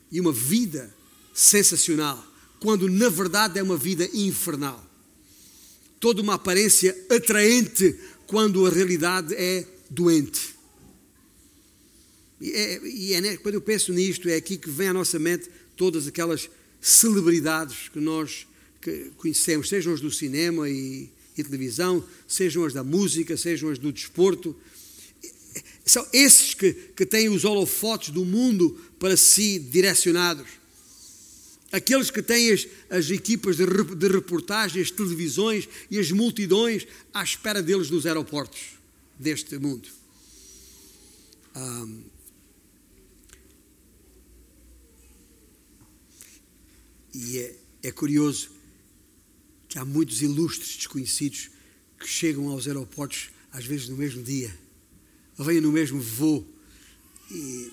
e 0.10 0.22
uma 0.22 0.32
vida 0.32 0.96
sensacional, 1.34 2.26
quando 2.58 2.88
na 2.88 3.10
verdade 3.10 3.60
é 3.60 3.64
uma 3.64 3.76
vida 3.76 4.10
infernal. 4.14 4.82
Toda 6.00 6.22
uma 6.22 6.36
aparência 6.36 6.98
atraente, 7.12 8.00
quando 8.32 8.66
a 8.66 8.70
realidade 8.70 9.36
é 9.36 9.68
doente. 9.90 10.56
E, 12.40 12.50
é, 12.50 12.88
e 12.88 13.14
é, 13.14 13.36
quando 13.36 13.56
eu 13.56 13.62
penso 13.62 13.92
nisto, 13.92 14.30
é 14.30 14.36
aqui 14.36 14.56
que 14.56 14.70
vem 14.70 14.88
à 14.88 14.94
nossa 14.94 15.20
mente 15.20 15.50
todas 15.76 16.08
aquelas 16.08 16.50
celebridades 16.80 17.90
que 17.90 18.00
nós 18.00 18.48
que 18.82 19.12
conhecemos, 19.18 19.68
sejam 19.68 19.94
as 19.94 20.00
do 20.00 20.10
cinema 20.10 20.70
e, 20.70 21.10
e 21.38 21.44
televisão, 21.44 22.02
sejam 22.26 22.64
as 22.64 22.72
da 22.72 22.86
música, 22.86 23.36
sejam 23.36 23.70
as 23.70 23.78
do 23.78 23.92
desporto. 23.92 24.56
São 25.86 26.08
esses 26.14 26.54
que, 26.54 26.72
que 26.72 27.06
têm 27.06 27.28
os 27.28 27.44
holofotes 27.44 28.12
do 28.12 28.24
mundo 28.24 28.80
para 28.98 29.18
si 29.18 29.60
direcionados. 29.60 30.48
Aqueles 31.72 32.12
que 32.12 32.22
têm 32.22 32.52
as, 32.52 32.68
as 32.90 33.10
equipas 33.10 33.56
de, 33.58 33.66
de 33.66 34.08
reportagem, 34.08 34.82
as 34.82 34.92
televisões 34.92 35.70
e 35.90 35.98
as 35.98 36.12
multidões 36.12 36.86
à 37.14 37.24
espera 37.24 37.64
deles 37.64 37.90
nos 37.90 38.06
aeroportos 38.06 38.78
deste 39.18 39.58
mundo. 39.58 39.88
Um, 41.56 42.04
e 47.14 47.40
é, 47.40 47.56
é 47.84 47.92
curioso 47.92 48.52
que 49.70 49.78
há 49.78 49.86
muitos 49.86 50.22
ilustres 50.22 50.76
desconhecidos 50.76 51.50
que 51.98 52.08
chegam 52.08 52.50
aos 52.50 52.68
aeroportos 52.68 53.30
às 53.52 53.66
vezes 53.66 53.90
no 53.90 53.98
mesmo 53.98 54.24
dia, 54.24 54.58
ou 55.38 55.46
vêm 55.46 55.62
no 55.62 55.72
mesmo 55.72 56.00
voo 56.00 56.46
e, 57.30 57.72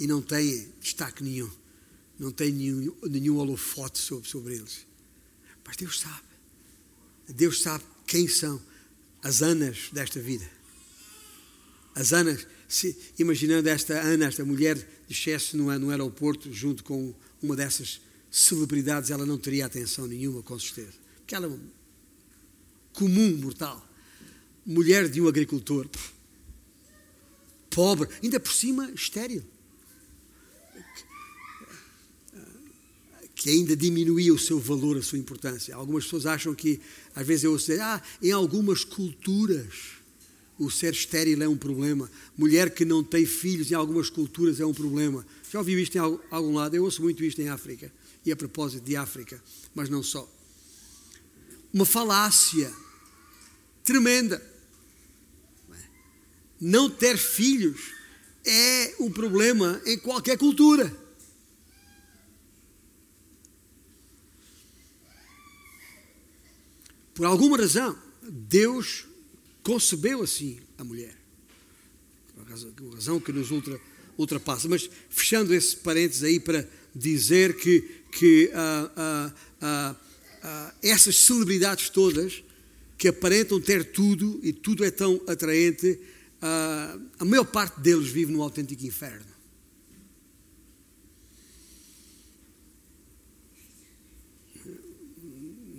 e 0.00 0.06
não 0.06 0.20
têm 0.20 0.68
destaque 0.80 1.22
nenhum, 1.22 1.50
não 2.20 2.30
têm 2.30 2.52
nenhum, 2.52 2.94
nenhum 3.08 3.38
holofote 3.38 3.98
sobre, 3.98 4.28
sobre 4.28 4.54
eles. 4.56 4.86
Mas 5.64 5.76
Deus 5.76 6.00
sabe, 6.00 6.22
Deus 7.26 7.62
sabe 7.62 7.82
quem 8.06 8.28
são 8.28 8.60
as 9.22 9.40
Anas 9.40 9.88
desta 9.90 10.20
vida. 10.20 10.48
As 11.94 12.12
Anas, 12.12 12.46
se, 12.68 12.94
imaginando 13.18 13.70
esta 13.70 13.98
Ana, 13.98 14.26
esta 14.26 14.44
mulher 14.44 14.76
de 14.76 15.14
excesso 15.14 15.56
no, 15.56 15.76
no 15.78 15.90
aeroporto, 15.90 16.52
junto 16.52 16.84
com 16.84 17.14
uma 17.42 17.56
dessas 17.56 18.02
celebridades, 18.30 19.10
ela 19.10 19.24
não 19.24 19.38
teria 19.38 19.64
atenção 19.64 20.06
nenhuma, 20.06 20.42
com 20.42 20.58
certeza. 20.58 20.98
Aquela 21.22 21.58
comum 22.92 23.36
mortal, 23.38 23.88
mulher 24.66 25.08
de 25.08 25.22
um 25.22 25.26
agricultor, 25.26 25.88
pobre, 27.70 28.08
ainda 28.22 28.38
por 28.38 28.52
cima 28.52 28.90
estéril, 28.90 29.42
que 33.40 33.48
ainda 33.48 33.74
diminuía 33.74 34.34
o 34.34 34.38
seu 34.38 34.60
valor, 34.60 34.98
a 34.98 35.02
sua 35.02 35.16
importância. 35.16 35.74
Algumas 35.74 36.04
pessoas 36.04 36.26
acham 36.26 36.54
que, 36.54 36.78
às 37.14 37.26
vezes 37.26 37.44
eu 37.44 37.52
ouço 37.52 37.72
ah, 37.80 38.02
em 38.20 38.30
algumas 38.30 38.84
culturas 38.84 39.98
o 40.58 40.70
ser 40.70 40.92
estéril 40.92 41.42
é 41.42 41.48
um 41.48 41.56
problema. 41.56 42.10
Mulher 42.36 42.68
que 42.68 42.84
não 42.84 43.02
tem 43.02 43.24
filhos 43.24 43.70
em 43.70 43.74
algumas 43.74 44.10
culturas 44.10 44.60
é 44.60 44.66
um 44.66 44.74
problema. 44.74 45.26
Já 45.50 45.58
ouviu 45.58 45.78
isto 45.78 45.96
em 45.96 45.98
algum 45.98 46.52
lado? 46.52 46.76
Eu 46.76 46.84
ouço 46.84 47.00
muito 47.00 47.24
isto 47.24 47.40
em 47.40 47.48
África. 47.48 47.90
E 48.26 48.30
a 48.30 48.36
propósito 48.36 48.84
de 48.84 48.94
África, 48.94 49.42
mas 49.74 49.88
não 49.88 50.02
só 50.02 50.30
uma 51.72 51.86
falácia 51.86 52.70
tremenda. 53.82 54.46
Não 56.60 56.90
ter 56.90 57.16
filhos 57.16 57.80
é 58.44 58.96
um 59.00 59.10
problema 59.10 59.80
em 59.86 59.96
qualquer 59.98 60.36
cultura. 60.36 60.94
Por 67.20 67.26
alguma 67.26 67.58
razão, 67.58 67.98
Deus 68.22 69.04
concebeu 69.62 70.22
assim 70.22 70.58
a 70.78 70.82
mulher. 70.82 71.14
Por 72.74 72.94
razão 72.94 73.20
que 73.20 73.30
nos 73.30 73.50
ultra, 73.50 73.78
ultrapassa. 74.16 74.66
Mas 74.70 74.88
fechando 75.10 75.52
esse 75.52 75.76
parênteses 75.76 76.22
aí 76.22 76.40
para 76.40 76.66
dizer 76.94 77.58
que, 77.58 77.82
que 78.10 78.50
uh, 78.54 78.86
uh, 78.86 79.28
uh, 79.28 79.96
ah, 80.42 80.74
essas 80.82 81.14
celebridades 81.18 81.90
todas 81.90 82.42
que 82.96 83.08
aparentam 83.08 83.60
ter 83.60 83.92
tudo 83.92 84.40
e 84.42 84.50
tudo 84.50 84.82
é 84.82 84.90
tão 84.90 85.20
atraente, 85.26 86.00
ah, 86.40 86.98
a 87.18 87.24
maior 87.26 87.44
parte 87.44 87.80
deles 87.80 88.08
vive 88.08 88.32
no 88.32 88.42
autêntico 88.42 88.86
inferno. 88.86 89.29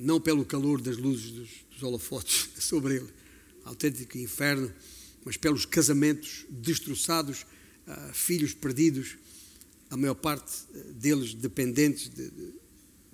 Não 0.01 0.19
pelo 0.19 0.43
calor 0.43 0.81
das 0.81 0.97
luzes 0.97 1.31
dos, 1.31 1.49
dos 1.71 1.83
holofotes 1.83 2.49
sobre 2.59 2.95
ele, 2.95 3.09
autêntico 3.63 4.17
inferno, 4.17 4.71
mas 5.23 5.37
pelos 5.37 5.65
casamentos 5.65 6.45
destroçados, 6.49 7.45
uh, 7.87 8.13
filhos 8.13 8.53
perdidos, 8.53 9.17
a 9.89 9.97
maior 9.97 10.15
parte 10.15 10.51
deles 10.95 11.33
dependentes 11.33 12.09
de, 12.09 12.29
de 12.29 12.61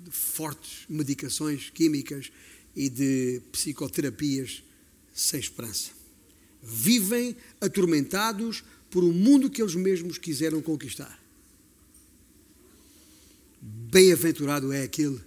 de 0.07 0.11
fortes 0.11 0.85
medicações 0.87 1.69
químicas 1.69 2.31
e 2.75 2.89
de 2.89 3.41
psicoterapias 3.51 4.63
sem 5.13 5.39
esperança. 5.39 5.91
Vivem 6.61 7.35
atormentados 7.59 8.63
por 8.89 9.03
um 9.03 9.11
mundo 9.11 9.49
que 9.49 9.61
eles 9.61 9.75
mesmos 9.75 10.17
quiseram 10.17 10.61
conquistar. 10.61 11.19
Bem-aventurado 13.61 14.71
é 14.71 14.83
aquele 14.83 15.19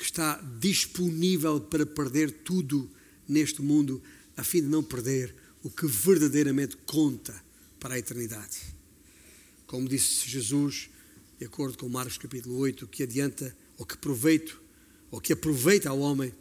que 0.00 0.06
está 0.06 0.40
disponível 0.58 1.60
para 1.60 1.84
perder 1.84 2.30
tudo 2.30 2.90
neste 3.28 3.60
mundo, 3.60 4.02
a 4.34 4.42
fim 4.42 4.62
de 4.62 4.66
não 4.66 4.82
perder 4.82 5.34
o 5.62 5.68
que 5.68 5.86
verdadeiramente 5.86 6.74
conta 6.86 7.38
para 7.78 7.96
a 7.96 7.98
eternidade. 7.98 8.60
Como 9.66 9.86
disse 9.86 10.26
Jesus, 10.26 10.88
de 11.38 11.44
acordo 11.44 11.76
com 11.76 11.86
Marcos 11.86 12.16
capítulo 12.16 12.56
8, 12.56 12.86
que 12.86 13.02
adianta 13.02 13.54
ou 13.76 13.84
que 13.84 13.98
proveito, 13.98 14.58
ou 15.10 15.20
que 15.20 15.34
aproveita 15.34 15.90
ao 15.90 16.00
homem 16.00 16.32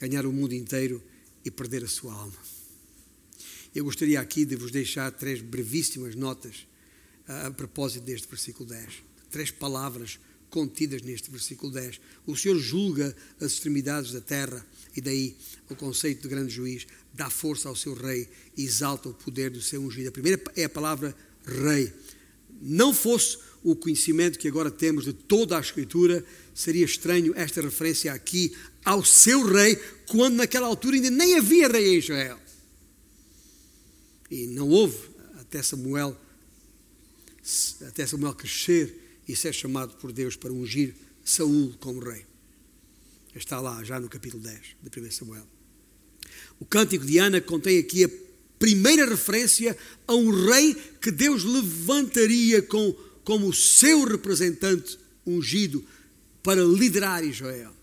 ganhar 0.00 0.26
o 0.26 0.32
mundo 0.32 0.52
inteiro 0.52 1.00
e 1.44 1.52
perder 1.52 1.84
a 1.84 1.88
sua 1.88 2.12
alma. 2.12 2.42
Eu 3.72 3.84
gostaria 3.84 4.20
aqui 4.20 4.44
de 4.44 4.56
vos 4.56 4.72
deixar 4.72 5.12
três 5.12 5.40
brevíssimas 5.40 6.16
notas 6.16 6.66
a, 7.28 7.46
a 7.46 7.50
propósito 7.52 8.02
deste 8.02 8.26
versículo 8.26 8.68
10. 8.68 8.92
Três 9.30 9.52
palavras 9.52 10.18
contidas 10.54 11.02
neste 11.02 11.32
versículo 11.32 11.72
10. 11.72 12.00
O 12.24 12.36
Senhor 12.36 12.56
julga 12.60 13.14
as 13.40 13.54
extremidades 13.54 14.12
da 14.12 14.20
terra, 14.20 14.64
e 14.96 15.00
daí 15.00 15.36
o 15.68 15.74
conceito 15.74 16.22
de 16.22 16.28
grande 16.28 16.54
juiz, 16.54 16.86
dá 17.12 17.28
força 17.28 17.68
ao 17.68 17.74
seu 17.74 17.92
rei 17.92 18.28
e 18.56 18.62
exalta 18.62 19.08
o 19.08 19.14
poder 19.14 19.50
do 19.50 19.60
seu 19.60 19.82
ungido. 19.82 20.10
A 20.10 20.12
primeira 20.12 20.40
é 20.54 20.62
a 20.62 20.68
palavra 20.68 21.12
rei. 21.44 21.92
Não 22.62 22.94
fosse 22.94 23.36
o 23.64 23.74
conhecimento 23.74 24.38
que 24.38 24.46
agora 24.46 24.70
temos 24.70 25.04
de 25.04 25.12
toda 25.12 25.58
a 25.58 25.60
Escritura, 25.60 26.24
seria 26.54 26.84
estranho 26.84 27.32
esta 27.34 27.60
referência 27.60 28.12
aqui 28.12 28.56
ao 28.84 29.04
seu 29.04 29.44
rei, 29.44 29.74
quando 30.06 30.36
naquela 30.36 30.68
altura 30.68 30.94
ainda 30.94 31.10
nem 31.10 31.36
havia 31.36 31.66
rei 31.66 31.96
em 31.96 31.98
Israel. 31.98 32.38
E 34.30 34.46
não 34.46 34.68
houve 34.68 34.98
até 35.40 35.60
Samuel, 35.64 36.16
até 37.88 38.06
Samuel 38.06 38.34
crescer 38.34 39.03
e 39.26 39.34
ser 39.34 39.52
chamado 39.52 39.94
por 39.96 40.12
Deus 40.12 40.36
para 40.36 40.52
ungir 40.52 40.94
Saul 41.24 41.74
como 41.80 42.00
rei. 42.00 42.24
Está 43.34 43.60
lá, 43.60 43.82
já 43.82 43.98
no 43.98 44.08
capítulo 44.08 44.42
10 44.42 44.60
de 44.82 45.00
1 45.00 45.10
Samuel. 45.10 45.46
O 46.60 46.64
cântico 46.64 47.04
de 47.04 47.18
Ana 47.18 47.40
contém 47.40 47.78
aqui 47.78 48.04
a 48.04 48.10
primeira 48.58 49.06
referência 49.06 49.76
a 50.06 50.14
um 50.14 50.30
rei 50.30 50.74
que 51.00 51.10
Deus 51.10 51.42
levantaria 51.42 52.62
com, 52.62 52.92
como 53.24 53.52
seu 53.52 54.04
representante 54.04 54.98
ungido 55.26 55.84
para 56.42 56.62
liderar 56.62 57.24
Israel, 57.24 57.74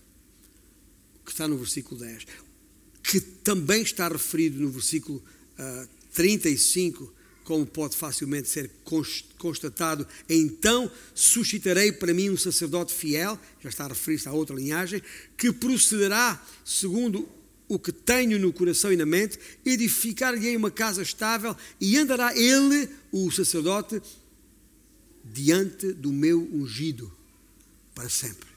que 1.24 1.32
está 1.32 1.46
no 1.46 1.58
versículo 1.58 2.00
10, 2.00 2.26
que 3.02 3.20
também 3.20 3.82
está 3.82 4.08
referido 4.08 4.60
no 4.60 4.70
versículo 4.70 5.18
uh, 5.18 5.22
ah, 5.58 5.88
35 6.14 7.12
como 7.44 7.66
pode 7.66 7.96
facilmente 7.96 8.48
ser 8.48 8.70
constatado, 9.38 10.06
então 10.28 10.90
suscitarei 11.14 11.92
para 11.92 12.14
mim 12.14 12.30
um 12.30 12.36
sacerdote 12.36 12.92
fiel, 12.92 13.38
já 13.60 13.68
está 13.68 13.84
a 13.84 13.88
referir-se 13.88 14.28
a 14.28 14.32
outra 14.32 14.54
linhagem, 14.54 15.02
que 15.36 15.52
procederá 15.52 16.44
segundo 16.64 17.28
o 17.68 17.78
que 17.78 17.90
tenho 17.90 18.38
no 18.38 18.52
coração 18.52 18.92
e 18.92 18.96
na 18.96 19.06
mente, 19.06 19.38
edificar-lhe 19.64 20.56
uma 20.56 20.70
casa 20.70 21.02
estável 21.02 21.56
e 21.80 21.96
andará 21.96 22.36
ele, 22.36 22.88
o 23.10 23.30
sacerdote, 23.30 24.00
diante 25.24 25.92
do 25.92 26.12
meu 26.12 26.42
ungido 26.52 27.10
para 27.94 28.08
sempre. 28.08 28.52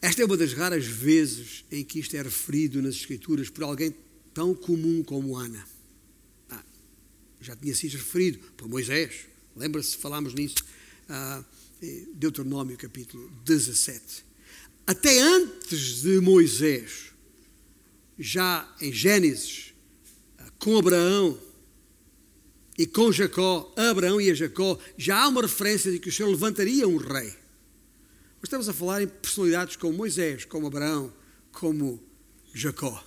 Esta 0.00 0.22
é 0.22 0.24
uma 0.24 0.36
das 0.36 0.52
raras 0.52 0.86
vezes 0.86 1.64
em 1.72 1.82
que 1.82 1.98
isto 1.98 2.14
é 2.16 2.22
referido 2.22 2.80
nas 2.80 2.94
Escrituras 2.94 3.50
por 3.50 3.64
alguém 3.64 3.92
tão 4.36 4.54
comum 4.54 5.02
como 5.02 5.34
Ana. 5.34 5.66
Ah, 6.50 6.62
já 7.40 7.56
tinha 7.56 7.74
sido 7.74 7.92
referido 7.92 8.38
por 8.54 8.68
Moisés. 8.68 9.20
Lembra-se, 9.56 9.96
falámos 9.96 10.34
nisso, 10.34 10.56
ah, 11.08 11.42
Deuteronômio 12.12 12.76
capítulo 12.76 13.30
17. 13.46 14.26
Até 14.86 15.18
antes 15.22 16.02
de 16.02 16.20
Moisés, 16.20 17.12
já 18.18 18.70
em 18.78 18.92
Gênesis, 18.92 19.72
ah, 20.36 20.52
com 20.58 20.76
Abraão 20.76 21.40
e 22.76 22.86
com 22.86 23.10
Jacó, 23.10 23.72
Abraão 23.74 24.20
e 24.20 24.30
a 24.30 24.34
Jacó, 24.34 24.78
já 24.98 25.16
há 25.16 25.28
uma 25.28 25.40
referência 25.40 25.90
de 25.90 25.98
que 25.98 26.10
o 26.10 26.12
Senhor 26.12 26.28
levantaria 26.28 26.86
um 26.86 26.98
rei. 26.98 27.34
Mas 28.38 28.44
estamos 28.44 28.68
a 28.68 28.74
falar 28.74 29.00
em 29.00 29.08
personalidades 29.08 29.76
como 29.76 29.96
Moisés, 29.96 30.44
como 30.44 30.66
Abraão, 30.66 31.10
como 31.50 31.98
Jacó. 32.52 33.02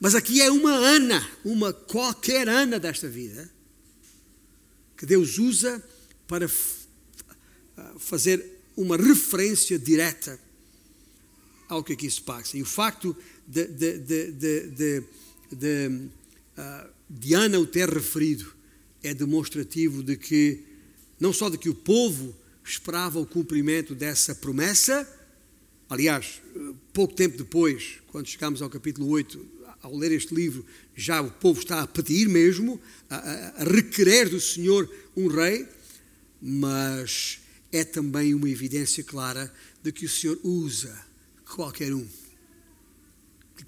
Mas 0.00 0.14
aqui 0.14 0.40
é 0.40 0.50
uma 0.50 0.72
Ana, 0.72 1.28
uma 1.44 1.72
qualquer 1.72 2.48
Ana 2.48 2.78
desta 2.78 3.08
vida, 3.08 3.50
que 4.96 5.04
Deus 5.04 5.38
usa 5.38 5.82
para 6.26 6.48
fazer 7.98 8.44
uma 8.76 8.96
referência 8.96 9.78
direta 9.78 10.38
ao 11.68 11.82
que 11.82 11.92
aqui 11.92 12.10
se 12.10 12.22
passa. 12.22 12.56
E 12.56 12.62
o 12.62 12.66
facto 12.66 13.16
de, 13.46 13.66
de, 13.66 13.98
de, 13.98 15.02
de, 15.52 16.08
de 17.08 17.34
Ana 17.34 17.58
o 17.58 17.66
ter 17.66 17.88
referido 17.88 18.52
é 19.02 19.12
demonstrativo 19.12 20.02
de 20.02 20.16
que, 20.16 20.62
não 21.18 21.32
só 21.32 21.48
de 21.48 21.58
que 21.58 21.68
o 21.68 21.74
povo 21.74 22.34
esperava 22.64 23.18
o 23.18 23.26
cumprimento 23.26 23.94
dessa 23.94 24.34
promessa, 24.34 25.08
aliás, 25.88 26.40
pouco 26.92 27.14
tempo 27.14 27.36
depois, 27.36 27.98
quando 28.08 28.26
chegamos 28.26 28.62
ao 28.62 28.70
capítulo 28.70 29.08
8, 29.08 29.57
ao 29.82 29.96
ler 29.96 30.12
este 30.12 30.34
livro, 30.34 30.64
já 30.94 31.20
o 31.20 31.30
povo 31.30 31.60
está 31.60 31.82
a 31.82 31.86
pedir 31.86 32.28
mesmo, 32.28 32.80
a, 33.08 33.16
a 33.62 33.64
requerer 33.64 34.28
do 34.28 34.40
Senhor 34.40 34.88
um 35.16 35.28
rei, 35.28 35.66
mas 36.40 37.40
é 37.72 37.84
também 37.84 38.34
uma 38.34 38.48
evidência 38.48 39.04
clara 39.04 39.52
de 39.82 39.92
que 39.92 40.06
o 40.06 40.08
Senhor 40.08 40.38
usa 40.42 40.96
qualquer 41.54 41.94
um. 41.94 42.06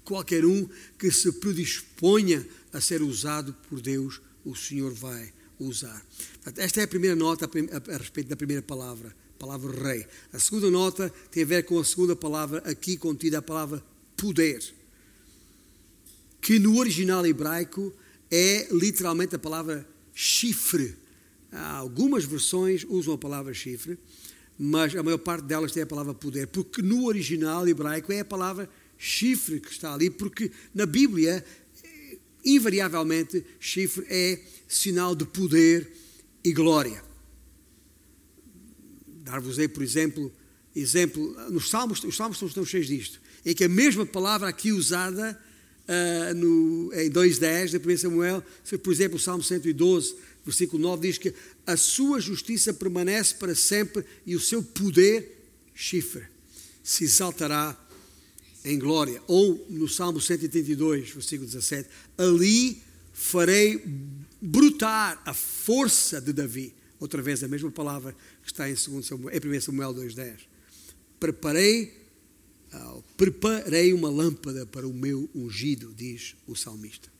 Qualquer 0.03 0.45
um 0.45 0.67
que 0.97 1.11
se 1.11 1.31
predisponha 1.33 2.45
a 2.73 2.81
ser 2.81 3.01
usado 3.01 3.53
por 3.69 3.81
Deus, 3.81 4.21
o 4.43 4.55
Senhor 4.55 4.93
vai 4.93 5.31
usar. 5.59 6.03
Esta 6.57 6.81
é 6.81 6.83
a 6.83 6.87
primeira 6.87 7.15
nota 7.15 7.45
a 7.47 7.97
respeito 7.97 8.29
da 8.29 8.35
primeira 8.35 8.61
palavra, 8.61 9.15
palavra 9.37 9.71
rei. 9.71 10.07
A 10.33 10.39
segunda 10.39 10.71
nota 10.71 11.13
tem 11.29 11.43
a 11.43 11.45
ver 11.45 11.63
com 11.63 11.79
a 11.79 11.85
segunda 11.85 12.15
palavra 12.15 12.59
aqui 12.59 12.97
contida, 12.97 13.37
a 13.37 13.41
palavra 13.41 13.83
poder 14.17 14.61
que 16.41 16.57
no 16.57 16.77
original 16.77 17.25
hebraico 17.25 17.93
é 18.29 18.67
literalmente 18.71 19.35
a 19.35 19.39
palavra 19.39 19.87
chifre. 20.13 20.95
Há 21.51 21.77
algumas 21.77 22.25
versões 22.25 22.83
usam 22.89 23.13
a 23.13 23.17
palavra 23.17 23.53
chifre, 23.53 23.99
mas 24.57 24.95
a 24.95 25.03
maior 25.03 25.19
parte 25.19 25.45
delas 25.45 25.71
tem 25.71 25.83
a 25.83 25.87
palavra 25.87 26.13
poder, 26.13 26.47
porque 26.47 26.81
no 26.81 27.05
original 27.05 27.67
hebraico 27.67 28.11
é 28.11 28.21
a 28.21 28.25
palavra 28.25 28.69
chifre 28.97 29.59
que 29.59 29.71
está 29.71 29.93
ali, 29.93 30.09
porque 30.09 30.51
na 30.73 30.85
Bíblia, 30.85 31.45
invariavelmente, 32.43 33.45
chifre 33.59 34.05
é 34.09 34.39
sinal 34.67 35.15
de 35.15 35.25
poder 35.25 35.91
e 36.43 36.51
glória. 36.53 37.03
Dar-vos-ei, 39.07 39.67
por 39.67 39.83
exemplo, 39.83 40.31
exemplo, 40.75 41.35
nos 41.51 41.69
Salmos, 41.69 42.03
os 42.03 42.15
Salmos 42.15 42.41
estão 42.41 42.65
cheios 42.65 42.87
disto, 42.87 43.21
em 43.45 43.53
que 43.53 43.63
a 43.63 43.69
mesma 43.69 44.05
palavra 44.05 44.47
aqui 44.47 44.71
usada 44.71 45.39
uh, 45.87 46.33
no, 46.35 46.93
em 46.93 47.09
2.10 47.09 47.77
da 47.77 47.93
1 47.93 47.97
Samuel, 47.97 48.43
por 48.83 48.93
exemplo, 48.93 49.17
o 49.17 49.19
Salmo 49.19 49.43
112, 49.43 50.15
versículo 50.45 50.81
9, 50.81 51.07
diz 51.07 51.17
que 51.17 51.33
a 51.65 51.77
sua 51.77 52.19
justiça 52.19 52.73
permanece 52.73 53.35
para 53.35 53.55
sempre 53.55 54.03
e 54.25 54.35
o 54.35 54.39
seu 54.39 54.63
poder, 54.63 55.37
chifre, 55.73 56.23
se 56.83 57.03
exaltará 57.03 57.77
em 58.63 58.77
glória. 58.77 59.21
Ou 59.27 59.65
no 59.69 59.87
Salmo 59.87 60.19
132, 60.19 61.11
versículo 61.11 61.47
17, 61.47 61.89
ali 62.17 62.81
farei 63.13 63.83
brotar 64.41 65.21
a 65.25 65.33
força 65.33 66.19
de 66.19 66.33
Davi. 66.33 66.73
Outra 66.99 67.21
vez 67.21 67.43
a 67.43 67.47
mesma 67.47 67.71
palavra 67.71 68.15
que 68.43 68.51
está 68.51 68.69
em, 68.69 68.73
2 68.73 69.05
Samuel, 69.05 69.35
em 69.35 69.57
1 69.57 69.61
Samuel 69.61 69.93
2,10. 69.93 70.37
Preparei 71.19 72.00
preparei 73.17 73.93
uma 73.93 74.09
lâmpada 74.09 74.65
para 74.65 74.87
o 74.87 74.93
meu 74.93 75.29
ungido, 75.35 75.93
diz 75.95 76.35
o 76.47 76.55
salmista. 76.55 77.11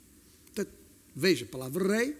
Portanto, 0.45 0.72
veja 1.16 1.45
a 1.45 1.47
palavra 1.47 1.97
rei 1.97 2.16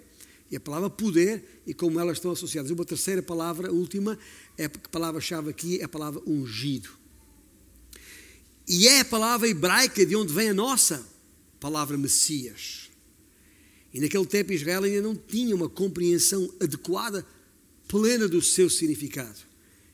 e 0.50 0.56
a 0.56 0.60
palavra 0.60 0.90
poder 0.90 1.62
e 1.66 1.74
como 1.74 2.00
elas 2.00 2.18
estão 2.18 2.32
associadas. 2.32 2.72
Uma 2.72 2.86
terceira 2.86 3.22
palavra, 3.24 3.72
última, 3.72 4.20
é 4.58 4.66
a 4.66 4.70
palavra-chave 4.70 5.50
aqui 5.50 5.80
é 5.80 5.86
a 5.86 5.90
palavra 5.90 6.22
ungido. 6.28 6.90
E 8.68 8.88
é 8.88 9.00
a 9.00 9.06
palavra 9.06 9.48
hebraica 9.48 10.06
de 10.06 10.16
onde 10.16 10.34
vem 10.34 10.50
a 10.50 10.54
nossa 10.54 11.06
palavra 11.60 11.98
Messias. 11.98 12.90
E 13.94 14.00
naquele 14.00 14.26
tempo 14.26 14.54
Israel 14.54 14.84
ainda 14.84 15.02
não 15.02 15.16
tinha 15.16 15.56
uma 15.56 15.70
compreensão 15.70 16.54
adequada, 16.60 17.26
plena 17.88 18.28
do 18.28 18.42
seu 18.42 18.70
significado. 18.70 19.40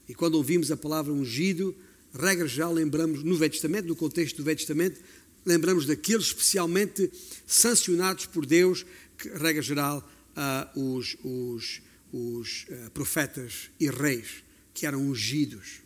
E 0.08 0.14
quando 0.14 0.36
ouvimos 0.36 0.72
a 0.72 0.78
palavra 0.78 1.12
ungido, 1.12 1.76
regra 2.18 2.48
geral, 2.48 2.74
lembramos, 2.74 3.24
no 3.24 3.38
Velho 3.38 3.52
Testamento, 3.52 3.88
no 3.88 3.96
contexto 3.96 4.38
do 4.38 4.44
Velho 4.44 4.58
Testamento, 4.58 5.00
lembramos 5.46 5.86
daqueles 5.86 6.28
especialmente 6.28 7.10
sancionados 7.46 8.26
por 8.26 8.46
Deus, 8.46 8.86
que, 9.18 9.30
regra 9.30 9.62
geral, 9.62 10.08
uh, 10.36 10.96
os, 10.96 11.16
os, 11.24 11.82
os 12.12 12.66
uh, 12.70 12.92
profetas 12.92 13.70
e 13.80 13.90
reis, 13.90 14.44
que 14.74 14.86
eram 14.86 15.02
ungidos 15.02 15.82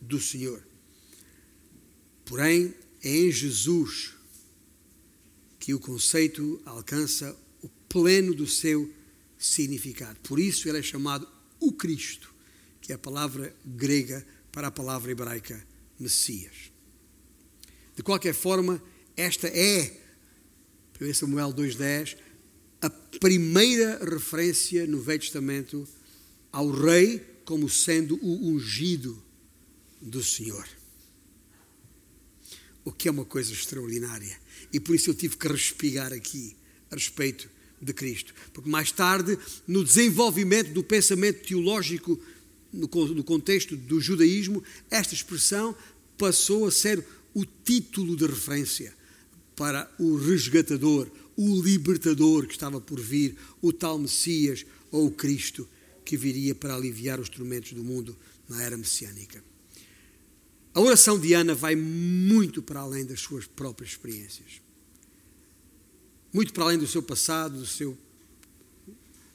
do 0.00 0.20
Senhor. 0.20 0.62
Porém, 2.24 2.74
é 3.02 3.16
em 3.16 3.30
Jesus 3.30 4.14
que 5.60 5.74
o 5.74 5.80
conceito 5.80 6.60
alcança 6.64 7.36
o 7.62 7.68
pleno 7.88 8.34
do 8.34 8.46
seu 8.46 8.92
significado. 9.38 10.18
Por 10.20 10.38
isso 10.38 10.68
ele 10.68 10.78
é 10.78 10.82
chamado 10.82 11.28
o 11.60 11.72
Cristo, 11.72 12.34
que 12.80 12.92
é 12.92 12.94
a 12.94 12.98
palavra 12.98 13.54
grega 13.64 14.26
para 14.50 14.68
a 14.68 14.70
palavra 14.70 15.10
hebraica 15.10 15.73
Messias. 15.98 16.72
De 17.96 18.02
qualquer 18.02 18.34
forma, 18.34 18.82
esta 19.16 19.48
é, 19.48 20.00
1 21.00 21.14
Samuel 21.14 21.52
2,10, 21.52 22.16
a 22.80 22.90
primeira 22.90 23.98
referência 24.04 24.86
no 24.86 25.00
Velho 25.00 25.20
Testamento 25.20 25.88
ao 26.52 26.70
rei 26.70 27.18
como 27.44 27.68
sendo 27.68 28.18
o 28.22 28.48
ungido 28.48 29.22
do 30.00 30.22
Senhor. 30.22 30.66
O 32.84 32.92
que 32.92 33.08
é 33.08 33.10
uma 33.10 33.24
coisa 33.24 33.52
extraordinária. 33.52 34.38
E 34.72 34.78
por 34.78 34.94
isso 34.94 35.10
eu 35.10 35.14
tive 35.14 35.36
que 35.36 35.48
respigar 35.48 36.12
aqui 36.12 36.56
a 36.90 36.94
respeito 36.94 37.48
de 37.80 37.92
Cristo. 37.92 38.34
Porque 38.52 38.68
mais 38.68 38.92
tarde, 38.92 39.38
no 39.66 39.84
desenvolvimento 39.84 40.72
do 40.72 40.82
pensamento 40.82 41.46
teológico 41.46 42.20
no 42.74 43.24
contexto 43.24 43.76
do 43.76 44.00
judaísmo, 44.00 44.62
esta 44.90 45.14
expressão 45.14 45.74
passou 46.18 46.66
a 46.66 46.70
ser 46.70 47.04
o 47.32 47.44
título 47.44 48.16
de 48.16 48.26
referência 48.26 48.94
para 49.56 49.90
o 49.98 50.16
resgatador, 50.16 51.08
o 51.36 51.60
libertador 51.62 52.46
que 52.46 52.54
estava 52.54 52.80
por 52.80 53.00
vir, 53.00 53.36
o 53.62 53.72
tal 53.72 53.98
Messias 53.98 54.66
ou 54.90 55.06
o 55.06 55.10
Cristo 55.10 55.68
que 56.04 56.16
viria 56.16 56.54
para 56.54 56.74
aliviar 56.74 57.18
os 57.18 57.28
tormentos 57.28 57.72
do 57.72 57.82
mundo 57.82 58.16
na 58.48 58.62
era 58.62 58.76
messiânica. 58.76 59.42
A 60.74 60.80
oração 60.80 61.18
de 61.18 61.32
Ana 61.32 61.54
vai 61.54 61.76
muito 61.76 62.62
para 62.62 62.80
além 62.80 63.06
das 63.06 63.20
suas 63.20 63.46
próprias 63.46 63.92
experiências. 63.92 64.60
Muito 66.32 66.52
para 66.52 66.64
além 66.64 66.78
do 66.78 66.86
seu 66.86 67.02
passado, 67.02 67.58
do 67.58 67.66
seu, 67.66 67.96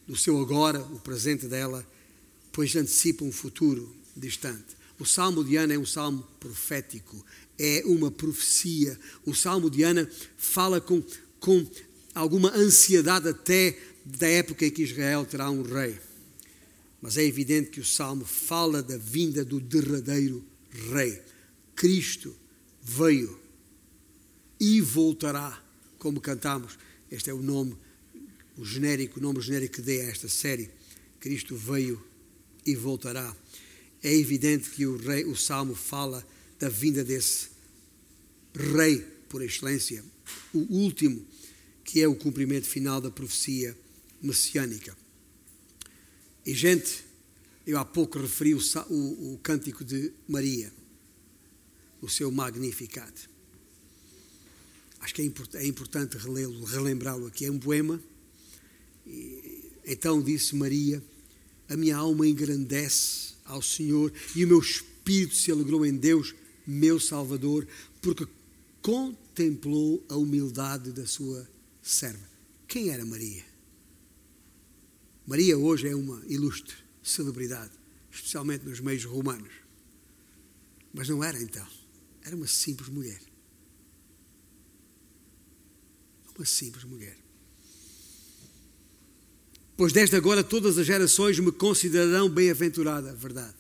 do 0.06 0.18
seu 0.18 0.40
agora, 0.42 0.82
o 0.82 1.00
presente 1.00 1.48
dela 1.48 1.88
pois 2.52 2.76
antecipa 2.76 3.24
um 3.24 3.32
futuro 3.32 3.96
distante. 4.16 4.78
O 5.00 5.06
Salmo 5.06 5.44
de 5.44 5.56
Ana 5.56 5.74
é 5.74 5.80
um 5.80 5.86
salmo 5.86 6.28
profético, 6.40 7.26
é 7.58 7.84
uma 7.86 8.12
profecia. 8.12 9.00
O 9.26 9.34
Salmo 9.34 9.70
de 9.70 9.84
Ana 9.84 10.10
fala 10.38 10.82
com, 10.82 11.02
com 11.40 11.66
alguma 12.14 12.54
ansiedade 12.56 13.30
até 13.30 13.78
da 14.06 14.28
época 14.28 14.66
em 14.66 14.72
que 14.72 14.84
Israel 14.84 15.26
terá 15.26 15.50
um 15.50 15.62
rei. 15.62 15.98
Mas 17.02 17.18
é 17.18 17.24
evidente 17.24 17.70
que 17.70 17.80
o 17.80 17.86
salmo 17.86 18.26
fala 18.26 18.84
da 18.84 18.98
vinda 18.98 19.46
do 19.46 19.60
derradeiro 19.60 20.44
rei. 20.92 21.22
Cristo 21.76 22.36
veio 22.82 23.40
e 24.60 24.82
voltará, 24.82 25.64
como 25.98 26.20
cantamos. 26.20 26.78
Este 27.10 27.30
é 27.30 27.34
o 27.34 27.42
nome, 27.42 27.78
o 28.58 28.66
genérico, 28.66 29.20
o 29.20 29.24
nome 29.24 29.40
genérico 29.40 29.76
que 29.76 29.82
dei 29.82 30.02
a 30.02 30.10
esta 30.10 30.28
série. 30.28 30.70
Cristo 31.20 31.56
veio 31.56 32.04
e 32.66 32.76
voltará. 32.76 33.36
É 34.02 34.14
evidente 34.14 34.70
que 34.70 34.86
o, 34.86 34.98
rei, 34.98 35.26
o 35.26 35.36
salmo 35.36 35.76
fala 35.76 36.26
da 36.60 36.70
vinda 36.70 37.04
desse 37.04 37.50
rei 38.54 39.00
por 39.28 39.42
excelência, 39.42 40.04
o 40.54 40.60
último, 40.60 41.26
que 41.84 42.02
é 42.02 42.08
o 42.08 42.16
cumprimento 42.16 42.68
final 42.68 43.02
da 43.02 43.12
profecia 43.12 43.78
messiânica. 44.22 44.98
E, 46.46 46.54
gente, 46.54 47.04
eu 47.66 47.78
há 47.78 47.86
pouco 47.86 48.20
referi 48.20 48.56
o, 48.56 48.62
o, 48.90 49.34
o 49.34 49.40
cântico 49.40 49.84
de 49.84 50.12
Maria, 50.28 50.72
o 52.02 52.10
seu 52.10 52.32
Magnificat. 52.32 53.30
Acho 55.00 55.14
que 55.14 55.22
é, 55.22 55.26
import, 55.26 55.56
é 55.56 55.66
importante 55.66 56.18
relembrá-lo 56.18 57.28
aqui. 57.28 57.46
É 57.46 57.52
um 57.52 57.60
poema. 57.60 58.02
E, 59.06 59.72
então 59.86 60.22
disse 60.22 60.56
Maria: 60.56 61.02
A 61.70 61.78
minha 61.78 61.96
alma 61.96 62.28
engrandece 62.28 63.36
ao 63.46 63.62
Senhor 63.62 64.12
e 64.36 64.44
o 64.44 64.48
meu 64.48 64.60
espírito 64.60 65.36
se 65.36 65.52
alegrou 65.52 65.86
em 65.86 65.96
Deus, 65.96 66.34
meu 66.66 67.00
Salvador, 67.00 67.68
porque 68.02 68.28
contemplou 68.82 70.04
a 70.10 70.16
humildade 70.16 70.92
da 70.92 71.06
sua 71.06 71.48
serva. 71.82 72.28
Quem 72.68 72.90
era 72.90 73.06
Maria? 73.06 73.46
Maria 75.26 75.58
hoje 75.58 75.88
é 75.88 75.96
uma 75.96 76.24
ilustre 76.26 76.76
celebridade, 77.04 77.72
especialmente 78.12 78.66
nos 78.66 78.80
meios 78.80 79.06
romanos. 79.06 79.54
Mas 80.94 81.08
não 81.08 81.24
era 81.24 81.40
então. 81.42 81.68
Era 82.24 82.36
uma 82.36 82.48
simples 82.48 82.90
mulher. 82.90 83.22
Uma 86.36 86.46
simples 86.46 86.84
mulher. 86.84 87.29
Pois 89.80 89.94
desde 89.94 90.18
agora 90.18 90.44
todas 90.44 90.78
as 90.78 90.86
gerações 90.86 91.40
me 91.40 91.54
considerarão 91.54 92.28
bem-aventurada, 92.28 93.14
verdade. 93.14 93.56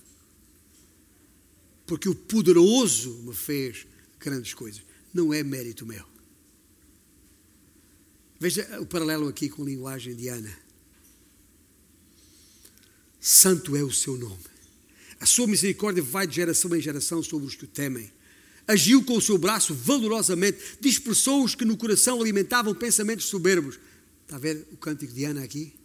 Porque 1.88 2.10
o 2.10 2.14
poderoso 2.14 3.14
me 3.24 3.34
fez 3.34 3.88
grandes 4.20 4.54
coisas. 4.54 4.82
Não 5.14 5.34
é 5.34 5.42
mérito 5.44 5.86
meu. 5.86 6.04
Veja 8.38 8.82
o 8.82 8.86
paralelo 8.86 9.30
aqui 9.30 9.48
com 9.48 9.62
a 9.62 9.66
linguagem 9.66 10.14
de 10.14 10.28
Ana. 10.28 10.54
Santo 13.22 13.74
é 13.78 13.82
o 13.82 13.90
seu 13.90 14.18
nome. 14.18 14.44
A 15.22 15.26
sua 15.26 15.48
misericórdia 15.48 16.04
vai 16.04 16.28
de 16.28 16.36
geração 16.36 16.76
em 16.76 16.82
geração 16.82 17.24
sobre 17.24 17.48
os 17.48 17.56
que 17.56 17.64
o 17.64 17.68
temem. 17.70 18.12
Agiu 18.68 19.06
com 19.06 19.16
o 19.16 19.22
seu 19.22 19.38
braço 19.38 19.74
valorosamente, 19.74 20.60
dispersou 20.82 21.46
os 21.46 21.56
que 21.56 21.64
no 21.64 21.78
coração 21.78 22.20
alimentavam 22.20 22.76
pensamentos 22.76 23.28
soberbos. 23.28 23.80
Está 24.26 24.36
a 24.36 24.40
ver 24.40 24.68
o 24.74 24.76
cântico 24.76 25.14
de 25.14 25.24
Ana 25.24 25.46
aqui? 25.46 25.79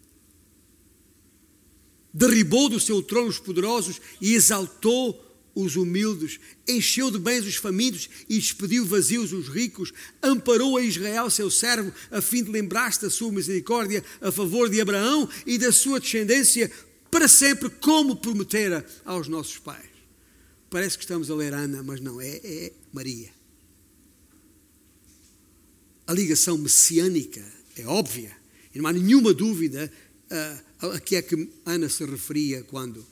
Derribou 2.17 2.69
do 2.69 2.79
seu 2.79 3.03
trono 3.03 3.27
os 3.27 3.39
poderosos 3.39 3.99
e 4.21 4.35
exaltou 4.35 5.21
os 5.53 5.75
humildes, 5.75 6.39
encheu 6.65 7.11
de 7.11 7.19
bens 7.19 7.45
os 7.45 7.55
famintos 7.55 8.09
e 8.29 8.39
despediu 8.39 8.85
vazios 8.85 9.33
os 9.33 9.49
ricos, 9.49 9.91
amparou 10.23 10.77
a 10.77 10.81
Israel, 10.81 11.29
seu 11.29 11.51
servo, 11.51 11.91
a 12.09 12.21
fim 12.21 12.41
de 12.41 12.51
lembrar-se 12.51 13.01
da 13.01 13.09
sua 13.09 13.33
misericórdia 13.33 14.01
a 14.21 14.31
favor 14.31 14.69
de 14.69 14.79
Abraão 14.79 15.27
e 15.45 15.57
da 15.57 15.73
sua 15.73 15.99
descendência 15.99 16.71
para 17.11 17.27
sempre, 17.27 17.69
como 17.69 18.15
prometera 18.15 18.85
aos 19.03 19.27
nossos 19.27 19.57
pais. 19.57 19.89
Parece 20.69 20.97
que 20.97 21.03
estamos 21.03 21.29
a 21.29 21.35
ler 21.35 21.53
Ana, 21.53 21.83
mas 21.83 21.99
não, 21.99 22.21
é, 22.21 22.39
é 22.43 22.71
Maria. 22.93 23.29
A 26.07 26.13
ligação 26.13 26.57
messiânica 26.57 27.45
é 27.75 27.85
óbvia, 27.85 28.31
e 28.73 28.79
não 28.79 28.87
há 28.87 28.93
nenhuma 28.93 29.33
dúvida 29.33 29.91
uh, 30.31 30.63
a 30.79 30.99
que 30.99 31.15
é 31.15 31.21
que 31.21 31.49
Ana 31.65 31.89
se 31.89 32.05
referia 32.05 32.63
quando 32.63 33.05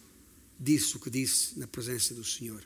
disse 0.59 0.95
o 0.95 0.99
que 0.99 1.09
disse 1.09 1.57
na 1.57 1.67
presença 1.67 2.13
do 2.13 2.23
Senhor. 2.23 2.63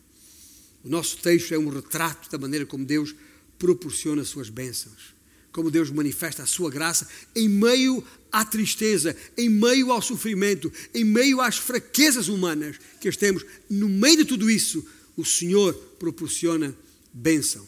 O 0.84 0.90
nosso 0.90 1.18
texto 1.18 1.54
é 1.54 1.58
um 1.58 1.70
retrato 1.70 2.30
da 2.30 2.38
maneira 2.38 2.66
como 2.66 2.86
Deus 2.86 3.16
proporciona 3.58 4.24
suas 4.24 4.50
bênçãos, 4.50 5.16
como 5.52 5.72
Deus 5.72 5.90
manifesta 5.90 6.44
a 6.44 6.48
sua 6.48 6.70
graça 6.70 7.08
em 7.36 7.50
meio 7.50 8.04
à 8.32 8.46
tristeza, 8.46 9.16
em 9.38 9.50
meio 9.50 9.92
ao 9.92 10.02
sofrimento, 10.02 10.72
em 10.94 11.04
meio 11.04 11.42
às 11.42 11.58
fraquezas 11.58 12.28
humanas 12.28 12.78
que 13.02 13.10
as 13.10 13.18
temos, 13.18 13.44
no 13.70 13.90
meio 13.90 14.18
de 14.18 14.26
tudo 14.26 14.50
isso, 14.50 14.86
o 15.16 15.26
Senhor 15.26 15.74
proporciona 15.98 16.76
bênção. 17.12 17.68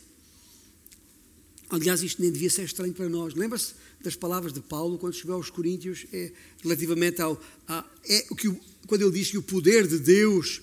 Aliás, 1.70 2.02
isto 2.02 2.22
nem 2.22 2.32
devia 2.32 2.50
ser 2.50 2.64
estranho 2.64 2.94
para 2.94 3.10
nós. 3.10 3.34
Lembra-se 3.34 3.74
das 4.02 4.16
palavras 4.16 4.54
de 4.54 4.62
Paulo 4.62 4.98
quando 4.98 5.14
escreveu 5.14 5.36
aos 5.36 5.50
Coríntios 5.50 6.06
é, 6.14 6.32
relativamente 6.64 7.22
ao. 7.22 7.42
A, 7.68 7.86
é, 8.08 8.26
o 8.30 8.36
que, 8.36 8.50
quando 8.88 9.02
ele 9.02 9.12
diz 9.12 9.30
que 9.30 9.38
o 9.38 9.44
poder 9.44 9.88
de 9.88 10.00
Deus 10.00 10.62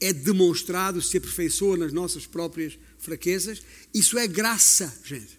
é 0.00 0.12
demonstrado, 0.12 1.00
se 1.00 1.16
aperfeiçoa 1.16 1.76
nas 1.76 1.92
nossas 1.92 2.26
próprias 2.26 2.78
fraquezas. 2.98 3.62
Isso 3.92 4.18
é 4.18 4.26
graça, 4.26 4.92
gente. 5.04 5.38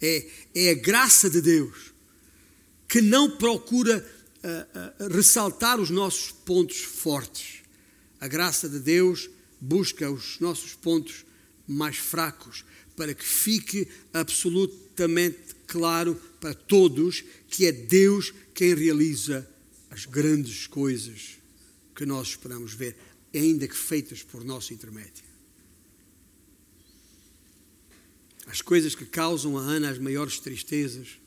É, 0.00 0.26
é 0.54 0.70
a 0.70 0.74
graça 0.74 1.28
de 1.28 1.40
Deus 1.40 1.92
que 2.86 3.00
não 3.00 3.30
procura 3.36 3.98
uh, 3.98 5.04
uh, 5.04 5.14
ressaltar 5.14 5.80
os 5.80 5.90
nossos 5.90 6.30
pontos 6.30 6.78
fortes. 6.78 7.58
A 8.20 8.26
graça 8.26 8.68
de 8.68 8.80
Deus 8.80 9.28
busca 9.60 10.10
os 10.10 10.40
nossos 10.40 10.74
pontos 10.74 11.24
mais 11.66 11.96
fracos, 11.96 12.64
para 12.96 13.14
que 13.14 13.24
fique 13.24 13.86
absolutamente 14.12 15.47
claro 15.68 16.20
para 16.40 16.52
todos 16.52 17.22
que 17.48 17.66
é 17.66 17.70
Deus 17.70 18.34
quem 18.52 18.74
realiza 18.74 19.48
as 19.90 20.04
grandes 20.04 20.66
coisas 20.66 21.38
que 21.94 22.04
nós 22.04 22.28
esperamos 22.28 22.74
ver, 22.74 22.96
ainda 23.32 23.68
que 23.68 23.76
feitas 23.76 24.22
por 24.22 24.44
nosso 24.44 24.74
intermédio. 24.74 25.24
As 28.46 28.60
coisas 28.60 28.96
que 28.96 29.04
causam 29.04 29.56
a 29.56 29.62
Ana 29.62 29.90
as 29.90 29.98
maiores 29.98 30.40
tristezas 30.40 31.18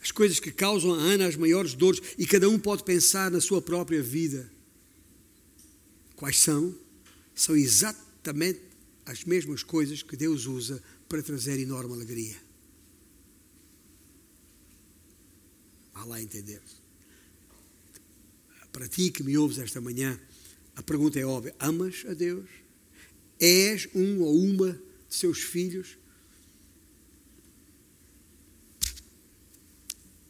as 0.00 0.10
coisas 0.12 0.38
que 0.38 0.50
causam 0.50 0.94
a 0.94 0.98
Ana 0.98 1.26
as 1.26 1.36
maiores 1.36 1.74
dores, 1.74 2.00
e 2.16 2.26
cada 2.26 2.48
um 2.48 2.58
pode 2.58 2.84
pensar 2.84 3.30
na 3.30 3.40
sua 3.40 3.60
própria 3.60 4.02
vida. 4.02 4.50
Quais 6.16 6.38
são? 6.38 6.74
São 7.34 7.56
exatamente 7.56 8.60
as 9.04 9.24
mesmas 9.24 9.62
coisas 9.62 10.02
que 10.02 10.16
Deus 10.16 10.46
usa 10.46 10.82
para 11.08 11.22
trazer 11.22 11.58
enorme 11.58 11.94
alegria. 11.94 12.47
Vá 15.98 16.04
lá 16.04 16.22
entender. 16.22 16.62
Para 18.70 18.86
ti 18.86 19.10
que 19.10 19.24
me 19.24 19.36
ouves 19.36 19.58
esta 19.58 19.80
manhã, 19.80 20.18
a 20.76 20.82
pergunta 20.82 21.18
é 21.18 21.26
óbvia: 21.26 21.56
amas 21.58 22.04
a 22.08 22.14
Deus? 22.14 22.48
És 23.40 23.88
um 23.92 24.20
ou 24.20 24.36
uma 24.36 24.72
de 25.08 25.14
seus 25.14 25.40
filhos? 25.40 25.98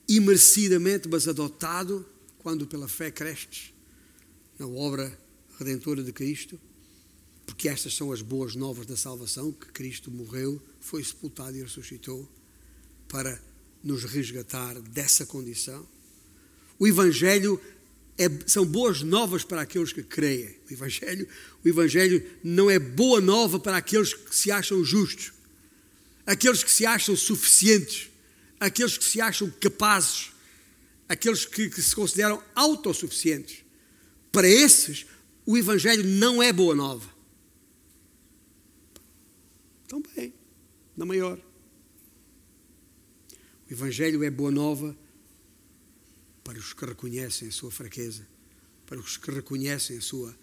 imerecidamente, 0.09 1.07
mas 1.07 1.29
adotado, 1.29 2.05
quando 2.39 2.67
pela 2.67 2.89
fé 2.89 3.11
crestes 3.11 3.75
na 4.59 4.67
obra 4.67 5.17
redentora 5.59 6.03
de 6.03 6.13
Cristo, 6.13 6.59
porque 7.45 7.69
estas 7.69 7.95
são 7.95 8.11
as 8.11 8.23
boas 8.23 8.55
novas 8.55 8.87
da 8.87 8.97
salvação, 8.97 9.53
que 9.53 9.67
Cristo 9.67 10.11
morreu, 10.11 10.63
foi 10.81 11.05
sepultado 11.05 11.57
e 11.57 11.63
ressuscitou 11.63 12.27
para 13.07 13.41
nos 13.83 14.05
resgatar 14.05 14.81
dessa 14.81 15.25
condição. 15.25 15.87
O 16.79 16.87
Evangelho 16.87 17.61
é, 18.17 18.29
são 18.47 18.67
boas 18.67 19.03
novas 19.03 19.45
para 19.45 19.63
aqueles 19.63 19.93
que 19.93 20.03
creem. 20.03 20.57
O 20.69 20.73
Evangelho, 20.73 21.29
o 21.65 21.69
Evangelho 21.69 22.25
não 22.43 22.69
é 22.69 22.79
boa 22.79 23.21
nova 23.21 23.59
para 23.59 23.77
aqueles 23.77 24.13
que 24.13 24.35
se 24.35 24.51
acham 24.51 24.85
justos, 24.85 25.33
aqueles 26.27 26.63
que 26.65 26.71
se 26.71 26.85
acham 26.85 27.17
suficientes, 27.17 28.11
aqueles 28.59 28.99
que 28.99 29.05
se 29.05 29.21
acham 29.21 29.51
capazes, 29.61 30.33
aqueles 31.09 31.47
que, 31.47 31.71
que 31.71 31.81
se 31.81 31.95
consideram 31.95 32.43
autossuficientes. 32.55 33.65
Para 34.31 34.49
esses, 34.49 35.07
o 35.47 35.57
Evangelho 35.57 36.05
não 36.05 36.43
é 36.43 36.53
boa 36.53 36.75
nova. 36.75 37.09
Então, 39.87 40.03
bem, 40.15 40.35
na 40.97 41.07
maior. 41.07 41.48
O 43.69 43.73
Evangelho 43.73 44.25
é 44.25 44.31
boa 44.31 44.51
nova 44.51 44.97
para 46.43 46.59
os 46.59 46.73
que 46.73 46.87
reconhecem 46.87 47.49
a 47.49 47.53
sua 47.53 47.71
fraqueza, 47.71 48.27
para 48.87 48.99
os 48.99 49.19
que 49.19 49.31
reconhecem 49.31 49.99
a 49.99 50.01
sua 50.01 50.35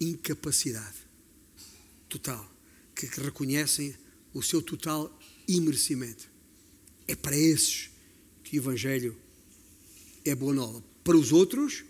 incapacidade 0.00 0.98
total, 2.08 2.48
que 2.94 3.06
reconhecem 3.06 3.96
o 4.32 4.40
seu 4.40 4.62
total 4.62 5.18
imerecimento. 5.48 6.28
É 7.08 7.16
para 7.16 7.36
esses 7.36 7.90
que 8.44 8.56
o 8.56 8.60
Evangelho 8.60 9.16
é 10.24 10.32
boa 10.32 10.54
nova. 10.54 10.84
Para 11.02 11.16
os 11.16 11.32
outros, 11.32 11.82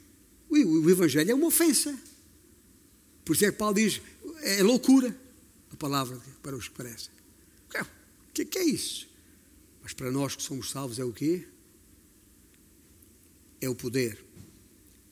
o 0.48 0.88
Evangelho 0.88 1.30
é 1.30 1.34
uma 1.34 1.48
ofensa. 1.48 1.98
Por 3.22 3.36
isso 3.36 3.44
é 3.44 3.52
que 3.52 3.58
Paulo 3.58 3.74
diz: 3.74 4.00
é 4.40 4.62
loucura 4.62 5.14
a 5.70 5.76
palavra 5.76 6.18
para 6.42 6.56
os 6.56 6.68
que 6.68 6.74
parecem. 6.74 7.10
O 8.30 8.32
que, 8.32 8.44
que 8.44 8.58
é 8.58 8.64
isso? 8.64 9.09
Mas 9.90 9.94
para 9.94 10.12
nós 10.12 10.36
que 10.36 10.42
somos 10.44 10.70
salvos 10.70 11.00
é 11.00 11.04
o 11.04 11.12
quê? 11.12 11.48
É 13.60 13.68
o 13.68 13.74
poder 13.74 14.24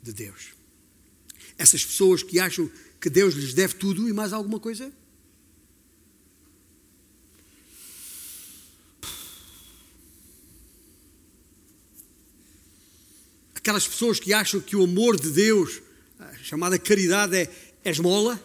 de 0.00 0.12
Deus. 0.12 0.54
Essas 1.56 1.84
pessoas 1.84 2.22
que 2.22 2.38
acham 2.38 2.70
que 3.00 3.10
Deus 3.10 3.34
lhes 3.34 3.54
deve 3.54 3.74
tudo 3.74 4.08
e 4.08 4.12
mais 4.12 4.32
alguma 4.32 4.60
coisa? 4.60 4.92
Aquelas 13.56 13.88
pessoas 13.88 14.20
que 14.20 14.32
acham 14.32 14.60
que 14.60 14.76
o 14.76 14.84
amor 14.84 15.20
de 15.20 15.32
Deus, 15.32 15.82
chamada 16.44 16.78
caridade, 16.78 17.36
é, 17.36 17.72
é 17.84 17.90
esmola, 17.90 18.40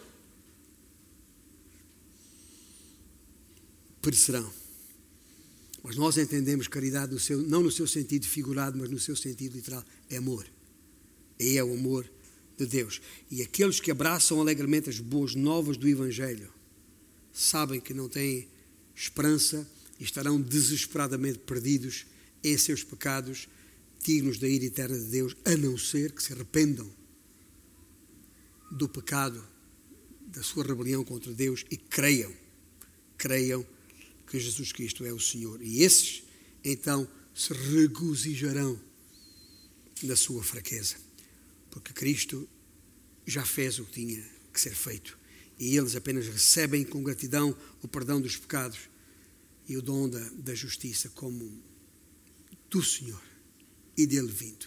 perecerão. 4.02 4.63
Mas 5.84 5.96
nós 5.96 6.16
entendemos 6.16 6.66
caridade 6.66 7.12
no 7.12 7.20
seu, 7.20 7.42
não 7.42 7.62
no 7.62 7.70
seu 7.70 7.86
sentido 7.86 8.26
figurado, 8.26 8.78
mas 8.78 8.88
no 8.88 8.98
seu 8.98 9.14
sentido 9.14 9.54
literal. 9.54 9.84
É 10.08 10.16
amor. 10.16 10.46
E 11.38 11.58
é 11.58 11.62
o 11.62 11.74
amor 11.74 12.10
de 12.56 12.64
Deus. 12.64 13.02
E 13.30 13.42
aqueles 13.42 13.80
que 13.80 13.90
abraçam 13.90 14.40
alegremente 14.40 14.88
as 14.88 14.98
boas 14.98 15.34
novas 15.34 15.76
do 15.76 15.86
Evangelho 15.86 16.50
sabem 17.30 17.82
que 17.82 17.92
não 17.92 18.08
têm 18.08 18.48
esperança 18.96 19.68
e 20.00 20.04
estarão 20.04 20.40
desesperadamente 20.40 21.40
perdidos 21.40 22.06
em 22.42 22.56
seus 22.56 22.82
pecados, 22.82 23.46
dignos 24.02 24.38
da 24.38 24.48
ira 24.48 24.64
eterna 24.64 24.98
de 24.98 25.06
Deus, 25.06 25.36
a 25.44 25.54
não 25.54 25.76
ser 25.76 26.12
que 26.12 26.22
se 26.22 26.32
arrependam 26.32 26.90
do 28.70 28.88
pecado, 28.88 29.44
da 30.28 30.42
sua 30.42 30.64
rebelião 30.64 31.04
contra 31.04 31.32
Deus 31.32 31.66
e 31.70 31.76
creiam, 31.76 32.32
creiam 33.18 33.66
que 34.34 34.40
Jesus 34.40 34.72
Cristo 34.72 35.04
é 35.04 35.12
o 35.12 35.20
Senhor. 35.20 35.62
E 35.62 35.82
esses, 35.82 36.22
então, 36.64 37.08
se 37.34 37.52
regozijarão 37.52 38.80
na 40.02 40.16
sua 40.16 40.42
fraqueza 40.42 40.96
porque 41.74 41.92
Cristo 41.92 42.48
já 43.26 43.44
fez 43.44 43.80
o 43.80 43.84
que 43.84 43.92
tinha 43.94 44.24
que 44.52 44.60
ser 44.60 44.74
feito 44.76 45.18
e 45.58 45.76
eles 45.76 45.96
apenas 45.96 46.28
recebem 46.28 46.84
com 46.84 47.02
gratidão 47.02 47.56
o 47.82 47.88
perdão 47.88 48.20
dos 48.20 48.36
pecados 48.36 48.78
e 49.68 49.76
o 49.76 49.82
dom 49.82 50.08
da, 50.08 50.20
da 50.34 50.54
justiça 50.54 51.08
como 51.10 51.60
do 52.70 52.80
Senhor 52.80 53.20
e 53.96 54.06
dele 54.06 54.30
vindo. 54.30 54.66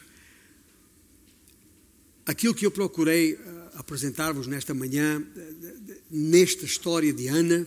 Aquilo 2.26 2.54
que 2.54 2.66
eu 2.66 2.72
procurei 2.72 3.36
uh, 3.36 3.40
apresentar-vos 3.76 4.48
nesta 4.48 4.74
manhã, 4.74 5.22
uh, 5.22 6.02
nesta 6.12 6.66
história 6.66 7.14
de 7.14 7.28
Ana, 7.28 7.66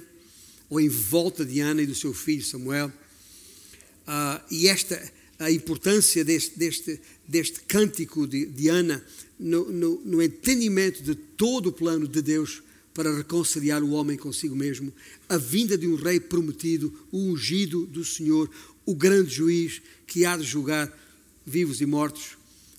ou 0.70 0.80
em 0.80 0.88
volta 0.88 1.44
de 1.44 1.60
Ana 1.60 1.82
e 1.82 1.86
do 1.86 1.94
seu 1.94 2.14
filho 2.14 2.44
Samuel, 2.44 2.88
uh, 4.06 4.40
e 4.50 4.68
esta 4.68 4.96
a 5.40 5.50
importância 5.50 6.22
deste, 6.22 6.58
deste, 6.58 7.00
deste 7.26 7.60
cântico 7.62 8.26
de, 8.26 8.44
de 8.44 8.68
Ana 8.68 9.02
no, 9.38 9.72
no, 9.72 10.02
no 10.04 10.22
entendimento 10.22 11.02
de 11.02 11.14
todo 11.14 11.70
o 11.70 11.72
plano 11.72 12.06
de 12.06 12.20
Deus 12.20 12.62
para 12.92 13.16
reconciliar 13.16 13.82
o 13.82 13.92
homem 13.92 14.18
consigo 14.18 14.54
mesmo, 14.54 14.92
a 15.28 15.38
vinda 15.38 15.78
de 15.78 15.86
um 15.86 15.94
rei 15.94 16.20
prometido, 16.20 16.92
o 17.10 17.18
ungido 17.18 17.86
do 17.86 18.04
Senhor, 18.04 18.50
o 18.84 18.94
grande 18.94 19.30
juiz 19.30 19.80
que 20.06 20.26
há 20.26 20.36
de 20.36 20.44
julgar 20.44 20.92
vivos 21.46 21.80
e 21.80 21.86
mortos 21.86 22.36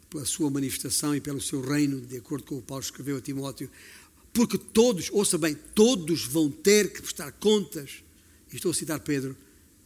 pela 0.09 0.25
sua 0.25 0.51
manifestação 0.51 1.15
e 1.15 1.21
pelo 1.21 1.41
seu 1.41 1.61
reino, 1.61 1.99
de 2.01 2.17
acordo 2.17 2.43
com 2.43 2.57
o 2.57 2.61
Paulo 2.61 2.83
escreveu 2.83 3.17
a 3.17 3.21
Timóteo, 3.21 3.69
porque 4.33 4.57
todos, 4.57 5.09
ouça 5.11 5.37
bem, 5.37 5.55
todos 5.75 6.25
vão 6.25 6.49
ter 6.49 6.91
que 6.93 7.01
prestar 7.01 7.31
contas, 7.33 8.03
estou 8.51 8.71
a 8.71 8.73
citar 8.73 8.99
Pedro, 8.99 9.35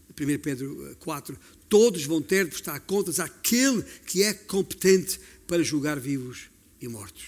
1 0.09 0.39
Pedro 0.39 0.95
4, 0.99 1.37
todos 1.67 2.05
vão 2.05 2.21
ter 2.21 2.45
de 2.45 2.51
prestar 2.51 2.79
contas 2.81 3.19
àquele 3.19 3.81
que 4.05 4.23
é 4.23 4.33
competente 4.33 5.19
para 5.47 5.63
julgar 5.63 5.99
vivos 5.99 6.49
e 6.79 6.87
mortos. 6.87 7.25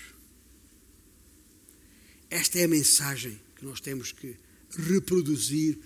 Esta 2.29 2.59
é 2.59 2.65
a 2.65 2.67
mensagem 2.67 3.39
que 3.55 3.65
nós 3.65 3.79
temos 3.79 4.11
que 4.11 4.35
reproduzir 4.69 5.77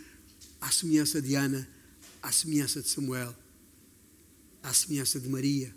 à 0.59 0.71
semelhança 0.71 1.21
de 1.21 1.35
Ana, 1.35 1.67
à 2.21 2.31
semelhança 2.31 2.81
de 2.81 2.89
Samuel, 2.89 3.35
à 4.61 4.73
semelhança 4.73 5.19
de 5.19 5.29
Maria, 5.29 5.73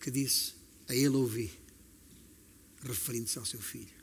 que 0.00 0.10
disse: 0.10 0.54
A 0.88 0.94
ele 0.94 1.16
ouvi, 1.16 1.50
referindo-se 2.82 3.38
ao 3.38 3.44
seu 3.44 3.60
filho. 3.60 4.01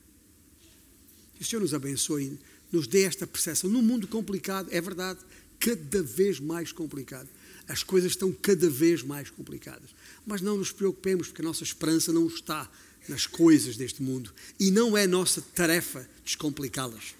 Que 1.39 1.43
o 1.43 1.47
Senhor 1.47 1.61
nos 1.61 1.73
abençoe, 1.73 2.37
nos 2.69 2.85
dê 2.85 3.03
esta 3.03 3.25
percepção. 3.25 3.69
Num 3.69 3.81
mundo 3.81 4.09
complicado, 4.09 4.67
é 4.71 4.81
verdade, 4.81 5.19
cada 5.57 6.03
vez 6.03 6.37
mais 6.37 6.73
complicado. 6.73 7.29
As 7.65 7.81
coisas 7.81 8.11
estão 8.11 8.29
cada 8.29 8.69
vez 8.69 9.01
mais 9.01 9.29
complicadas. 9.29 9.89
Mas 10.27 10.41
não 10.41 10.57
nos 10.57 10.73
preocupemos, 10.73 11.27
porque 11.27 11.41
a 11.41 11.45
nossa 11.45 11.63
esperança 11.63 12.11
não 12.11 12.27
está 12.27 12.69
nas 13.07 13.25
coisas 13.25 13.77
deste 13.77 14.03
mundo. 14.03 14.33
E 14.59 14.69
não 14.69 14.97
é 14.97 15.07
nossa 15.07 15.41
tarefa 15.41 16.05
descomplicá-las. 16.25 17.15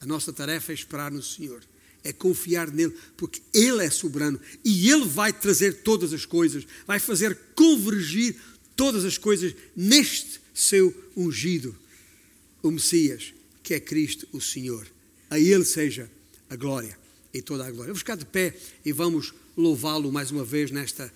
A 0.00 0.06
nossa 0.06 0.32
tarefa 0.32 0.72
é 0.72 0.74
esperar 0.74 1.12
no 1.12 1.22
Senhor, 1.22 1.62
é 2.02 2.10
confiar 2.10 2.70
nele, 2.70 2.96
porque 3.18 3.42
Ele 3.52 3.84
é 3.84 3.90
soberano 3.90 4.40
e 4.64 4.90
Ele 4.90 5.04
vai 5.04 5.30
trazer 5.30 5.82
todas 5.82 6.14
as 6.14 6.24
coisas, 6.24 6.66
vai 6.86 6.98
fazer 6.98 7.38
convergir 7.54 8.34
todas 8.74 9.04
as 9.04 9.18
coisas 9.18 9.54
neste 9.76 10.40
seu 10.54 10.92
ungido, 11.14 11.76
o 12.62 12.70
Messias, 12.70 13.34
que 13.72 13.76
é 13.76 13.80
Cristo, 13.80 14.28
o 14.32 14.40
Senhor. 14.40 14.86
A 15.30 15.38
Ele 15.38 15.64
seja 15.64 16.10
a 16.50 16.56
glória 16.56 16.98
e 17.32 17.40
toda 17.40 17.64
a 17.64 17.70
glória. 17.70 17.86
Vamos 17.86 18.00
ficar 18.00 18.16
de 18.16 18.26
pé 18.26 18.54
e 18.84 18.92
vamos 18.92 19.32
louvá-lo 19.56 20.12
mais 20.12 20.30
uma 20.30 20.44
vez 20.44 20.70
nesta 20.70 21.10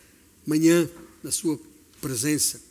manhã, 0.46 0.88
na 1.22 1.30
Sua 1.30 1.61
presença 2.00 2.62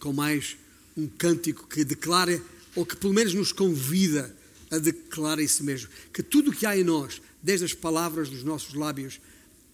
com 0.00 0.12
mais 0.12 0.56
um 0.96 1.06
cântico 1.06 1.68
que 1.68 1.84
declara, 1.84 2.42
ou 2.74 2.84
que 2.84 2.96
pelo 2.96 3.14
menos 3.14 3.32
nos 3.32 3.52
convida 3.52 4.34
a 4.72 4.78
declarar 4.78 5.40
isso 5.40 5.62
mesmo. 5.62 5.88
Que 6.12 6.22
tudo 6.22 6.50
o 6.50 6.52
que 6.52 6.66
há 6.66 6.76
em 6.76 6.82
nós, 6.82 7.22
desde 7.40 7.64
as 7.64 7.74
palavras 7.74 8.28
dos 8.28 8.42
nossos 8.42 8.74
lábios 8.74 9.20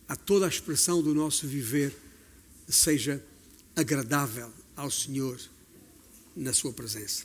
a 0.06 0.14
toda 0.14 0.44
a 0.44 0.48
expressão 0.48 1.02
do 1.02 1.14
nosso 1.14 1.46
viver, 1.46 1.96
seja 2.68 3.22
agradável 3.74 4.52
ao 4.76 4.90
Senhor 4.90 5.40
na 6.36 6.52
Sua 6.52 6.72
presença. 6.72 7.24